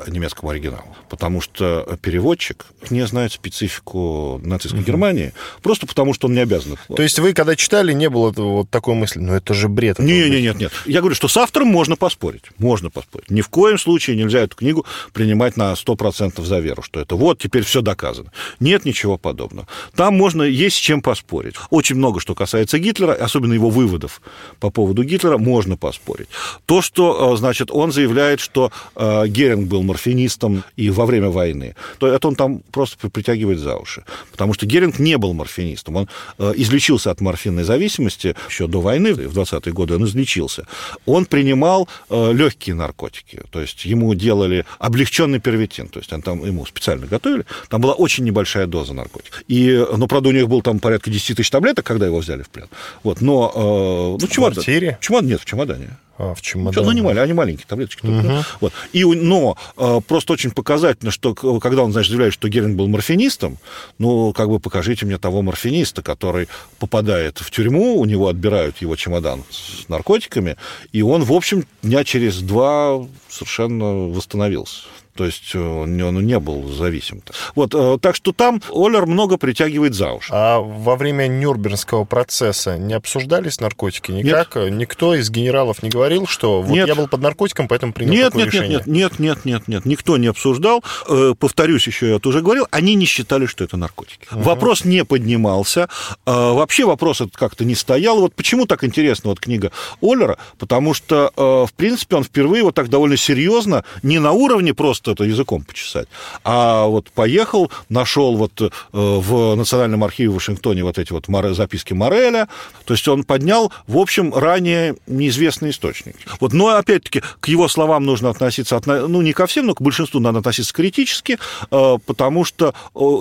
немецкому 0.07 0.51
оригиналу, 0.51 0.97
потому 1.09 1.41
что 1.41 1.99
переводчик 2.03 2.67
не 2.91 3.07
знает 3.07 3.33
специфику 3.33 4.41
нацистской 4.43 4.81
угу. 4.81 4.87
Германии, 4.87 5.33
просто 5.69 5.87
потому 5.87 6.15
что 6.15 6.29
он 6.29 6.33
не 6.33 6.41
обязан. 6.41 6.79
То 6.97 7.03
есть 7.03 7.19
вы, 7.19 7.35
когда 7.35 7.55
читали, 7.55 7.93
не 7.93 8.09
было 8.09 8.33
вот 8.35 8.71
такой 8.71 8.95
мысли, 8.95 9.19
ну 9.19 9.35
это 9.35 9.53
же 9.53 9.69
бред. 9.69 9.99
Не, 9.99 10.31
не, 10.31 10.41
нет, 10.41 10.59
нет. 10.59 10.73
Я 10.87 11.01
говорю, 11.01 11.15
что 11.15 11.29
с 11.29 11.37
автором 11.37 11.69
можно 11.69 11.95
поспорить. 11.95 12.45
Можно 12.57 12.89
поспорить. 12.89 13.31
Ни 13.31 13.43
в 13.43 13.51
коем 13.51 13.77
случае 13.77 14.17
нельзя 14.17 14.41
эту 14.41 14.57
книгу 14.57 14.87
принимать 15.13 15.59
на 15.59 15.75
100% 15.75 16.43
за 16.43 16.59
веру, 16.61 16.81
что 16.81 17.01
это 17.01 17.17
вот, 17.17 17.39
теперь 17.39 17.65
все 17.65 17.83
доказано. 17.83 18.33
Нет 18.61 18.87
ничего 18.87 19.19
подобного. 19.19 19.69
Там 19.95 20.15
можно, 20.17 20.43
есть 20.43 20.77
с 20.77 20.81
чем 20.81 21.03
поспорить. 21.03 21.57
Очень 21.69 21.97
много, 21.97 22.19
что 22.19 22.35
касается 22.35 22.79
Гитлера, 22.79 23.13
особенно 23.13 23.53
его 23.53 23.69
выводов 23.69 24.23
по 24.61 24.71
поводу 24.71 25.05
Гитлера, 25.05 25.37
можно 25.37 25.77
поспорить. 25.77 26.29
То, 26.65 26.81
что, 26.81 27.35
э, 27.35 27.37
значит, 27.37 27.71
он 27.71 27.93
заявляет, 27.93 28.41
что 28.41 28.73
э, 28.97 29.27
Геринг 29.27 29.69
был 29.69 29.83
морфинистом 29.83 30.65
и 30.77 30.89
во 30.89 31.05
время 31.05 31.29
войны, 31.29 31.75
то 31.99 32.07
это 32.07 32.27
он 32.27 32.37
там 32.37 32.61
просто 32.73 33.11
притягивает 33.11 33.59
за 33.59 33.77
уши. 33.77 34.05
Потому 34.31 34.55
что 34.55 34.65
Геринг 34.65 34.99
не 34.99 35.19
был 35.19 35.35
морфинистом 35.35 35.58
морфинистом. 35.59 35.97
Он 35.97 36.09
э, 36.39 36.53
излечился 36.57 37.11
от 37.11 37.21
морфинной 37.21 37.65
зависимости 37.65 38.35
еще 38.49 38.67
до 38.67 38.81
войны, 38.81 39.15
в 39.15 39.39
20-е 39.39 39.73
годы 39.73 39.95
он 39.95 40.05
излечился. 40.05 40.67
Он 41.07 41.25
принимал 41.25 41.89
э, 42.11 42.33
легкие 42.33 42.75
наркотики, 42.75 43.43
то 43.51 43.61
есть 43.61 43.85
ему 43.85 44.15
делали 44.15 44.65
облегченный 44.79 45.41
первитин, 45.41 45.89
то 45.89 45.99
есть 45.99 46.13
он 46.13 46.23
там 46.23 46.45
ему 46.45 46.67
специально 46.67 47.07
готовили, 47.07 47.45
там 47.69 47.81
была 47.81 47.95
очень 47.95 48.25
небольшая 48.25 48.67
доза 48.67 48.95
наркотиков. 48.95 49.43
И, 49.49 49.85
ну, 49.97 50.07
правда, 50.07 50.29
у 50.29 50.33
них 50.33 50.49
был 50.49 50.63
там 50.63 50.79
порядка 50.79 51.11
10 51.11 51.37
тысяч 51.37 51.51
таблеток, 51.51 51.85
когда 51.85 52.07
его 52.07 52.19
взяли 52.19 52.43
в 52.43 52.49
плен. 52.49 52.69
Вот, 53.03 53.21
но... 53.21 53.53
Э, 53.55 54.21
ну, 54.21 54.29
чемодан. 54.29 54.65
Чемодан 55.01 55.29
нет, 55.29 55.41
в 55.41 55.45
чемодане. 55.45 55.97
А, 56.19 56.35
в 56.35 56.43
чемодане. 56.43 56.85
Ну, 56.85 56.93
не 56.93 57.01
маленькие, 57.01 57.23
они 57.23 57.33
маленькие 57.33 57.67
таблеточки. 57.69 58.05
Угу. 58.05 58.45
Вот. 58.61 58.73
И, 58.93 59.05
но 59.05 59.57
э, 59.77 60.01
просто 60.07 60.33
очень 60.33 60.51
показательно, 60.51 61.13
что 61.13 61.35
когда 61.35 61.85
он, 61.85 61.93
значит, 61.93 62.11
заявляет, 62.11 62.35
что 62.35 62.49
Геринг 62.49 62.77
был 62.77 62.89
морфинистом, 62.89 63.59
ну, 63.99 64.33
как 64.33 64.49
бы 64.49 64.59
покажите 64.59 65.07
мне 65.07 65.19
того 65.19 65.43
морфиниста, 65.43 66.03
который 66.03 66.49
попадает 66.81 67.39
в 67.39 67.51
тюрьму, 67.53 68.01
у 68.01 68.05
него 68.05 68.27
отбирают 68.27 68.79
его 68.79 68.97
чемодан 68.97 69.45
с 69.49 69.89
наркотиками, 69.89 70.57
и 70.93 71.03
он, 71.03 71.23
в 71.23 71.33
общем, 71.33 71.65
дня 71.83 72.03
через 72.03 72.41
два 72.41 73.07
совершенно 73.29 74.09
восстановился. 74.09 74.83
То 75.19 75.25
есть 75.25 75.53
э, 75.53 75.59
он, 75.59 75.97
не 75.97 76.39
был 76.39 76.69
зависим. 76.69 77.23
Вот, 77.57 77.75
э, 77.75 77.99
так 78.01 78.15
что 78.15 78.31
там 78.31 78.63
Оллер 78.71 79.05
много 79.07 79.37
притягивает 79.37 79.95
за 79.95 80.13
уши. 80.13 80.31
А 80.33 80.61
во 80.61 80.95
время 80.95 81.27
Нюрнбергского 81.27 82.05
процесса 82.05 82.79
не 82.79 82.95
обсуждались 82.95 83.59
наркотики 83.59 84.13
никак? 84.13 84.55
Нет. 84.55 84.73
Никто 84.75 85.17
из 85.17 85.29
генералов 85.29 85.83
не 85.83 85.89
говорил, 85.89 86.29
что 86.29 86.63
вот 86.63 86.73
нет. 86.73 86.87
я 86.87 86.95
был 86.95 87.09
под 87.09 87.21
наркотиком, 87.21 87.67
поэтому 87.67 87.93
принял 87.93 88.13
нет, 88.13 88.27
такое 88.27 88.45
нет, 88.45 88.55
решение? 88.55 88.77
Нет, 88.87 88.87
нет, 88.87 89.19
нет, 89.19 89.45
нет, 89.45 89.67
нет, 89.67 89.85
никто 89.87 90.17
не 90.19 90.29
обсуждал. 90.29 90.85
Э, 91.09 91.35
повторюсь 91.37 91.89
еще, 91.89 92.11
я 92.11 92.17
это 92.19 92.29
уже 92.29 92.41
говорил, 92.41 92.69
они 92.71 92.95
не 92.95 93.05
считали, 93.05 93.47
что 93.47 93.65
это 93.65 93.77
наркотики. 93.77 94.29
Угу. 94.31 94.43
Вопрос 94.43 94.85
не 94.85 95.05
поднимался. 95.05 95.89
Вообще 96.27 96.85
вопрос 96.85 97.23
этот 97.23 97.37
как-то 97.37 97.65
не 97.65 97.75
стоял. 97.75 98.21
Вот 98.21 98.37
почему 98.37 98.67
так 98.67 98.85
интересна 98.85 99.31
вот 99.31 99.41
книга 99.41 99.73
Оллера? 100.01 100.39
Потому 100.59 100.95
что, 100.95 101.33
в 101.37 101.73
принципе, 101.75 102.15
он 102.15 102.23
впервые 102.23 102.63
вот 102.63 102.77
так 102.77 102.89
довольно 102.89 103.17
серьезно, 103.17 103.83
не 104.05 104.21
на 104.21 104.31
уровне 104.31 104.75
просто 104.75 105.08
это 105.09 105.25
языком 105.25 105.63
почесать. 105.63 106.09
А 106.45 106.87
вот 106.87 107.11
поехал, 107.11 107.71
нашел 107.89 108.37
вот 108.37 108.61
э, 108.61 108.69
в 108.93 109.55
Национальном 109.55 110.05
архиве 110.05 110.31
в 110.31 110.35
Вашингтоне 110.35 110.85
вот 110.85 110.99
эти 110.99 111.13
вот 111.13 111.27
записки 111.55 111.93
Мореля, 111.93 112.49
то 112.85 112.95
есть 112.95 113.07
он 113.09 113.25
поднял, 113.25 113.73
в 113.87 113.99
общем, 113.99 114.35
ранее 114.35 114.97
неизвестные 115.07 115.71
источники. 115.71 116.19
Вот, 116.41 116.53
но, 116.53 116.69
опять-таки, 116.69 117.23
к 117.41 117.49
его 117.49 117.69
словам 117.69 118.05
нужно 118.05 118.31
относиться, 118.31 118.81
ну, 118.87 119.23
не 119.23 119.33
ко 119.33 119.47
всем, 119.47 119.67
но 119.67 119.75
к 119.75 119.81
большинству 119.81 120.21
надо 120.21 120.39
относиться 120.39 120.73
критически, 120.73 121.39
э, 121.71 121.99
потому 122.07 122.45
что 122.45 122.75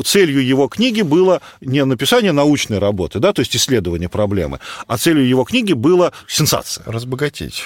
целью 0.05 0.45
его 0.45 0.67
книги 0.67 1.01
было 1.01 1.41
не 1.61 1.83
написание 1.85 2.31
научной 2.31 2.79
работы, 2.79 3.19
да, 3.19 3.33
то 3.33 3.41
есть 3.41 3.55
исследование 3.55 4.09
проблемы, 4.09 4.59
а 4.87 4.97
целью 4.97 5.27
его 5.27 5.43
книги 5.43 5.73
было 5.73 6.13
сенсация. 6.27 6.83
Разбогатеть. 6.85 7.63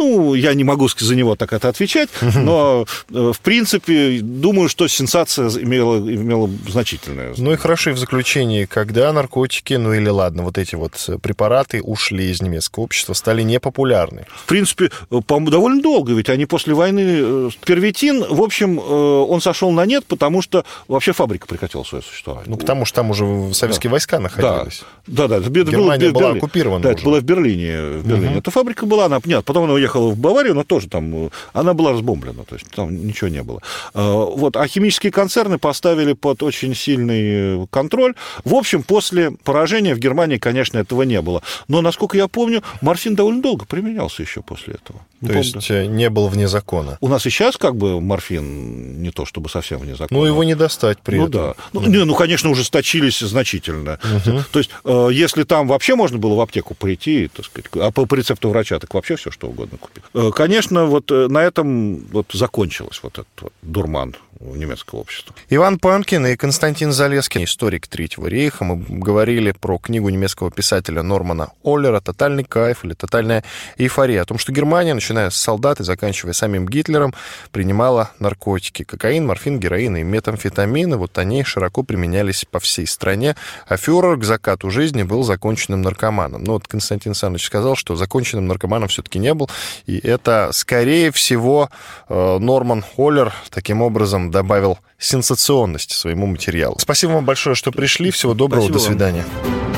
Ну, 0.00 0.32
я 0.32 0.54
не 0.54 0.64
могу 0.64 0.88
за 0.88 1.14
него 1.14 1.36
так 1.36 1.52
это 1.52 1.68
отвечать, 1.68 2.08
но, 2.34 2.86
э, 3.10 3.32
в 3.34 3.40
принципе, 3.40 4.20
думаю, 4.22 4.70
что 4.70 4.88
сенсация 4.88 5.50
имела, 5.50 5.98
имела 5.98 6.48
значительную. 6.66 7.34
Ну 7.36 7.52
и 7.52 7.56
хорошо, 7.56 7.90
и 7.90 7.92
в 7.92 7.98
заключении, 7.98 8.64
когда 8.64 9.12
наркотики, 9.12 9.74
ну 9.74 9.92
или 9.92 10.08
ладно, 10.08 10.42
вот 10.42 10.56
эти 10.56 10.74
вот 10.74 10.92
препараты 11.22 11.82
ушли 11.82 12.30
из 12.30 12.40
немецкого 12.40 12.84
общества, 12.84 13.12
стали 13.12 13.42
непопулярны? 13.42 14.24
В 14.34 14.46
принципе, 14.46 14.90
по-моему, 15.26 15.50
довольно 15.50 15.82
долго, 15.82 16.14
ведь 16.14 16.30
они 16.30 16.46
после 16.46 16.72
войны... 16.72 17.02
Э, 17.04 17.50
первитин, 17.66 18.24
в 18.26 18.40
общем, 18.40 18.80
э, 18.80 18.82
он 18.82 19.42
сошел 19.42 19.70
на 19.70 19.84
нет, 19.84 20.06
потому 20.06 20.40
что 20.40 20.64
вообще 20.88 21.12
фабрика 21.12 21.46
прекратила 21.46 21.84
свое 21.84 22.02
существование. 22.02 22.48
Ну, 22.48 22.56
потому 22.56 22.86
что 22.86 22.96
там 22.96 23.10
уже 23.10 23.52
советские 23.52 23.90
да. 23.90 23.92
войска 23.92 24.18
находились. 24.18 24.82
Да, 25.06 25.28
да, 25.28 25.40
да. 25.40 25.48
Германия 25.50 26.10
было, 26.10 26.20
была 26.20 26.30
оккупирована 26.32 26.82
Да, 26.82 26.88
уже. 26.88 26.96
это 26.96 27.04
было 27.04 27.20
в 27.20 27.24
Берлине. 27.24 28.00
В 28.00 28.06
Берлине. 28.06 28.30
Угу. 28.30 28.38
Эта 28.38 28.50
фабрика 28.50 28.86
была, 28.86 29.04
она, 29.04 29.20
нет, 29.26 29.44
потом 29.44 29.64
она 29.64 29.74
уехала 29.74 29.89
приехала 29.90 30.10
в 30.10 30.18
Баварию, 30.18 30.54
но 30.54 30.64
тоже 30.64 30.88
там, 30.88 31.30
она 31.52 31.74
была 31.74 31.92
разбомблена, 31.92 32.44
то 32.44 32.54
есть 32.54 32.66
там 32.70 33.06
ничего 33.06 33.28
не 33.28 33.42
было. 33.42 33.60
А, 33.94 34.24
вот, 34.24 34.56
а 34.56 34.66
химические 34.66 35.12
концерны 35.12 35.58
поставили 35.58 36.12
под 36.12 36.42
очень 36.42 36.74
сильный 36.74 37.66
контроль. 37.70 38.14
В 38.44 38.54
общем, 38.54 38.82
после 38.82 39.30
поражения 39.30 39.94
в 39.94 39.98
Германии, 39.98 40.38
конечно, 40.38 40.78
этого 40.78 41.02
не 41.02 41.20
было. 41.20 41.42
Но, 41.68 41.82
насколько 41.82 42.16
я 42.16 42.28
помню, 42.28 42.62
морфин 42.80 43.14
довольно 43.14 43.42
долго 43.42 43.64
применялся 43.66 44.22
еще 44.22 44.42
после 44.42 44.74
этого. 44.74 45.00
То 45.20 45.26
помню. 45.26 45.42
есть 45.42 45.70
э, 45.70 45.84
не 45.84 46.08
был 46.08 46.28
вне 46.28 46.48
закона? 46.48 46.96
У 47.00 47.08
нас 47.08 47.26
и 47.26 47.30
сейчас 47.30 47.58
как 47.58 47.76
бы 47.76 48.00
морфин 48.00 49.02
не 49.02 49.10
то 49.10 49.26
чтобы 49.26 49.50
совсем 49.50 49.78
вне 49.78 49.94
закона. 49.94 50.18
Ну, 50.18 50.24
его 50.24 50.44
не 50.44 50.54
достать 50.54 50.98
при 51.00 51.18
ну, 51.18 51.28
этом. 51.28 51.42
Да. 51.42 51.54
Ну, 51.74 51.86
не, 51.86 52.04
ну, 52.04 52.14
конечно, 52.14 52.50
ужесточились 52.50 53.20
значительно. 53.20 53.98
Угу. 54.02 54.44
То 54.50 54.58
есть, 54.58 54.70
э, 54.84 55.08
если 55.12 55.42
там 55.42 55.68
вообще 55.68 55.94
можно 55.94 56.16
было 56.16 56.34
в 56.36 56.40
аптеку 56.40 56.74
прийти, 56.74 57.28
так 57.28 57.44
сказать, 57.44 57.70
а 57.74 57.90
по 57.90 58.14
рецепту 58.14 58.48
врача, 58.48 58.78
так 58.78 58.94
вообще 58.94 59.16
все 59.16 59.30
что 59.30 59.48
угодно 59.48 59.76
купить. 59.76 60.02
Э, 60.14 60.30
конечно, 60.34 60.86
вот 60.86 61.10
на 61.10 61.42
этом 61.42 61.98
вот 62.12 62.30
закончилось 62.32 63.00
вот 63.02 63.18
этот 63.18 63.42
вот 63.42 63.52
дурман 63.60 64.14
в 64.40 64.56
немецкое 64.56 65.00
общество. 65.00 65.34
Иван 65.50 65.78
Панкин 65.78 66.26
и 66.26 66.36
Константин 66.36 66.92
Залеский, 66.92 67.44
историк 67.44 67.86
Третьего 67.86 68.26
рейха. 68.26 68.64
Мы 68.64 68.82
говорили 68.88 69.52
про 69.52 69.78
книгу 69.78 70.08
немецкого 70.08 70.50
писателя 70.50 71.02
Нормана 71.02 71.50
Оллера 71.62 72.00
«Тотальный 72.00 72.44
кайф» 72.44 72.84
или 72.84 72.94
«Тотальная 72.94 73.44
эйфория». 73.76 74.22
О 74.22 74.24
том, 74.24 74.38
что 74.38 74.50
Германия, 74.52 74.94
начиная 75.10 75.30
с 75.30 75.36
солдат 75.36 75.80
и 75.80 75.84
заканчивая 75.84 76.32
самим 76.32 76.68
Гитлером, 76.68 77.14
принимала 77.50 78.10
наркотики. 78.20 78.84
Кокаин, 78.84 79.26
морфин, 79.26 79.58
героин 79.58 79.96
и 79.96 80.02
метамфетамины. 80.02 80.96
Вот 80.96 81.18
они 81.18 81.42
широко 81.42 81.82
применялись 81.82 82.44
по 82.48 82.60
всей 82.60 82.86
стране. 82.86 83.34
А 83.66 83.76
фюрер 83.76 84.16
к 84.16 84.24
закату 84.24 84.70
жизни 84.70 85.02
был 85.02 85.24
законченным 85.24 85.82
наркоманом. 85.82 86.44
Ну 86.44 86.52
вот 86.52 86.68
Константин 86.68 87.10
Александрович 87.10 87.46
сказал, 87.46 87.74
что 87.74 87.96
законченным 87.96 88.46
наркоманом 88.46 88.88
все-таки 88.88 89.18
не 89.18 89.34
был. 89.34 89.50
И 89.86 89.98
это, 89.98 90.50
скорее 90.52 91.10
всего, 91.10 91.70
э, 92.08 92.38
Норман 92.38 92.84
Оллер 92.96 93.32
таким 93.50 93.82
образом 93.82 94.30
добавил 94.30 94.78
сенсационности 94.98 95.94
своему 95.94 96.26
материалу. 96.26 96.76
Спасибо 96.78 97.12
вам 97.12 97.24
большое, 97.24 97.56
что 97.56 97.72
пришли. 97.72 98.10
Всего 98.10 98.34
доброго. 98.34 98.62
Спасибо 98.62 98.78
До 98.78 98.84
свидания. 98.84 99.69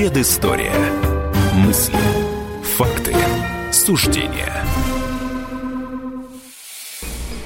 Предыстория. 0.00 0.72
Мысли. 1.54 1.98
Факты. 2.78 3.14
Суждения. 3.70 4.64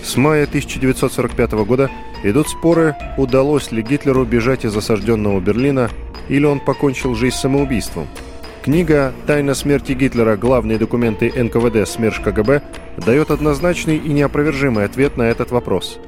С 0.05 0.17
мая 0.17 0.45
1945 0.45 1.51
года 1.67 1.91
идут 2.23 2.49
споры, 2.49 2.95
удалось 3.19 3.73
ли 3.73 3.83
Гитлеру 3.83 4.25
бежать 4.25 4.65
из 4.65 4.77
осажденного 4.77 5.41
Берлина 5.41 5.91
или 6.29 6.45
он 6.45 6.61
покончил 6.61 7.17
жизнь 7.17 7.35
самоубийством– 7.35 8.07
Книга 8.65 9.13
«Тайна 9.27 9.53
смерти 9.53 9.93
Гитлера. 9.93 10.37
Главные 10.39 10.79
документы 10.79 11.31
НКВД. 11.31 11.87
СМЕРШ 11.87 12.21
КГБ» 12.21 12.63
дает 12.97 13.31
однозначный 13.31 13.99
и 13.99 14.09
неопровержимый 14.09 14.87
ответ 14.87 15.19
на 15.19 15.25
этот 15.25 15.51
вопрос. 15.51 15.99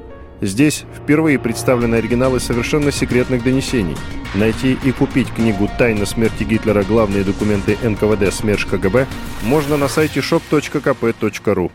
Здесь 0.41 0.85
впервые 0.95 1.39
представлены 1.39 1.95
оригиналы 1.95 2.39
совершенно 2.39 2.91
секретных 2.91 3.43
донесений. 3.43 3.97
Найти 4.35 4.77
и 4.83 4.91
купить 4.91 5.33
книгу 5.33 5.69
«Тайна 5.77 6.05
смерти 6.05 6.43
Гитлера. 6.43 6.83
Главные 6.83 7.23
документы 7.23 7.77
НКВД. 7.83 8.33
СМЕРШ 8.33 8.65
КГБ» 8.67 9.07
можно 9.43 9.77
на 9.77 9.87
сайте 9.87 10.19
shop.kp.ru. 10.19 11.71